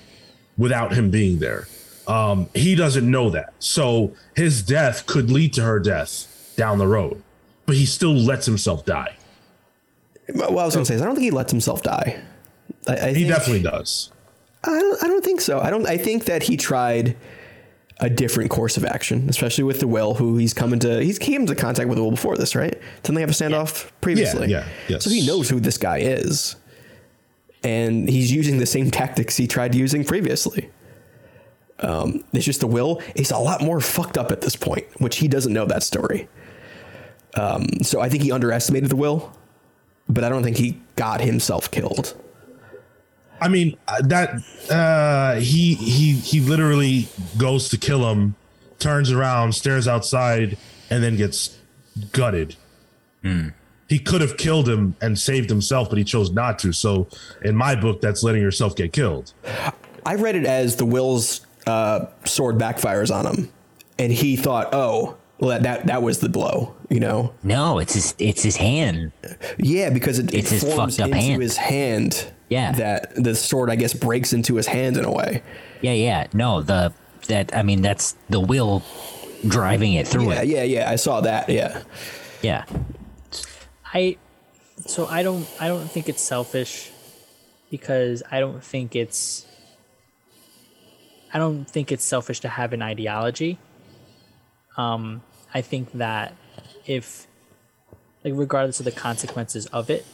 [0.59, 1.69] without him being there.
[2.09, 6.89] Um, he doesn't know that, so his death could lead to her death down the
[6.89, 7.23] road,
[7.67, 9.15] but he still lets himself die.
[10.35, 12.21] what I was going to say is I don't think he lets himself die.
[12.89, 14.11] I, I He think- definitely does.
[14.65, 15.61] I don't, I don't think so.
[15.61, 15.87] I don't.
[15.87, 17.17] I think that he tried
[18.01, 21.03] a different course of action, especially with the Will, who he's come into.
[21.03, 22.81] He's came into contact with the Will before this, right?
[23.03, 24.49] Didn't they have a standoff previously?
[24.49, 25.05] yeah, yes.
[25.05, 26.57] So he knows who this guy is,
[27.63, 30.71] and he's using the same tactics he tried using previously.
[31.81, 35.17] Um, it's just the will is a lot more fucked up at this point, which
[35.17, 36.29] he doesn't know that story.
[37.37, 39.33] Um, so I think he underestimated the will,
[40.09, 42.20] but I don't think he got himself killed.
[43.41, 47.09] I mean uh, that uh, he he he literally
[47.39, 48.35] goes to kill him,
[48.79, 50.57] turns around, stares outside,
[50.91, 51.59] and then gets
[52.13, 52.57] gutted.
[53.89, 56.73] He could have killed him and saved himself, but he chose not to.
[56.73, 57.09] So,
[57.43, 59.33] in my book, that's letting yourself get killed.
[60.07, 63.53] I read it as the will's uh, sword backfires on him,
[63.99, 67.35] and he thought, "Oh, well, that that, that was the blow," you know?
[67.43, 69.11] No, it's his it's his hand.
[69.59, 71.43] Yeah, because it, it It's his forms fucked up into hand.
[71.43, 72.33] his hand.
[72.51, 72.73] Yeah.
[72.73, 75.43] that the sword, I guess, breaks into his hand in a way.
[75.81, 76.27] Yeah, yeah.
[76.35, 76.93] No, the
[77.29, 78.83] that I mean that's the will
[79.49, 80.49] driving it through Yeah, it.
[80.49, 80.91] yeah, yeah.
[80.91, 81.49] I saw that.
[81.49, 81.83] Yeah,
[82.43, 82.65] Yeah.
[83.95, 84.19] I
[84.87, 86.91] so I don't I don't think it's selfish
[87.71, 89.47] because I don't think it's
[91.33, 93.59] I don't think it's selfish to have an ideology.
[94.77, 95.23] Um
[95.55, 96.35] I think that
[96.87, 97.27] if
[98.25, 100.05] like regardless of the consequences of it,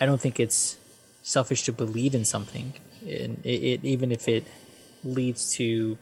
[0.00, 0.77] I don't think it's
[1.28, 2.72] selfish to believe in something.
[3.02, 4.46] And it, it even if it
[5.04, 5.98] leads to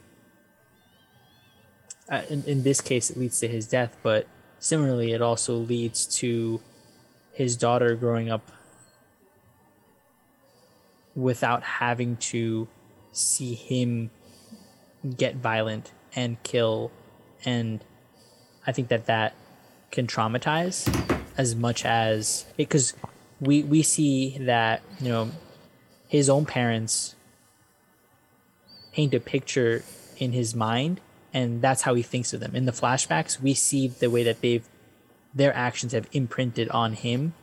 [2.09, 4.29] uh, in, in this case it leads to his death, but
[4.61, 6.61] similarly it also leads to
[7.33, 8.53] his daughter growing up
[11.17, 12.69] without having to
[13.11, 14.11] see him
[15.17, 16.91] get violent and kill
[17.45, 17.85] and
[18.67, 19.35] i think that that
[19.91, 20.77] can traumatize
[21.39, 22.93] as much as because
[23.41, 25.31] we we see that you know
[26.09, 27.15] his own parents
[28.93, 29.83] paint a picture
[30.19, 31.01] in his mind
[31.35, 32.57] and that's how he thinks of them.
[32.57, 34.67] In the flashbacks we see the way that they've
[35.35, 37.35] their actions have imprinted on him.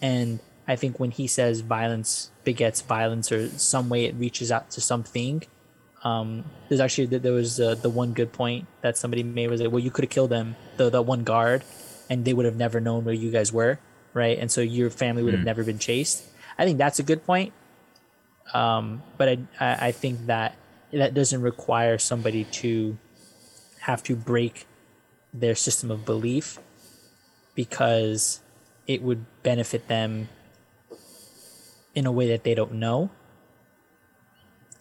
[0.00, 4.70] And i think when he says violence begets violence or some way it reaches out
[4.70, 5.42] to something
[6.04, 9.70] um, there's actually there was uh, the one good point that somebody made was like
[9.70, 11.64] well you could have killed them the, the one guard
[12.10, 13.78] and they would have never known where you guys were
[14.14, 14.38] right?
[14.38, 16.24] And so your family would have never been chased.
[16.56, 17.52] I think that's a good point.
[18.52, 19.28] Um, but
[19.60, 20.54] I, I think that
[20.92, 22.96] that doesn't require somebody to
[23.80, 24.66] have to break
[25.32, 26.58] their system of belief
[27.54, 28.40] because
[28.86, 30.28] it would benefit them
[31.94, 33.10] in a way that they don't know.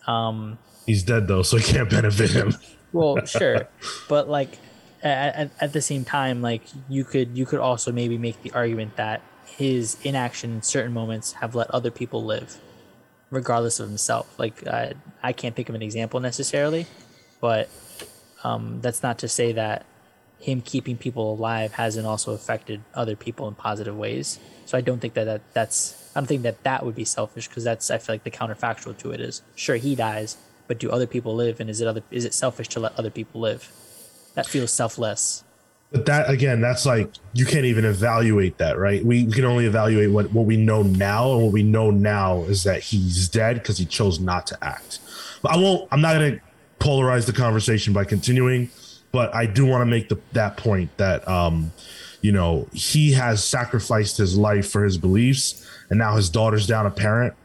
[0.05, 2.53] Um, He's dead though, so he can't benefit him.
[2.91, 3.67] well, sure,
[4.09, 4.57] but like
[5.03, 8.95] at, at, the same time, like you could you could also maybe make the argument
[8.95, 12.57] that his inaction in certain moments have let other people live,
[13.29, 14.33] regardless of himself.
[14.39, 16.87] Like I I can't think of an example necessarily,
[17.41, 17.69] but
[18.43, 19.85] um, that's not to say that
[20.39, 24.39] him keeping people alive hasn't also affected other people in positive ways.
[24.65, 27.47] So I don't think that, that that's I don't think that that would be selfish
[27.47, 30.89] because that's I feel like the counterfactual to it is sure he dies, but do
[30.91, 31.59] other people live?
[31.59, 33.71] And is it other is it selfish to let other people live?
[34.33, 35.43] That feels selfless.
[35.91, 39.05] But that again, that's like you can't even evaluate that, right?
[39.05, 42.41] We, we can only evaluate what what we know now, and what we know now
[42.43, 44.99] is that he's dead because he chose not to act.
[45.43, 45.87] But I won't.
[45.91, 46.41] I'm not going to
[46.79, 48.71] polarize the conversation by continuing,
[49.11, 51.71] but I do want to make the that point that um,
[52.23, 56.85] you know, he has sacrificed his life for his beliefs, and now his daughter's down
[56.87, 57.35] a parent,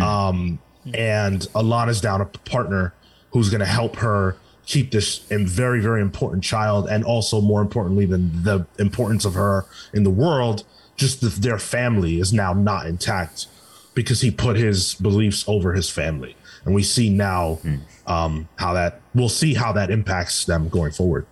[0.00, 0.58] um,
[0.94, 2.94] and Alana's down a partner
[3.30, 4.36] who's going to help her
[4.66, 9.66] keep this very very important child and also more importantly than the importance of her
[9.92, 10.64] in the world
[10.96, 13.46] just the, their family is now not intact
[13.94, 16.36] because he put his beliefs over his family.
[16.64, 17.58] And we see now
[18.06, 21.26] um, how that we'll see how that impacts them going forward.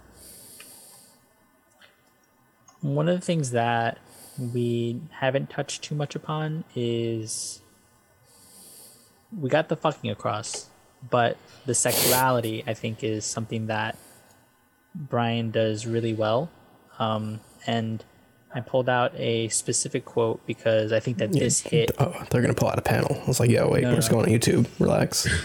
[2.80, 3.98] One of the things that
[4.38, 7.60] we haven't touched too much upon is
[9.38, 10.66] we got the fucking across,
[11.10, 13.96] but the sexuality I think is something that
[14.94, 16.50] Brian does really well.
[16.98, 18.04] Um, and
[18.54, 22.54] I pulled out a specific quote because I think that this hit Oh, they're gonna
[22.54, 23.18] pull out a panel.
[23.22, 24.18] I was like, yo, wait, No, we're no, just no.
[24.22, 24.66] going on YouTube.
[24.78, 25.28] Relax.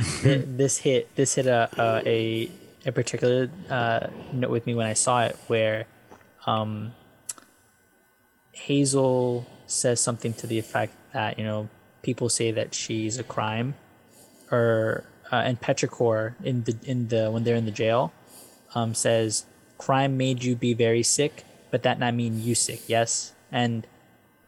[0.22, 2.50] This hit this hit a a, a,
[2.86, 5.84] a particular uh, note with me when I saw it where
[6.46, 6.92] um,
[8.52, 11.68] Hazel says something to the effect that you know
[12.02, 13.74] people say that she's a crime
[14.50, 18.12] or uh, and Petrichor in the in the when they're in the jail
[18.74, 19.46] um, says
[19.78, 23.86] crime made you be very sick but that not mean you sick yes and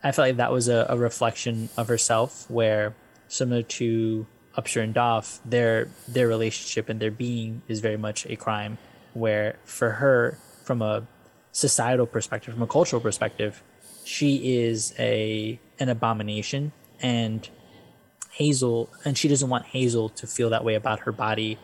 [0.04, 2.94] I felt like that was a, a reflection of herself where
[3.28, 4.26] similar to
[4.56, 8.78] Upsher and Doff, their their relationship and their being is very much a crime.
[9.14, 11.06] Where for her, from a
[11.52, 13.62] societal perspective, from a cultural perspective,
[14.04, 17.48] she is a an abomination and
[18.32, 21.58] Hazel, and she doesn't want Hazel to feel that way about her body,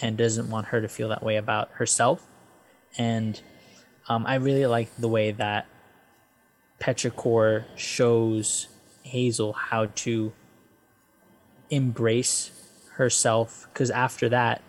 [0.00, 2.26] and doesn't want her to feel that way about herself.
[2.96, 3.40] And
[4.08, 5.66] um, I really like the way that
[6.80, 8.68] Petrichor shows
[9.02, 10.32] Hazel how to
[11.70, 12.50] embrace
[12.92, 14.62] herself because after that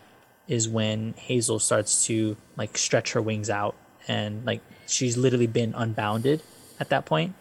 [0.48, 3.76] is when Hazel starts to like stretch her wings out
[4.08, 6.42] and like she's literally been unbounded
[6.80, 7.34] at that point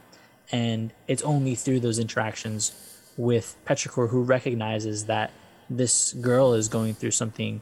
[0.52, 5.30] and it's only through those interactions with Petrichor who recognizes that
[5.70, 7.60] this girl is going through something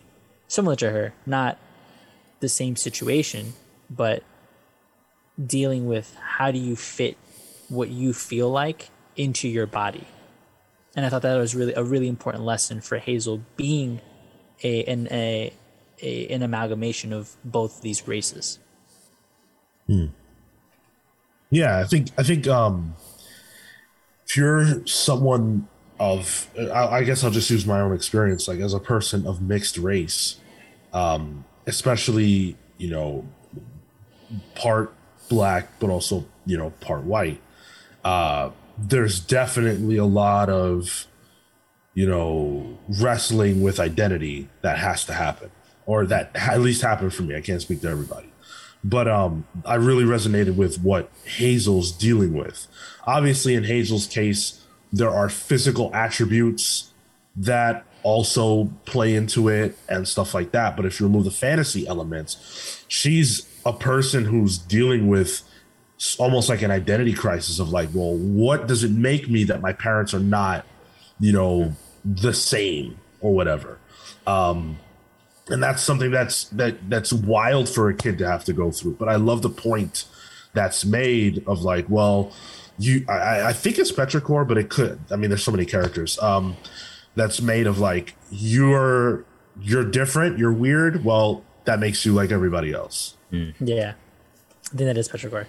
[0.49, 1.15] similar to her.
[1.27, 1.59] Not
[2.41, 3.55] the same situation
[3.89, 4.23] but
[5.45, 7.17] dealing with how do you fit
[7.69, 10.07] what you feel like into your body.
[10.95, 14.01] And I thought that was really a really important lesson for Hazel being
[14.63, 15.53] a an a,
[16.03, 18.59] a an amalgamation of both these races.
[21.51, 22.95] Yeah, I think I think um
[24.33, 25.69] if you're someone
[26.01, 29.43] of I, I guess I'll just use my own experience, like as a person of
[29.43, 30.41] mixed race,
[30.95, 33.27] um, especially, you know,
[34.55, 34.95] part
[35.29, 37.43] black but also, you know, part white.
[38.05, 41.07] Uh there's definitely a lot of
[41.93, 45.51] you know wrestling with identity that has to happen
[45.85, 48.32] or that at least happened for me i can't speak to everybody
[48.85, 52.67] but um i really resonated with what hazel's dealing with.
[53.07, 56.93] Obviously in hazel's case there are physical attributes
[57.35, 60.77] that also play into it and stuff like that.
[60.77, 65.43] But if you remove the fantasy elements she's a person who's dealing with
[66.19, 69.73] almost like an identity crisis of like well what does it make me that my
[69.73, 70.67] parents are not
[71.21, 71.73] you know
[72.05, 73.79] the same or whatever?
[74.27, 74.79] Um
[75.49, 78.95] and that's something that's that that's wild for a kid to have to go through.
[78.95, 80.05] But i love the point
[80.55, 82.33] that's made of like well
[82.79, 86.19] you i i think it's petrichor but it could i mean there's so many characters
[86.21, 86.57] um
[87.17, 89.25] that's made of like you're
[89.61, 93.17] you're different you're weird well that makes you like everybody else.
[93.31, 93.95] Yeah,
[94.67, 95.47] I think that is Petrichor.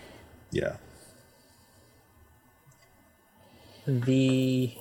[0.52, 0.76] yeah.
[3.86, 4.74] The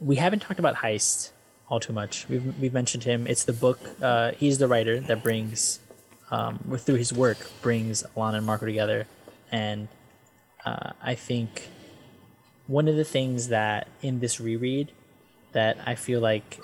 [0.00, 1.30] we haven't talked about Heist
[1.68, 2.28] all too much.
[2.28, 3.26] We've we've mentioned him.
[3.26, 3.78] It's the book.
[4.00, 5.80] Uh, he's the writer that brings,
[6.30, 9.06] um, through his work, brings Alana and Marko together,
[9.50, 9.88] and
[10.64, 11.68] uh, I think
[12.66, 14.92] one of the things that in this reread
[15.52, 16.60] that I feel like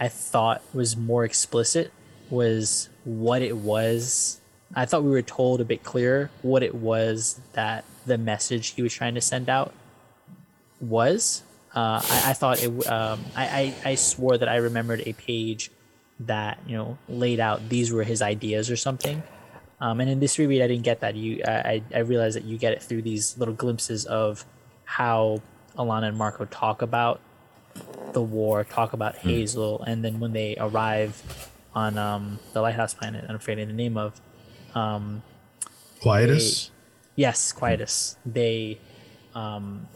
[0.00, 1.92] I thought was more explicit
[2.30, 4.40] was what it was.
[4.74, 8.82] I thought we were told a bit clearer what it was that the message he
[8.82, 9.72] was trying to send out
[10.80, 11.42] was.
[11.74, 12.86] Uh, I, I thought it.
[12.88, 15.70] Um, I, I I swore that I remembered a page
[16.20, 19.22] that you know laid out these were his ideas or something.
[19.80, 21.14] Um, and in this reread, I didn't get that.
[21.14, 24.44] You, I, I realized that you get it through these little glimpses of
[24.84, 25.40] how
[25.76, 27.20] Alana and Marko talk about
[28.12, 33.24] the war, talk about Hazel, and then when they arrive on um, the lighthouse planet,
[33.28, 34.20] I'm afraid of the name of,
[34.74, 35.22] um,
[36.00, 36.72] quietus
[37.18, 38.78] yes, Quietus, they
[39.34, 39.88] um,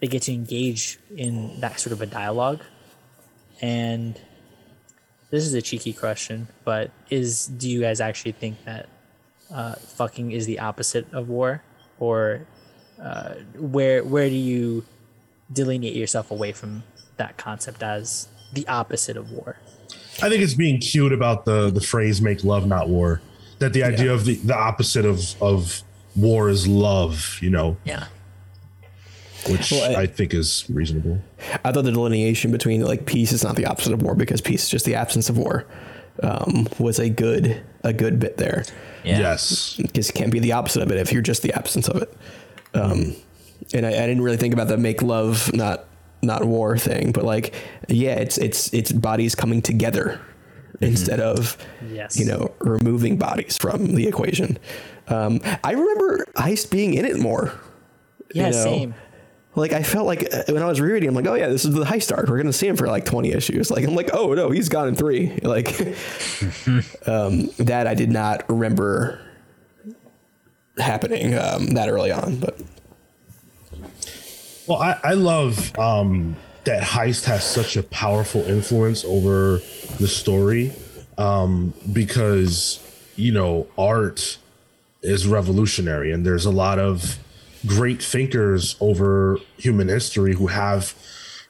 [0.00, 2.60] they get to engage in that sort of a dialogue,
[3.60, 4.20] and
[5.30, 8.88] this is a cheeky question, but is do you guys actually think that
[9.50, 11.62] uh, fucking is the opposite of war,
[11.98, 12.46] or
[13.00, 14.84] uh, where where do you
[15.52, 16.82] delineate yourself away from
[17.16, 19.56] that concept as the opposite of war?
[20.22, 23.20] I think it's being cute about the the phrase "make love, not war."
[23.58, 25.82] That the idea of the the opposite of of
[26.14, 27.38] war is love.
[27.40, 28.06] You know, Yeah.
[29.48, 31.18] Which Well, I- I, think is reasonable.
[31.64, 34.64] I thought the delineation between like peace is not the opposite of war because peace
[34.64, 35.66] is just the absence of war
[36.22, 38.64] um, was a good a good bit there.
[39.04, 39.18] Yeah.
[39.20, 42.02] Yes, because it can't be the opposite of it if you're just the absence of
[42.02, 42.12] it.
[42.74, 43.14] Um,
[43.72, 45.84] and I, I didn't really think about the make love not
[46.22, 47.54] not war thing, but like
[47.88, 50.20] yeah, it's it's it's bodies coming together
[50.80, 51.56] instead of
[51.90, 52.18] Yes.
[52.18, 54.58] you know removing bodies from the equation.
[55.08, 57.52] Um, I remember Heist being in it more.
[58.34, 58.64] Yeah, you know?
[58.64, 58.94] same.
[59.56, 61.72] Like I felt like uh, when I was rereading, I'm like, oh yeah, this is
[61.72, 62.28] the Heist arc.
[62.28, 63.70] We're gonna see him for like 20 issues.
[63.70, 65.38] Like I'm like, oh no, he's gone in three.
[65.46, 65.80] Like
[67.06, 69.20] um, that I did not remember
[70.76, 72.36] happening um, that early on.
[72.36, 72.60] But
[74.66, 79.60] Well, I, I love um, that Heist has such a powerful influence over
[79.98, 80.72] the story
[81.16, 82.80] um, because,
[83.14, 84.36] you know, art
[85.02, 87.18] is revolutionary and there's a lot of
[87.66, 90.94] great thinkers over human history who have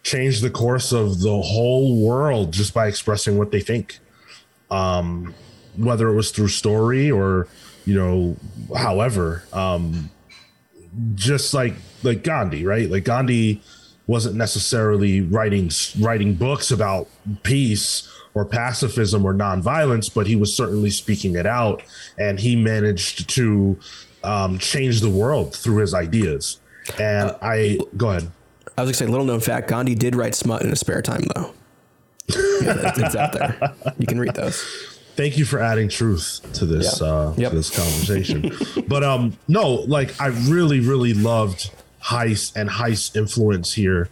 [0.02, 3.98] changed the course of the whole world just by expressing what they think.
[4.70, 5.34] Um,
[5.76, 7.48] whether it was through story or,
[7.84, 8.36] you know,
[8.76, 9.44] however.
[9.52, 10.10] Um,
[11.14, 12.90] just like like Gandhi, right?
[12.90, 13.62] Like Gandhi
[14.06, 15.70] wasn't necessarily writing
[16.00, 17.08] writing books about
[17.42, 21.82] peace or pacifism or nonviolence, but he was certainly speaking it out,
[22.18, 23.78] and he managed to
[24.24, 26.60] um, change the world through his ideas.
[26.98, 28.30] And uh, I go ahead.
[28.78, 31.22] I was gonna say, little known fact: Gandhi did write smut in his spare time,
[31.34, 31.54] though.
[32.28, 33.74] yeah, it's out there.
[33.98, 34.62] You can read those.
[35.16, 37.08] Thank you for adding truth to this yep.
[37.08, 37.50] Uh, yep.
[37.50, 38.52] To this conversation.
[38.88, 41.70] but um, no, like I really, really loved
[42.02, 44.10] Heist and Heist influence here.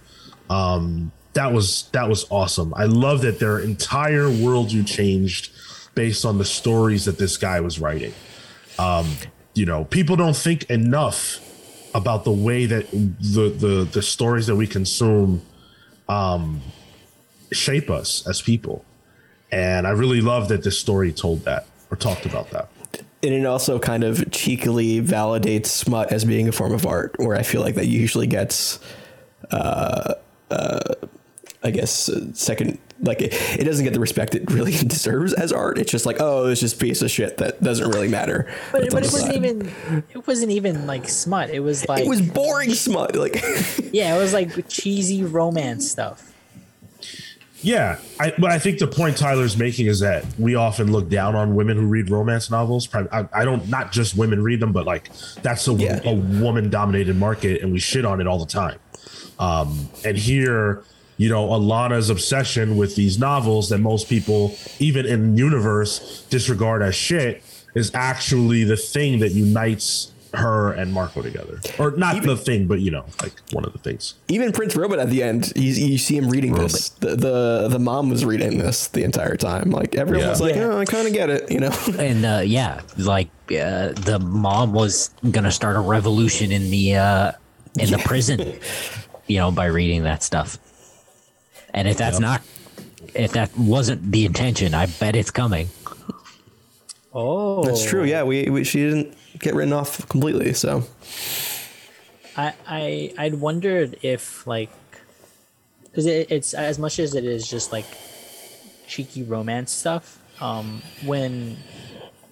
[0.49, 2.73] Um, that was that was awesome.
[2.75, 5.53] I love that their entire worldview changed
[5.95, 8.15] based on the stories that this guy was writing.
[8.79, 9.09] Um,
[9.55, 11.41] you know, people don't think enough
[11.95, 15.43] about the way that the the the stories that we consume
[16.09, 16.61] um,
[17.53, 18.85] shape us as people.
[19.53, 22.69] And I really love that this story told that or talked about that.
[23.23, 27.37] And it also kind of cheekily validates smut as being a form of art, where
[27.37, 28.81] I feel like that usually gets
[29.51, 30.15] uh,
[30.51, 30.95] uh,
[31.63, 35.53] I guess uh, second like it, it, doesn't get the respect it really deserves as
[35.53, 35.79] art.
[35.79, 38.53] It's just like oh, it's just piece of shit that doesn't really matter.
[38.73, 41.51] But, but it wasn't even it wasn't even like smut.
[41.51, 43.17] It was like it was boring smut.
[43.17, 43.43] Like
[43.93, 46.31] yeah, it was like cheesy romance stuff.
[47.65, 51.35] Yeah, I, but I think the point Tyler's making is that we often look down
[51.35, 52.95] on women who read romance novels.
[52.95, 55.09] I, I don't not just women read them, but like
[55.41, 56.01] that's a, yeah.
[56.05, 58.79] a woman dominated market, and we shit on it all the time.
[59.39, 60.85] Um, and here
[61.17, 66.95] you know, Alana's obsession with these novels that most people, even in universe, disregard as
[66.95, 67.43] shit
[67.75, 72.67] is actually the thing that unites her and Marko together, or not even, the thing,
[72.67, 74.15] but you know, like one of the things.
[74.29, 76.73] Even Prince Robot at the end, you, you see him reading Robot.
[76.73, 76.89] this.
[76.91, 79.71] The, the, the mom was reading this the entire time.
[79.71, 80.31] Like everyone yeah.
[80.31, 80.65] was like, yeah.
[80.65, 81.71] "Oh, I kind of get it," you know.
[81.99, 87.33] And uh, yeah, like uh, the mom was gonna start a revolution in the uh,
[87.79, 87.97] in yeah.
[87.97, 88.59] the prison,
[89.27, 90.59] you know, by reading that stuff.
[91.75, 92.23] And if that's yep.
[92.23, 92.43] not,
[93.15, 95.69] if that wasn't the intention, I bet it's coming.
[97.13, 98.05] Oh, that's true.
[98.05, 100.53] Yeah, we, we she didn't get written off completely.
[100.55, 100.85] So,
[102.37, 104.71] I I I'd wondered if like,
[105.83, 107.87] because it, it's as much as it is just like
[108.87, 110.21] cheeky romance stuff.
[110.41, 111.57] Um, when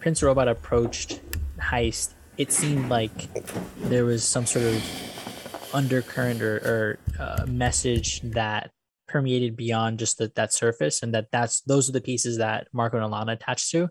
[0.01, 1.20] Prince Robot approached
[1.59, 3.32] Heist, it seemed like
[3.77, 8.70] there was some sort of undercurrent or, or uh, message that
[9.13, 12.97] permeated beyond just the, that surface and that that's those are the pieces that marko
[12.97, 13.91] and alana attached to.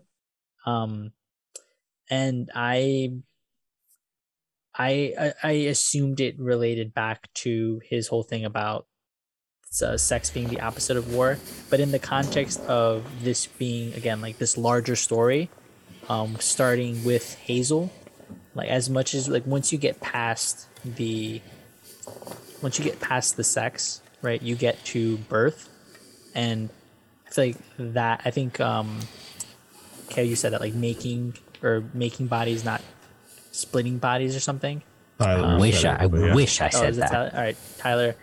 [0.66, 1.12] Um
[2.10, 3.10] and i
[4.74, 8.86] i i assumed it related back to his whole thing about
[9.82, 11.38] uh, sex being the opposite of war.
[11.70, 15.48] But in the context of this being again like this larger story
[16.08, 17.90] um starting with hazel
[18.54, 21.40] like as much as like once you get past the
[22.60, 24.40] once you get past the sex right?
[24.40, 25.68] You get to birth,
[26.34, 26.70] and
[27.26, 28.22] I feel like that.
[28.24, 29.00] I think, um,
[30.06, 32.80] okay, you said that like making or making bodies, not
[33.50, 34.82] splitting bodies or something.
[35.20, 36.34] I um, wish I, I yeah.
[36.34, 37.10] wish I oh, said oh, that.
[37.10, 37.30] Tyler?
[37.34, 38.16] All right, Tyler.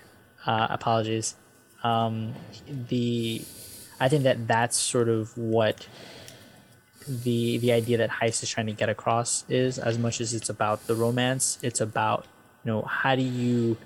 [0.46, 1.36] Uh, apologies.
[1.84, 2.34] Um,
[2.68, 3.42] the
[4.00, 5.88] I think that that's sort of what
[7.08, 10.50] the the idea that heist is trying to get across is as much as it's
[10.50, 12.26] about the romance it's about
[12.64, 13.78] you know how do you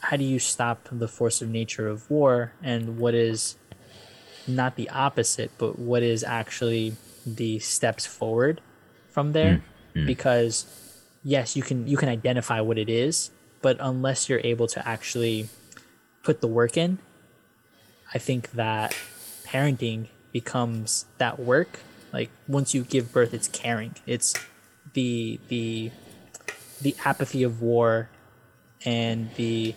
[0.00, 2.52] how do you stop the force of nature of war?
[2.62, 3.56] And what is
[4.48, 6.96] not the opposite but what is actually
[7.26, 8.60] the steps forward
[9.10, 9.62] from there?
[9.94, 10.06] Mm-hmm.
[10.06, 10.66] because
[11.24, 15.48] yes you can you can identify what it is but unless you're able to actually
[16.22, 17.00] put the work in
[18.14, 18.94] i think that
[19.44, 21.80] parenting becomes that work.
[22.12, 23.94] Like once you give birth it's caring.
[24.06, 24.34] It's
[24.94, 25.90] the the
[26.80, 28.08] the apathy of war
[28.84, 29.74] and the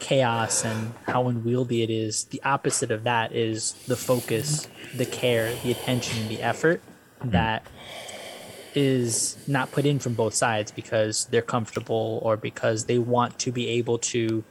[0.00, 5.54] chaos and how unwieldy it is, the opposite of that is the focus, the care,
[5.62, 6.82] the attention, the effort
[7.20, 7.30] mm-hmm.
[7.30, 7.66] that
[8.74, 13.52] is not put in from both sides because they're comfortable or because they want to
[13.52, 14.44] be able to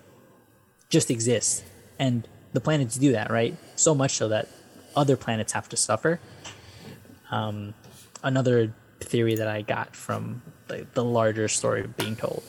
[0.90, 1.64] just exist.
[1.98, 3.56] And the planets do that, right?
[3.76, 4.48] So much so that
[4.96, 6.20] other planets have to suffer.
[7.32, 7.74] Um,
[8.24, 12.44] another theory that I got from the, the larger story being told.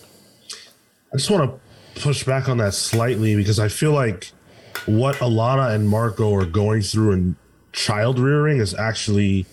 [1.13, 4.33] I just want to push back on that slightly because I feel like
[4.87, 7.37] what Alana and Marko are going through in
[7.73, 9.47] child rearing is actually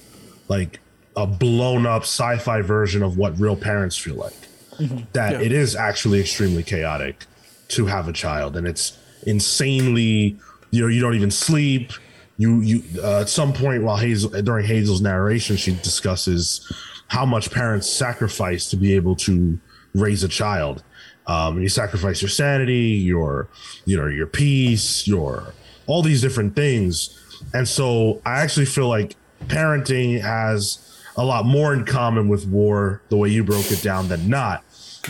[0.48, 0.80] like
[1.16, 4.34] a blown up sci-fi version of what real parents feel like.
[4.80, 5.00] Mm-hmm.
[5.14, 5.42] That yeah.
[5.42, 7.26] it is actually extremely chaotic
[7.70, 10.38] to have a child, and it's insanely.
[10.70, 11.92] You know, you don't even sleep.
[12.38, 16.72] You you uh, at some point while Hazel during Hazel's narration, she discusses
[17.08, 19.60] how much parents sacrifice to be able to
[19.96, 20.84] raise a child
[21.28, 23.48] Um, you sacrifice your sanity, your
[23.86, 25.54] you know your peace, your
[25.86, 27.14] all these different things.
[27.54, 29.16] And so I actually feel like
[29.48, 30.84] parenting has
[31.16, 34.64] a lot more in common with war, the way you broke it down, than not.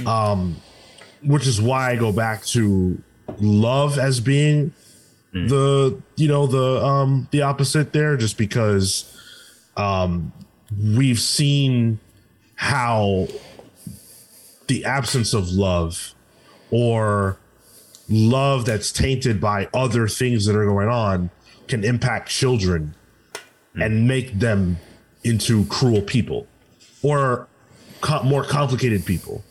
[0.05, 0.57] Um,
[1.23, 3.01] which is why I go back to
[3.39, 4.73] love as being
[5.33, 9.13] the you know the um the opposite there just because
[9.75, 10.31] um
[10.95, 11.99] we've seen
[12.55, 13.27] how
[14.67, 16.13] the absence of love
[16.71, 17.37] or
[18.09, 21.29] love that's tainted by other things that are going on
[21.67, 22.95] can impact children
[23.75, 24.77] and make them
[25.23, 26.47] into cruel people
[27.03, 27.47] or
[28.01, 29.43] co- more complicated people.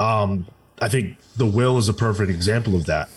[0.00, 0.46] Um,
[0.80, 3.08] I think the will is a perfect example of that.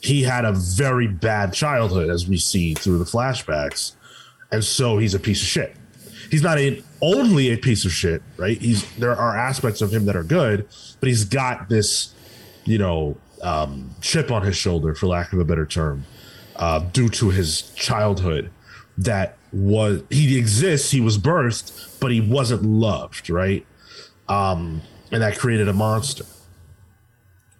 [0.00, 3.96] He had a very bad childhood, as we see through the flashbacks,
[4.52, 5.76] and so he's a piece of shit.
[6.30, 8.58] He's not a, only a piece of shit, right?
[8.60, 10.68] He's there are aspects of him that are good,
[11.00, 12.12] but he's got this,
[12.64, 16.04] you know, um, chip on his shoulder, for lack of a better term,
[16.56, 18.50] uh, due to his childhood.
[18.98, 23.64] That was he exists, he was birthed, but he wasn't loved, right?
[24.28, 24.82] Um,
[25.12, 26.24] and that created a monster.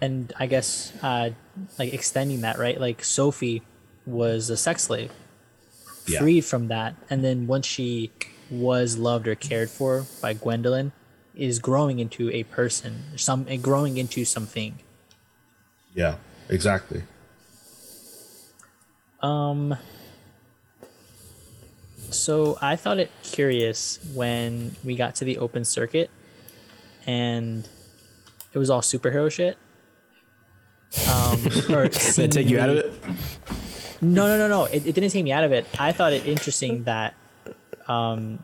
[0.01, 1.31] and I guess uh,
[1.78, 2.81] like extending that, right?
[2.81, 3.62] Like Sophie
[4.07, 5.11] was a sex slave,
[6.07, 6.19] Yeah.
[6.20, 8.11] freed from that, and then once she
[8.51, 10.93] was loved or cared for by Gwendolyn,
[11.35, 14.79] is growing into a person, some growing into something.
[15.95, 16.16] Yeah,
[16.49, 17.03] exactly.
[19.20, 19.77] Um.
[22.11, 26.11] So I thought it curious when we got to the open circuit,
[27.07, 27.69] and
[28.53, 29.59] it was all superhero shit.
[31.09, 32.93] Um, or Did it take you out of it?
[34.01, 34.65] No, no, no, no.
[34.65, 35.66] It, it didn't take me out of it.
[35.79, 37.15] I thought it interesting that
[37.89, 38.43] um,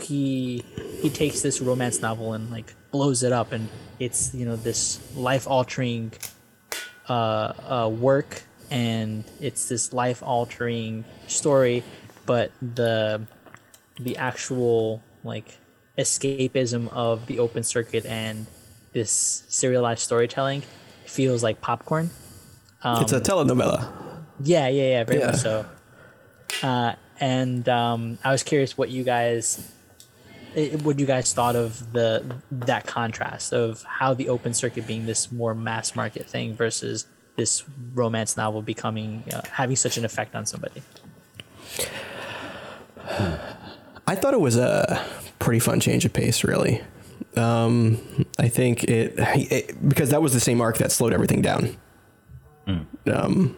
[0.00, 0.64] he
[1.02, 5.00] he takes this romance novel and like blows it up, and it's you know this
[5.16, 6.12] life altering
[7.08, 11.82] uh, uh, work, and it's this life altering story,
[12.26, 13.26] but the
[14.00, 15.58] the actual like
[15.98, 18.46] escapism of the open circuit and
[18.92, 20.62] this serialized storytelling
[21.06, 22.10] feels like popcorn.
[22.84, 23.90] it's a telenovela.
[24.40, 25.26] Yeah, yeah, yeah, very Yeah.
[25.26, 25.66] much so.
[26.62, 29.72] Uh, and um, I was curious what you guys,
[30.56, 35.06] eh, what you guys thought of the that contrast of how the open circuit being
[35.06, 37.64] this more mass market thing versus this
[37.94, 40.82] romance novel becoming uh, having such an effect on somebody.
[44.06, 45.04] I thought it was a
[45.38, 46.82] pretty fun change of pace, really.
[47.36, 51.76] Um, I think it, it because that was the same arc that slowed everything down.
[53.12, 53.56] Um,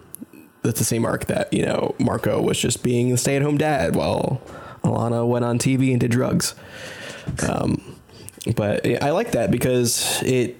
[0.62, 4.40] that's the same arc that you know Marko was just being the stay-at-home dad while
[4.82, 6.54] Alana went on TV and did drugs.
[7.48, 7.96] Um,
[8.56, 10.56] but I like that because it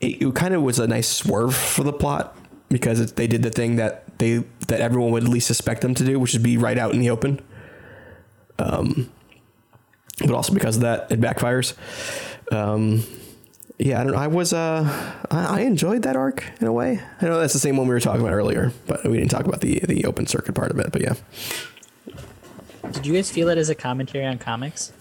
[0.00, 2.36] it, it kind of was a nice swerve for the plot
[2.68, 6.04] because it, they did the thing that they that everyone would least suspect them to
[6.04, 7.40] do, which is be right out in the open.
[8.58, 9.10] Um,
[10.20, 11.74] but also because of that, it backfires.
[12.52, 13.04] Um,
[13.78, 14.12] yeah, I don't.
[14.12, 14.18] know.
[14.18, 14.84] I was uh,
[15.30, 17.00] I, I enjoyed that arc in a way.
[17.20, 19.46] I know that's the same one we were talking about earlier, but we didn't talk
[19.46, 20.90] about the the open circuit part of it.
[20.92, 21.14] But yeah,
[22.92, 24.92] Did you guys feel it as a commentary on comics?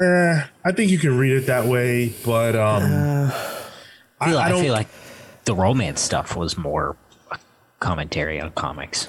[0.00, 3.30] Eh, I think you can read it that way, but um,
[4.20, 4.88] I feel, I I, don't- feel like
[5.44, 6.96] the romance stuff was more
[7.80, 9.08] commentary on comics.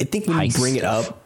[0.00, 1.22] I think when you Heist bring it up,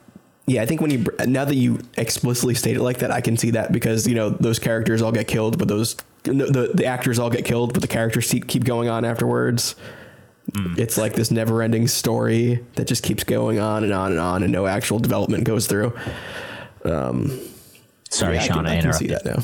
[0.51, 3.37] yeah, I think when you now that you explicitly state it like that, I can
[3.37, 5.97] see that because you know those characters all get killed, but those
[6.27, 9.77] no, the the actors all get killed, but the characters keep keep going on afterwards.
[10.77, 14.51] It's like this never-ending story that just keeps going on and on and on, and
[14.53, 15.97] no actual development goes through.
[18.11, 19.43] Sorry, Yeah, I can, Shauna, I can see that now.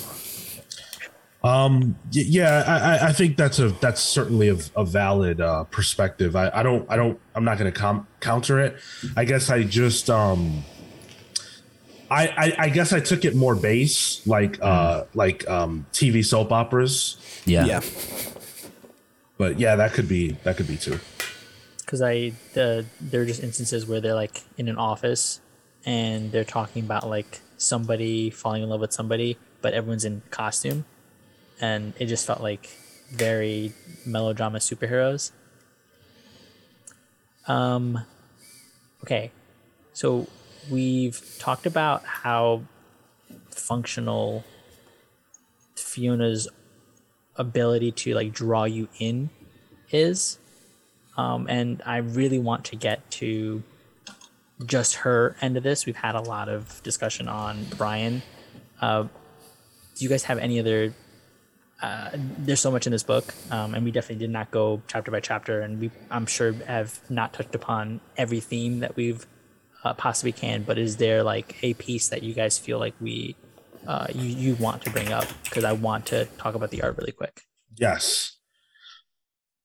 [2.12, 6.34] Y- yeah, I, I- I think that's a that's certainly a, a valid uh, perspective.
[6.34, 8.76] I, I don't I don't I'm not going to com- counter it.
[9.16, 10.64] I guess I just um
[12.10, 16.52] I, I I guess I took it more base like uh like um TV soap
[16.52, 17.16] operas.
[17.44, 17.64] Yeah.
[17.66, 17.80] Yeah,
[19.38, 20.98] But yeah, that could be that could be too.
[21.80, 25.40] because I the there are just instances where they're like in an office
[25.84, 30.84] and they're talking about like somebody falling in love with somebody, but everyone's in costume,
[31.60, 32.68] and it just felt like
[33.12, 33.72] very
[34.04, 35.30] melodrama superheroes.
[37.46, 38.04] Um,
[39.04, 39.30] okay,
[39.92, 40.26] so
[40.70, 42.62] we've talked about how
[43.50, 44.44] functional
[45.76, 46.48] Fiona's
[47.36, 49.30] ability to like draw you in
[49.90, 50.38] is
[51.16, 53.62] um, and I really want to get to
[54.64, 55.86] just her end of this.
[55.86, 58.22] We've had a lot of discussion on Brian,
[58.80, 59.06] uh,
[59.96, 60.94] do you guys have any other?
[61.82, 65.10] Uh, there's so much in this book, um, and we definitely did not go chapter
[65.10, 69.26] by chapter, and we I'm sure have not touched upon every theme that we've
[69.86, 70.62] uh, possibly can.
[70.62, 73.36] But is there like a piece that you guys feel like we
[73.86, 75.26] uh, you you want to bring up?
[75.44, 77.42] Because I want to talk about the art really quick.
[77.76, 78.36] Yes.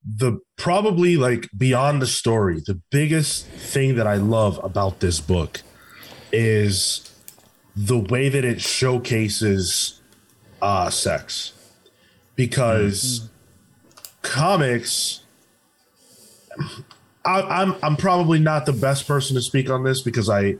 [0.03, 5.61] The probably like beyond the story, the biggest thing that I love about this book
[6.31, 7.13] is
[7.75, 10.01] the way that it showcases
[10.61, 11.53] uh sex.
[12.35, 13.29] Because
[14.21, 15.21] comics
[17.23, 20.57] I, I'm I'm probably not the best person to speak on this because I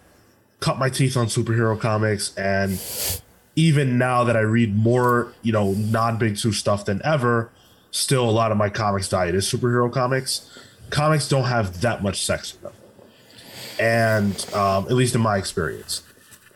[0.60, 2.80] cut my teeth on superhero comics and
[3.56, 7.52] even now that I read more, you know, non Big Two stuff than ever,
[7.92, 10.50] still a lot of my comics diet is superhero comics.
[10.90, 12.74] Comics don't have that much sex in them,
[13.80, 16.04] and um, at least in my experience,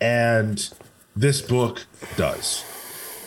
[0.02, 0.70] and
[1.16, 1.86] this book
[2.18, 2.64] does.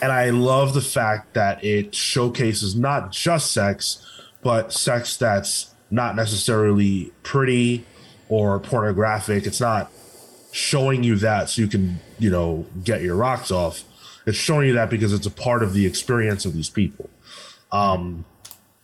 [0.00, 4.06] And I love the fact that it showcases not just sex,
[4.42, 7.84] but sex that's not necessarily pretty
[8.28, 9.46] or pornographic.
[9.46, 9.90] It's not
[10.52, 13.84] showing you that so you can, you know, get your rocks off.
[14.26, 17.08] It's showing you that because it's a part of the experience of these people.
[17.72, 18.24] Um,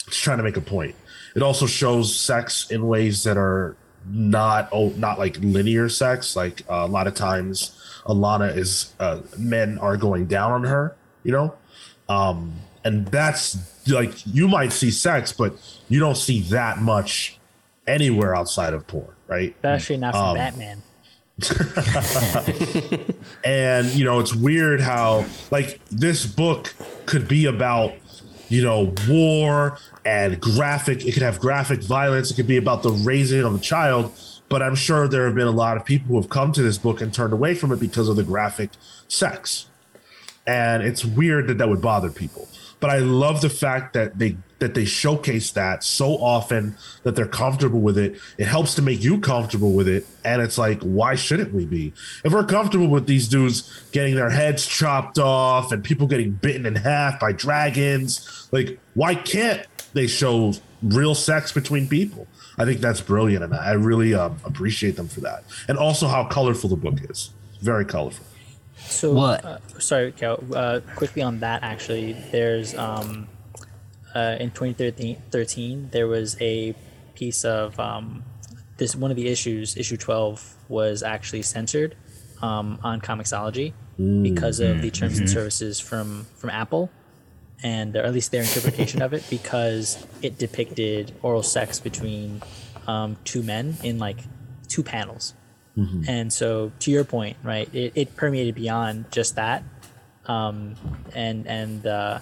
[0.06, 0.94] it's trying to make a point.
[1.34, 3.76] It also shows sex in ways that are
[4.06, 6.36] not oh not like linear sex.
[6.36, 10.94] Like uh, a lot of times, Alana is uh, men are going down on her,
[11.24, 11.54] you know,
[12.08, 12.54] um,
[12.84, 15.54] and that's like you might see sex, but
[15.88, 17.38] you don't see that much
[17.86, 19.54] anywhere outside of porn, right?
[19.56, 20.82] Especially not from um, Batman.
[23.44, 26.72] and you know it's weird how like this book
[27.06, 27.92] could be about
[28.48, 32.92] you know war and graphic it could have graphic violence it could be about the
[32.92, 34.16] raising of a child
[34.48, 36.78] but i'm sure there have been a lot of people who have come to this
[36.78, 38.70] book and turned away from it because of the graphic
[39.08, 39.66] sex
[40.46, 42.48] and it's weird that that would bother people
[42.80, 47.26] but i love the fact that they that they showcase that so often that they're
[47.26, 48.18] comfortable with it.
[48.38, 50.06] It helps to make you comfortable with it.
[50.24, 51.92] And it's like, why shouldn't we be?
[52.24, 56.64] If we're comfortable with these dudes getting their heads chopped off and people getting bitten
[56.64, 62.26] in half by dragons, like, why can't they show real sex between people?
[62.56, 63.44] I think that's brilliant.
[63.44, 65.44] And I really um, appreciate them for that.
[65.68, 67.30] And also how colorful the book is.
[67.60, 68.24] Very colorful.
[68.94, 69.44] So, What?
[69.44, 70.42] Uh, sorry, Cale.
[70.54, 73.28] Uh, quickly on that, actually, there's um,
[74.14, 76.74] uh, in 2013 there was a
[77.14, 78.24] piece of um,
[78.76, 81.96] this one of the issues issue 12 was actually censored
[82.42, 83.72] um, on Comixology
[84.22, 86.90] because of the terms and services from from Apple
[87.62, 92.42] and or at least their interpretation of it because it depicted oral sex between
[92.86, 94.18] um, two men in like
[94.68, 95.34] two panels
[96.08, 99.62] and so to your point right it, it permeated beyond just that
[100.26, 100.74] um,
[101.14, 102.18] and and uh,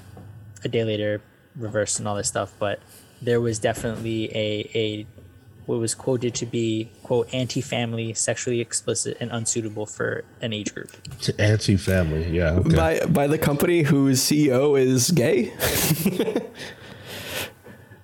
[0.64, 1.20] a day later
[1.56, 2.80] reversed and all this stuff but
[3.20, 5.06] there was definitely a a
[5.66, 10.90] what was quoted to be quote anti-family sexually explicit and unsuitable for an age group
[11.38, 12.52] Anti-family, yeah.
[12.52, 12.74] Okay.
[12.76, 15.52] by by the company whose CEO is gay.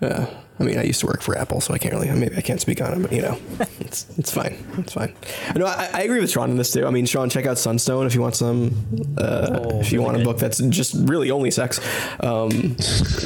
[0.01, 0.29] yeah,
[0.61, 2.11] I mean, I used to work for Apple, so I can't really.
[2.11, 3.39] Maybe I can't speak on it, but you know,
[3.81, 4.57] it's it's fine.
[4.79, 5.15] It's fine.
[5.55, 6.87] No, I, I agree with Sean on this too.
[6.87, 8.73] I mean, Sean, check out Sunstone if you want some.
[9.17, 11.81] Uh, Oh, if you really want a book that's just really only sex.
[12.21, 12.77] Um,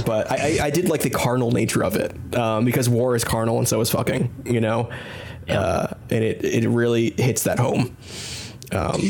[0.06, 3.24] but I, I, I did like the carnal nature of it um, because war is
[3.24, 4.30] carnal and so is fucking.
[4.44, 4.90] You know,
[5.48, 7.96] uh, and it it really hits that home.
[8.72, 9.00] Um,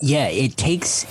[0.00, 1.04] yeah, it takes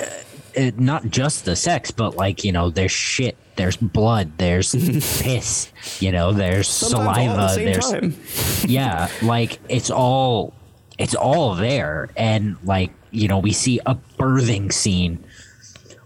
[0.00, 0.22] uh,
[0.54, 4.72] it, not just the sex, but like you know, there's shit, there's blood, there's
[5.22, 8.16] piss, you know, there's sometimes saliva, the there's time.
[8.70, 10.54] yeah, like it's all
[10.98, 15.24] it's all there, and like you know, we see a birthing scene,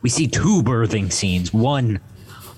[0.02, 2.00] we see two birthing scenes, one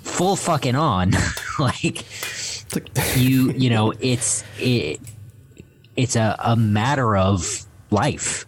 [0.03, 1.13] full fucking on,
[1.59, 2.05] like
[2.75, 5.01] like- you you know, it's it,
[5.97, 8.47] it's a, a matter of life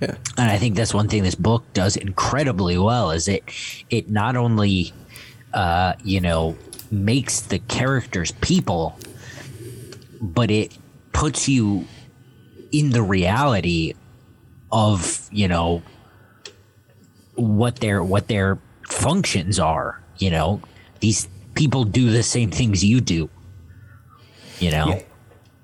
[0.00, 0.14] yeah.
[0.36, 3.42] and I think that's one thing this book does incredibly well is it
[3.90, 4.92] it not only
[5.56, 6.56] uh, you know
[6.90, 8.96] makes the characters people,
[10.20, 10.76] but it
[11.12, 11.86] puts you
[12.70, 13.94] in the reality
[14.70, 15.82] of you know
[17.34, 18.58] what their what their
[18.88, 20.00] functions are.
[20.18, 20.60] You know,
[21.00, 23.28] these people do the same things you do.
[24.60, 25.02] You know,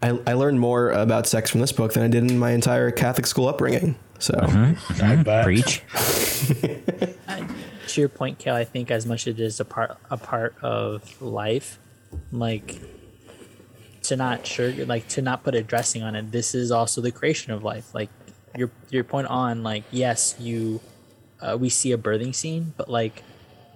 [0.03, 2.91] I, I learned more about sex from this book than I did in my entire
[2.91, 3.97] Catholic school upbringing.
[4.23, 5.45] So I bet.
[5.45, 5.83] preach.
[7.89, 10.55] to your point, Cale, I think as much as it is a part a part
[10.63, 11.81] of life,
[12.31, 12.81] like
[14.03, 17.11] to not sure like to not put a dressing on it, this is also the
[17.11, 17.93] creation of life.
[17.97, 18.11] Like
[18.57, 20.81] your your point on like yes, you
[21.41, 23.25] uh, we see a birthing scene, but like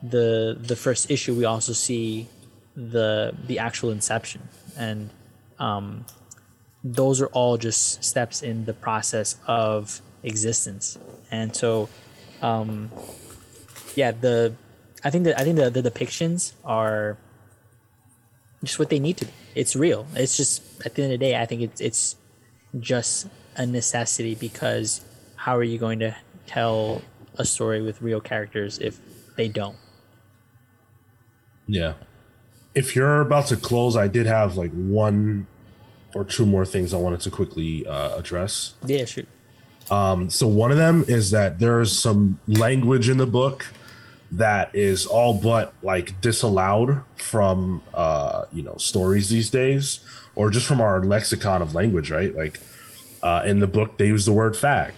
[0.01, 2.29] the the first issue, we also see
[2.77, 5.11] the the actual inception, and
[5.59, 6.05] um,
[6.85, 10.99] those are all just steps in the process of existence.
[11.31, 11.89] And so,
[12.43, 12.91] um,
[13.95, 14.55] yeah, the
[15.03, 17.17] I think that I think the, the depictions are
[18.63, 19.33] just what they need to be.
[19.55, 20.07] It's real.
[20.15, 22.17] It's just at the end of the day, I think it's it's
[22.79, 25.05] just a necessity because
[25.37, 26.15] how are you going to
[26.47, 27.03] tell
[27.39, 28.99] a story with real characters if
[29.37, 29.77] they don't?
[31.67, 31.95] Yeah.
[32.75, 35.47] If you're about to close, I did have like one
[36.15, 38.75] or two more things I wanted to quickly uh, address.
[38.85, 39.29] Yeah, shoot.
[39.91, 43.67] Um, so one of them is that there's some language in the book
[44.33, 50.01] that is all but like disallowed from uh, you know stories these days,
[50.35, 52.35] or just from our lexicon of language, right?
[52.35, 52.59] Like
[53.23, 54.93] uh, in the book, they use the word fag.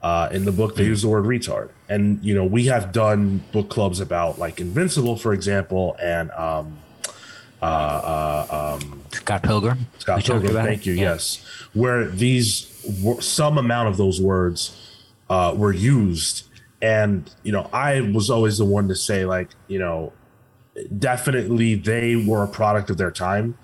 [0.00, 3.42] Uh, in the book, they use the word retard, and you know we have done
[3.50, 6.78] book clubs about like Invincible, for example, and um,
[7.60, 9.86] uh, uh, um, Scott Pilgrim.
[9.98, 10.86] Scott We Pilgrim, thank it.
[10.86, 10.92] you.
[10.92, 11.12] Yeah.
[11.12, 11.44] Yes,
[11.74, 12.77] where these
[13.20, 16.48] some amount of those words uh, were used,
[16.80, 20.12] and you know, I was always the one to say like, you know,
[20.98, 23.58] definitely they were a product of their time,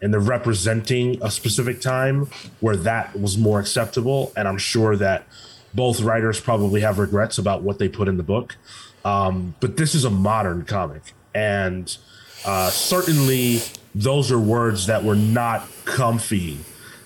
[0.00, 2.26] and they're representing a specific time
[2.60, 5.26] where that was more acceptable, and I'm sure that
[5.74, 8.56] both writers probably have regrets about what they put in the book.
[9.04, 11.96] Um, but this is a modern comic, and
[12.44, 13.60] uh, certainly
[13.94, 16.58] those are words that were not comfy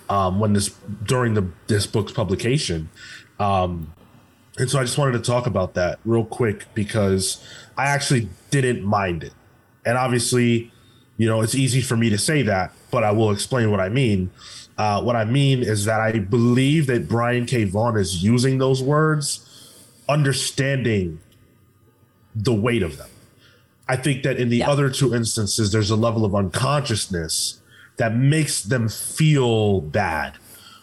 [0.09, 0.69] um, when this
[1.05, 2.89] during the this book's publication.
[3.39, 3.93] Um,
[4.59, 7.45] and so I just wanted to talk about that real quick because
[7.77, 9.33] I actually didn't mind it.
[9.85, 10.73] And obviously,
[11.17, 13.89] you know, it's easy for me to say that, but I will explain what I
[13.89, 14.31] mean.
[14.79, 17.65] Uh, what I mean is that I believe that Brian K.
[17.65, 19.49] Vaughan is using those words,
[20.09, 21.21] understanding
[22.35, 23.09] the weight of them.
[23.89, 24.71] I think that in the Yeah.
[24.71, 27.61] other two instances, there's a level of unconsciousness
[27.97, 30.35] that makes them feel bad.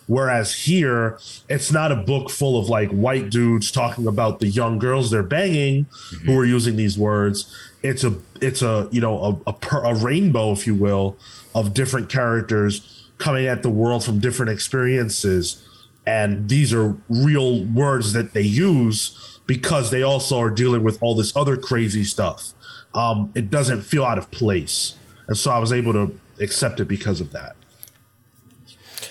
[0.08, 4.78] Whereas here, it's not a book full of like white dudes talking about the young
[4.78, 5.86] girls they're banging
[6.26, 7.56] who are using these words.
[7.82, 11.18] It's a it's a you know a, a, per, a rainbow, if you will,
[11.56, 15.66] of different characters coming at the world from different experiences,
[16.06, 21.16] and these are real words that they use because they also are dealing with all
[21.16, 22.54] this other crazy stuff.
[22.94, 24.96] Um, it doesn't feel out of place,
[25.28, 27.55] and so I was able to accept it because of that.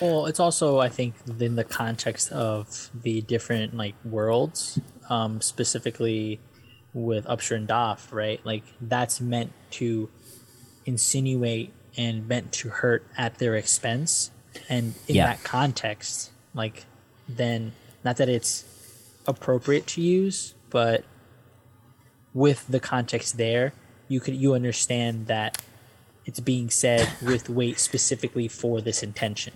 [0.01, 4.79] Well, it's also I think in the context of the different like worlds,
[5.09, 6.41] um, specifically
[6.95, 8.41] with Upsher and Doff, right?
[8.45, 10.09] Like that's meant to
[10.87, 14.31] insinuate and meant to hurt at their expense,
[14.69, 15.27] and in Yeah.
[15.27, 16.87] that context, like
[17.29, 17.73] then
[18.05, 18.65] not that it's
[19.27, 21.05] appropriate to use, but
[22.33, 23.73] with the context there,
[24.09, 25.61] you could you understand that
[26.31, 29.53] it's being said with weight specifically for this intention.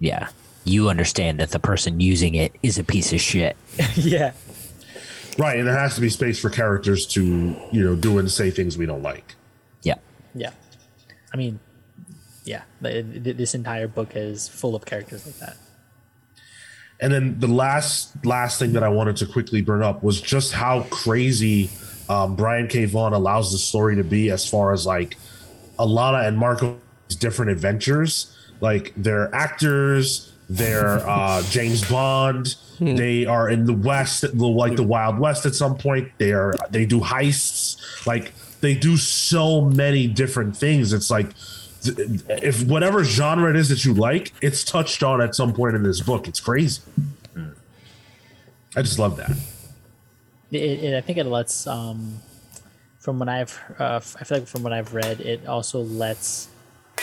[0.00, 0.28] Yeah.
[0.64, 3.58] You understand that the person using it is a piece of shit.
[3.94, 4.32] yeah.
[5.36, 7.22] Right, and there has to be space for characters to,
[7.72, 9.34] you know, do and say things we don't like.
[9.82, 9.96] Yeah.
[10.34, 10.52] Yeah.
[11.32, 11.60] I mean,
[12.44, 15.58] yeah, th- th- this entire book is full of characters like that.
[17.00, 20.52] And then the last last thing that I wanted to quickly bring up was just
[20.52, 21.68] how crazy
[22.08, 22.86] um, Brian K.
[22.86, 25.18] Vaughan allows the story to be as far as like
[25.78, 28.36] Alana and Marko's different adventures.
[28.60, 32.56] Like they're actors, they're uh, James Bond.
[32.80, 36.10] They are in the West, the- like the Wild West at some point.
[36.18, 38.04] They are they do heists.
[38.06, 40.92] Like they do so many different things.
[40.92, 41.30] It's like
[41.86, 45.82] if whatever genre it is that you like, it's touched on at some point in
[45.82, 46.26] this book.
[46.26, 46.80] It's crazy.
[48.76, 49.30] I just love that.
[50.50, 52.20] It, it, I think it lets, um,
[53.04, 56.48] from what I've, uh, I feel like from what I've read, it also lets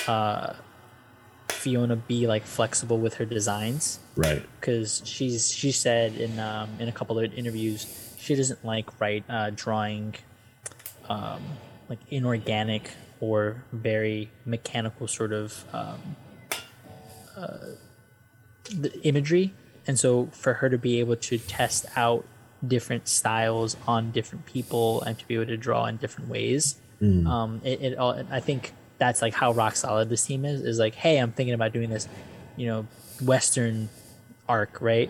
[0.07, 0.53] uh,
[1.49, 4.43] Fiona be like flexible with her designs Right.
[4.59, 7.85] because she's she said in um, in a couple of interviews
[8.17, 10.15] she doesn't like write uh, drawing
[11.07, 11.43] um,
[11.87, 16.15] like inorganic or very mechanical sort of um,
[17.37, 17.57] uh,
[18.75, 19.53] the imagery
[19.85, 22.25] and so for her to be able to test out
[22.67, 26.75] different styles on different people and to be able to draw in different ways.
[27.27, 30.77] Um, it, it all i think that's like how rock solid this team is is
[30.77, 32.07] like hey i'm thinking about doing this
[32.55, 32.85] you know
[33.23, 33.89] western
[34.47, 35.09] arc right?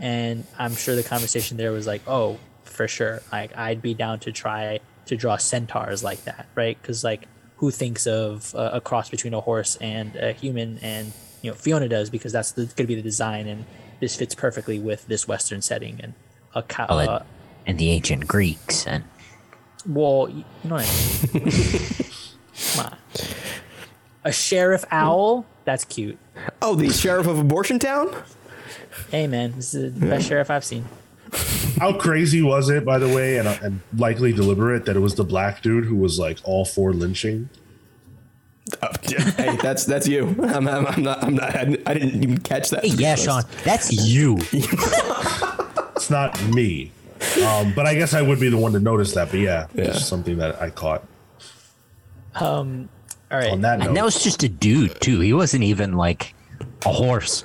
[0.00, 3.20] And i'm sure the conversation there was like oh for sure.
[3.30, 6.78] Like i'd be down to try to draw centaurs like that right?
[6.80, 7.28] Because like
[7.58, 11.12] who thinks of a, a cross between a horse and a human and
[11.42, 13.66] you know fiona does because that's gonna be the design and
[14.00, 16.14] this fits perfectly with this western setting and
[16.56, 17.22] a cow Oh, that- uh,
[17.66, 19.04] and the ancient Greeks and
[19.88, 21.52] Well, you know what I mean.
[22.74, 22.96] Come on.
[24.24, 25.46] A sheriff owl?
[25.64, 26.18] That's cute.
[26.62, 28.14] Oh, the sheriff of Abortion Town.
[29.10, 30.84] Hey man, this is the best sheriff I've seen.
[31.78, 35.24] How crazy was it, by the way, and, and likely deliberate that it was the
[35.24, 37.48] black dude who was like all for lynching?
[38.82, 40.28] Oh, hey, that's that's you.
[40.42, 41.22] I'm, I'm, I'm not.
[41.22, 41.54] I'm not.
[41.54, 42.84] I didn't, I didn't even catch that.
[42.84, 43.24] hey, yeah, honest.
[43.24, 44.38] Sean, that's you.
[45.96, 46.92] It's not me,
[47.44, 49.30] um, but I guess I would be the one to notice that.
[49.30, 49.84] But yeah, Yeah.
[49.84, 51.02] it's something that I caught.
[52.40, 52.66] All
[53.30, 53.50] right.
[53.50, 55.20] On that note, And that was just a dude too.
[55.20, 56.34] He wasn't even like
[56.84, 57.44] a horse.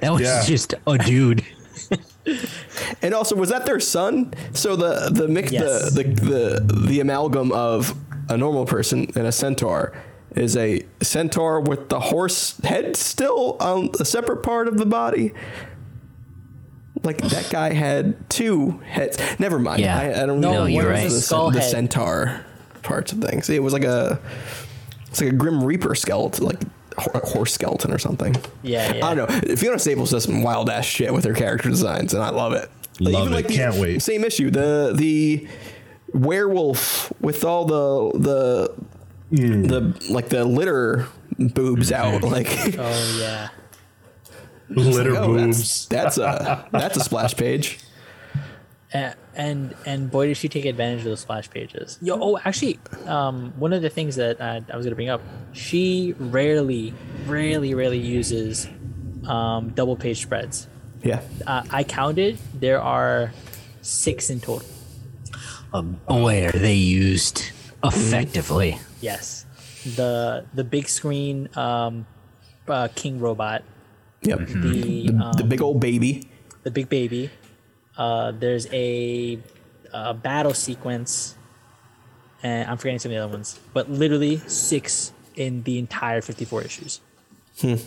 [0.00, 0.44] That was Yeah.
[0.44, 1.44] just a dude.
[3.02, 4.32] And also, was that their son?
[4.52, 5.92] So the the mix Yes.
[5.92, 7.96] the, the the the amalgam of
[8.28, 9.92] a normal person and a centaur
[10.36, 15.32] is a centaur with the horse head still on a separate part of the body.
[17.04, 19.18] Like that guy had two heads.
[19.38, 19.80] Never mind.
[19.80, 19.98] Yeah.
[19.98, 20.64] I, I don't No, know.
[20.66, 21.04] you're what right.
[21.04, 21.70] was The The, skull the head.
[21.70, 22.44] centaur
[22.82, 23.48] parts of things.
[23.50, 24.20] It was like a
[25.08, 26.60] it's like a grim reaper skeleton, like
[27.14, 28.34] a horse skeleton or something.
[28.62, 29.06] Yeah, yeah.
[29.06, 29.56] I don't know.
[29.56, 32.70] Fiona Staples does some wild ass shit with her character designs, and I love it.
[33.00, 33.48] Love it.
[33.48, 34.00] the Can't wait.
[34.02, 34.50] Same issue.
[34.50, 35.48] The the
[36.14, 38.74] werewolf with all the the
[39.34, 39.62] Hmm.
[39.62, 41.06] the like the litter
[41.38, 42.22] boobs out.
[42.32, 42.48] Like,
[42.78, 43.48] Oh yeah.
[44.74, 45.86] Litter oh, boobs.
[45.86, 47.78] that's that's a that's a splash page.
[48.92, 52.78] and and, and boy did she take advantage of those splash pages yo oh actually
[53.06, 55.22] um one of the things that uh, i was gonna bring up
[55.52, 56.92] she rarely
[57.26, 58.68] rarely rarely uses
[59.26, 60.66] um double page spreads
[61.02, 61.22] Yeah.
[61.46, 63.32] uh, i counted there are
[63.80, 64.66] six in total
[66.06, 67.50] Boy, are they used
[67.82, 68.78] effectively.
[69.00, 69.46] yes
[69.96, 72.06] the the big screen um
[72.68, 73.64] uh, king robot
[74.22, 74.38] Yep.
[74.38, 76.28] the The, um, the big old baby.
[76.62, 77.30] the big baby.
[77.96, 79.38] Uh, there's a,
[79.92, 81.36] a battle sequence,
[82.42, 86.62] and I'm forgetting some of the other ones, but literally six in the entire 54
[86.62, 87.00] issues.
[87.58, 87.84] It's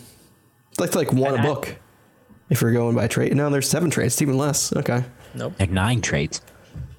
[0.78, 1.76] like like one And I- book.
[2.48, 4.14] If we're going by trade, no, there's seven trades.
[4.14, 4.72] It's even less.
[4.76, 5.02] Okay.
[5.34, 5.54] Nope.
[5.58, 6.40] Like nine traits.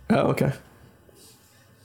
[0.09, 0.51] Oh, okay.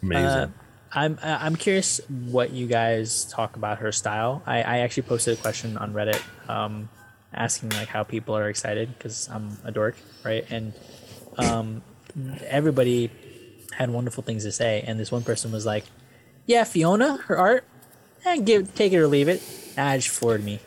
[0.03, 0.27] Amazing.
[0.27, 0.49] Uh,
[0.93, 4.43] I'm I- I'm curious what you guys talk about her style.
[4.47, 6.21] I, I actually posted a question on Reddit,
[6.51, 6.89] um,
[7.35, 10.45] asking like how people are excited because I'm a dork, right?
[10.51, 10.73] And
[11.39, 11.83] um,
[12.47, 13.11] everybody
[13.73, 15.85] had wonderful things to say, and this one person was like,
[16.47, 17.65] "Yeah, Fiona, her art,
[18.25, 19.43] and give take it or leave it."
[19.79, 20.61] Ah, just forward me.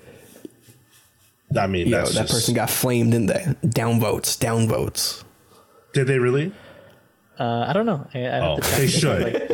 [1.58, 4.38] I mean, Yo, that just- person got flamed in the downvotes.
[4.38, 5.24] Downvotes.
[5.94, 6.52] Did they really?
[7.40, 8.08] Uh, I don't know.
[8.14, 9.22] I, I Oh, have to they should.
[9.24, 9.48] Like,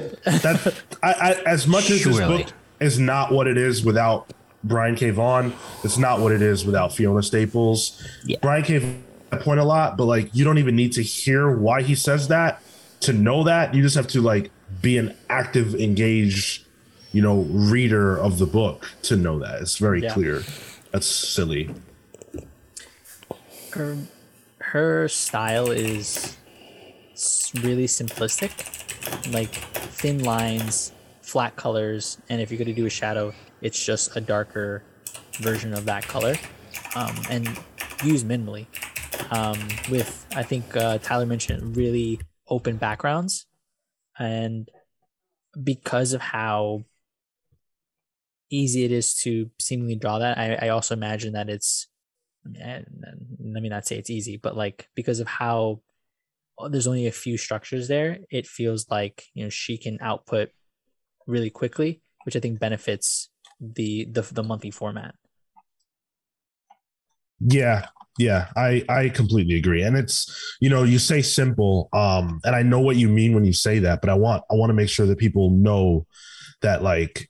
[0.44, 0.74] that
[1.04, 2.48] I, I as much as this book
[2.80, 4.32] is not what it is without
[4.64, 5.10] Brian K.
[5.10, 8.02] Vaughan, it's not what it is without Fiona Staples.
[8.26, 8.38] Yeah.
[8.42, 8.78] Brian K.
[8.78, 9.04] Vaughan
[9.42, 12.62] point a lot, but like you don't even need to hear why he says that
[13.02, 13.74] to know that.
[13.74, 14.52] You just have to like
[14.82, 16.66] be an active, engaged,
[17.12, 19.62] you know, reader of the book to know that.
[19.62, 20.14] It's very Yeah.
[20.14, 20.44] clear.
[20.92, 21.74] That's silly.
[23.72, 23.98] her
[24.60, 26.36] her style is
[27.64, 28.52] really simplistic
[29.34, 29.54] like
[29.96, 34.22] thin lines flat colors and if you're going to do a shadow it's just a
[34.22, 34.84] darker
[35.40, 36.36] version of that color
[36.96, 37.48] um, and
[38.04, 38.66] used minimally.
[39.30, 39.60] Um,
[39.90, 43.46] with i think uh, tyler mentioned really open backgrounds
[44.18, 44.70] and
[45.64, 46.84] because of how
[48.50, 51.88] easy it is to seemingly draw that i, I also imagine that it's
[52.46, 55.82] let me not say it's easy, but like because of how
[56.60, 60.50] uh, there's only a few structures there, it feels like you know she can output
[61.28, 63.30] really quickly, which I think benefits
[63.62, 65.16] the the, the monthly format.
[67.40, 67.88] Yeah,
[68.20, 69.82] yeah, I I completely agree.
[69.84, 73.46] And it's you know you say simple, um, and I know what you mean when
[73.46, 76.06] you say that, but I want I want to make sure that people know
[76.62, 77.30] that like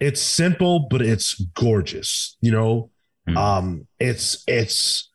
[0.00, 2.36] it's simple, but it's gorgeous.
[2.40, 2.90] You know,
[3.28, 3.36] Mhm.
[3.36, 5.10] um, it's it's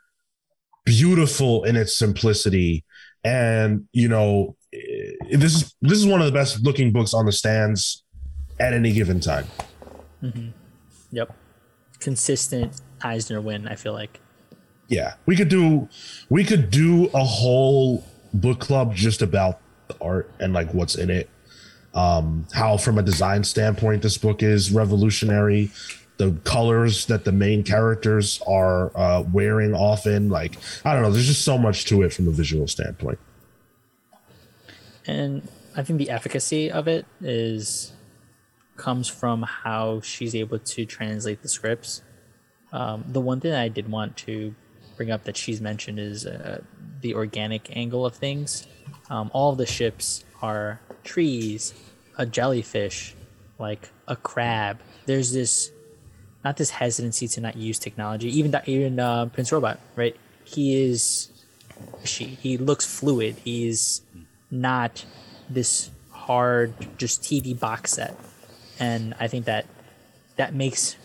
[0.85, 2.85] beautiful in its simplicity,
[3.23, 7.25] and you know eh, this is this is one of the best looking books on
[7.25, 8.03] the stands
[8.59, 9.45] at any given time.
[11.11, 11.35] Yep,
[11.99, 13.67] consistent Eisner win.
[13.67, 14.19] I feel like.
[14.87, 15.13] yeah.
[15.25, 15.87] We could do
[16.29, 21.09] we could do a whole book club just about the art and like what's in
[21.09, 21.29] it.
[21.93, 25.71] Um how from a design standpoint this book is revolutionary.
[26.17, 31.27] The colors that the main characters are uh wearing often like i don't know there's
[31.27, 33.19] just so much to it from a visual standpoint.
[35.07, 37.93] And I think the efficacy of it is
[38.79, 42.01] comes from how she's able to translate the scripts.
[42.71, 44.55] Um, the one thing I did want to
[44.97, 46.61] bring up that she's mentioned is uh,
[47.01, 48.67] the organic angle of things.
[49.09, 51.73] Um, all the ships are trees,
[52.17, 53.15] a jellyfish,
[53.59, 54.79] like a crab.
[55.05, 55.71] There's this,
[56.43, 58.29] not this hesitancy to not use technology.
[58.37, 60.15] Even that, even uh, Prince Robot, right?
[60.43, 61.29] He is,
[62.03, 62.25] she.
[62.25, 63.35] He looks fluid.
[63.43, 64.01] He's
[64.51, 65.05] not
[65.49, 68.15] this hard, just TV box set,
[68.79, 69.65] and I think that
[70.37, 70.95] that makes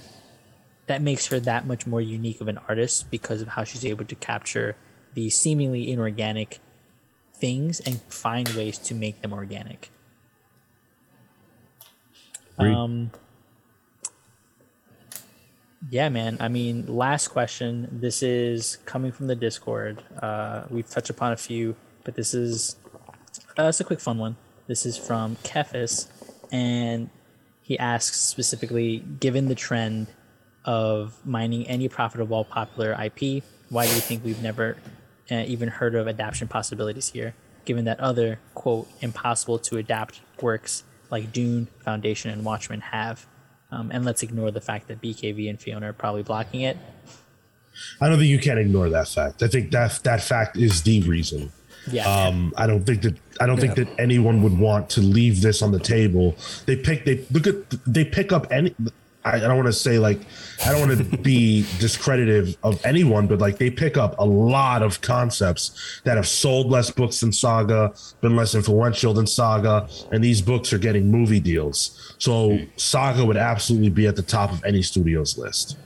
[0.87, 4.05] that makes her that much more unique of an artist because of how she's able
[4.05, 4.77] to capture
[5.15, 6.61] the seemingly inorganic
[7.33, 9.91] things and find ways to make them organic.
[12.59, 13.11] Um,
[15.91, 16.37] yeah, man.
[16.41, 17.89] I mean, last question.
[17.91, 20.03] This is coming from the Discord.
[20.21, 22.77] Uh, we've touched upon a few, but this is
[23.59, 24.37] uh, it's a quick, fun one.
[24.67, 26.09] This is from Kefis,
[26.53, 27.11] and
[27.65, 30.09] he asks specifically, given the trend
[30.67, 34.77] of mining any profitable popular IP, why do you think we've never
[35.31, 37.35] uh, even heard of adaptation possibilities here?
[37.65, 43.25] Given that other quote impossible to adapt works like Dune, Foundation, and Watchmen have,
[43.71, 46.77] um, and let's ignore the fact that BKV and Fiona are probably blocking it.
[47.99, 49.43] I don't think you can ignore that fact.
[49.43, 51.51] I think that that fact is the reason.
[51.91, 55.43] Yeah, Um, I don't think that I don't think that anyone would want to leave
[55.43, 56.37] this on the table.
[56.67, 57.57] They pick they look at
[57.87, 58.75] they pick up any.
[59.27, 60.21] I, I don't want to say like
[60.65, 64.83] I don't want to be discreditive of anyone, but like they pick up a lot
[64.83, 70.23] of concepts that have sold less books than Saga, been less influential than Saga, and
[70.23, 72.15] these books are getting movie deals.
[72.19, 75.77] So Saga would absolutely be at the top of any studio's list.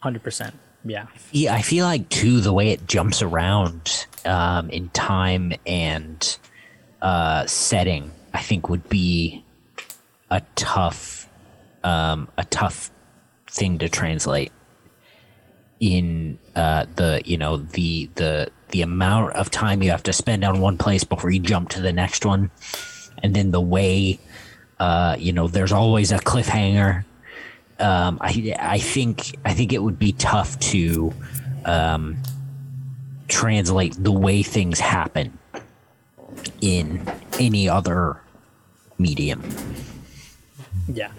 [0.00, 0.54] hundred percent.
[0.88, 6.38] Yeah, Yeah, I feel like too the way it jumps around um, in time and
[7.02, 9.44] uh, setting, I think would be
[10.30, 11.28] a tough,
[11.82, 12.90] um, a tough
[13.50, 14.52] thing to translate
[15.80, 20.44] in uh, the you know the the the amount of time you have to spend
[20.44, 22.50] on one place before you jump to the next one,
[23.22, 24.18] and then the way
[24.78, 27.04] uh, you know there's always a cliffhanger
[27.78, 31.12] um, I I think I think it would be tough to
[31.64, 32.16] um,
[33.28, 35.38] translate the way things happen
[36.60, 37.06] in
[37.38, 38.20] any other
[38.98, 39.42] medium.
[40.88, 41.10] Yeah,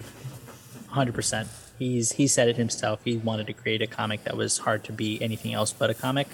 [0.88, 1.48] hundred percent.
[1.78, 3.00] He's he said it himself.
[3.04, 5.94] He wanted to create a comic that was hard to be anything else but a
[5.94, 6.28] comic,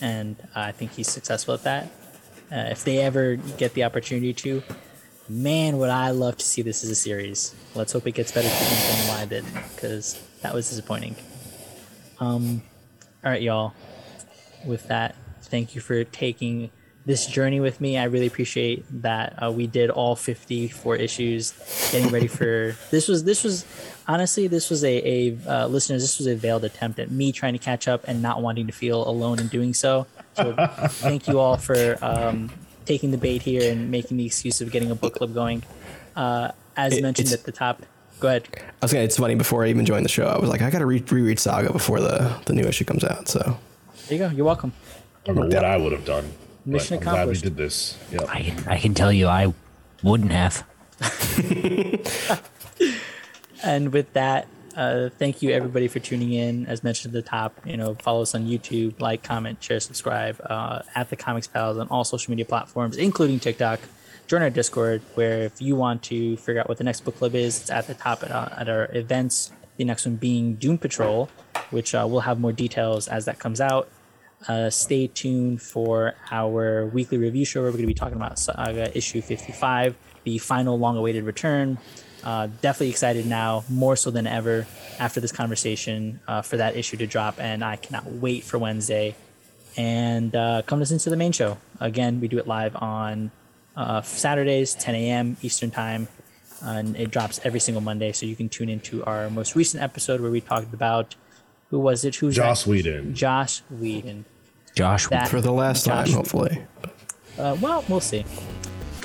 [0.00, 1.84] and I think he's successful at that.
[2.52, 4.62] Uh, if they ever get the opportunity to,
[5.28, 7.54] man, would I love to see this as a series.
[7.74, 9.44] Let's hope it gets better than Y did,
[9.74, 11.16] because that was disappointing.
[12.20, 12.62] Um,
[13.24, 13.74] all right, y'all.
[14.64, 16.70] With that, thank you for taking
[17.06, 17.98] this journey with me.
[17.98, 21.52] I really appreciate that uh, we did all 54 issues,
[21.92, 23.66] getting ready for this was this was
[24.08, 27.52] honestly this was a, a uh, listeners this was a veiled attempt at me trying
[27.52, 30.06] to catch up and not wanting to feel alone in doing so.
[30.34, 30.54] So
[30.88, 32.50] thank you all for um,
[32.86, 35.62] taking the bait here and making the excuse of getting a book club going.
[36.16, 37.82] Uh, as It- mentioned at the top,
[38.20, 38.48] go ahead.
[38.54, 39.04] I was gonna.
[39.04, 39.34] It's funny.
[39.34, 42.00] Before I even joined the show, I was like, I gotta re- reread Saga before
[42.00, 43.28] the the new issue comes out.
[43.28, 43.58] So
[44.08, 44.30] There you go.
[44.34, 44.72] You're welcome.
[45.26, 46.30] I don't know what I would have done.
[46.66, 47.96] but Mission I'm glad we did this.
[48.12, 48.24] Yeah.
[48.28, 49.52] I can, I can tell you, I
[50.02, 50.64] wouldn't have.
[53.62, 54.46] And with that,
[54.76, 56.66] uh, thank you everybody for tuning in.
[56.66, 60.40] As mentioned at the top, you know, follow us on YouTube, like, comment, share, subscribe
[60.44, 63.80] uh, at the Comics Pals on all social media platforms, including TikTok.
[64.26, 67.34] Join our Discord, where if you want to figure out what the next book club
[67.34, 69.52] is, it's at the top at, uh, at our events.
[69.76, 71.28] The next one being Doom Patrol,
[71.70, 73.88] which uh, we'll have more details as that comes out.
[74.48, 78.38] Uh, stay tuned for our weekly review show where we're going to be talking about
[78.38, 81.78] Saga issue 55, the final long awaited return.
[82.24, 84.66] Uh, definitely excited now, more so than ever
[84.98, 87.38] after this conversation uh, for that issue to drop.
[87.38, 89.14] And I cannot wait for Wednesday.
[89.76, 91.58] And uh, come listen to the main show.
[91.80, 93.30] Again, we do it live on
[93.76, 95.36] uh, Saturdays, 10 a.m.
[95.42, 96.08] Eastern Time.
[96.62, 98.12] And it drops every single Monday.
[98.12, 101.16] So you can tune into our most recent episode where we talked about
[101.70, 102.14] who was it?
[102.16, 102.70] Who's Joss that?
[102.70, 103.14] Whedon.
[103.14, 104.24] Josh Whedon.
[104.74, 106.62] Josh, That- for the last time, hopefully.
[107.38, 108.24] Uh, well, we'll see.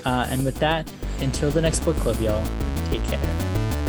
[0.05, 0.89] Uh, and with that,
[1.21, 2.43] until the next book club, y'all,
[2.89, 3.19] take care.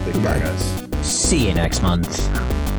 [0.05, 1.07] Take care, guys.
[1.07, 2.70] see you next month.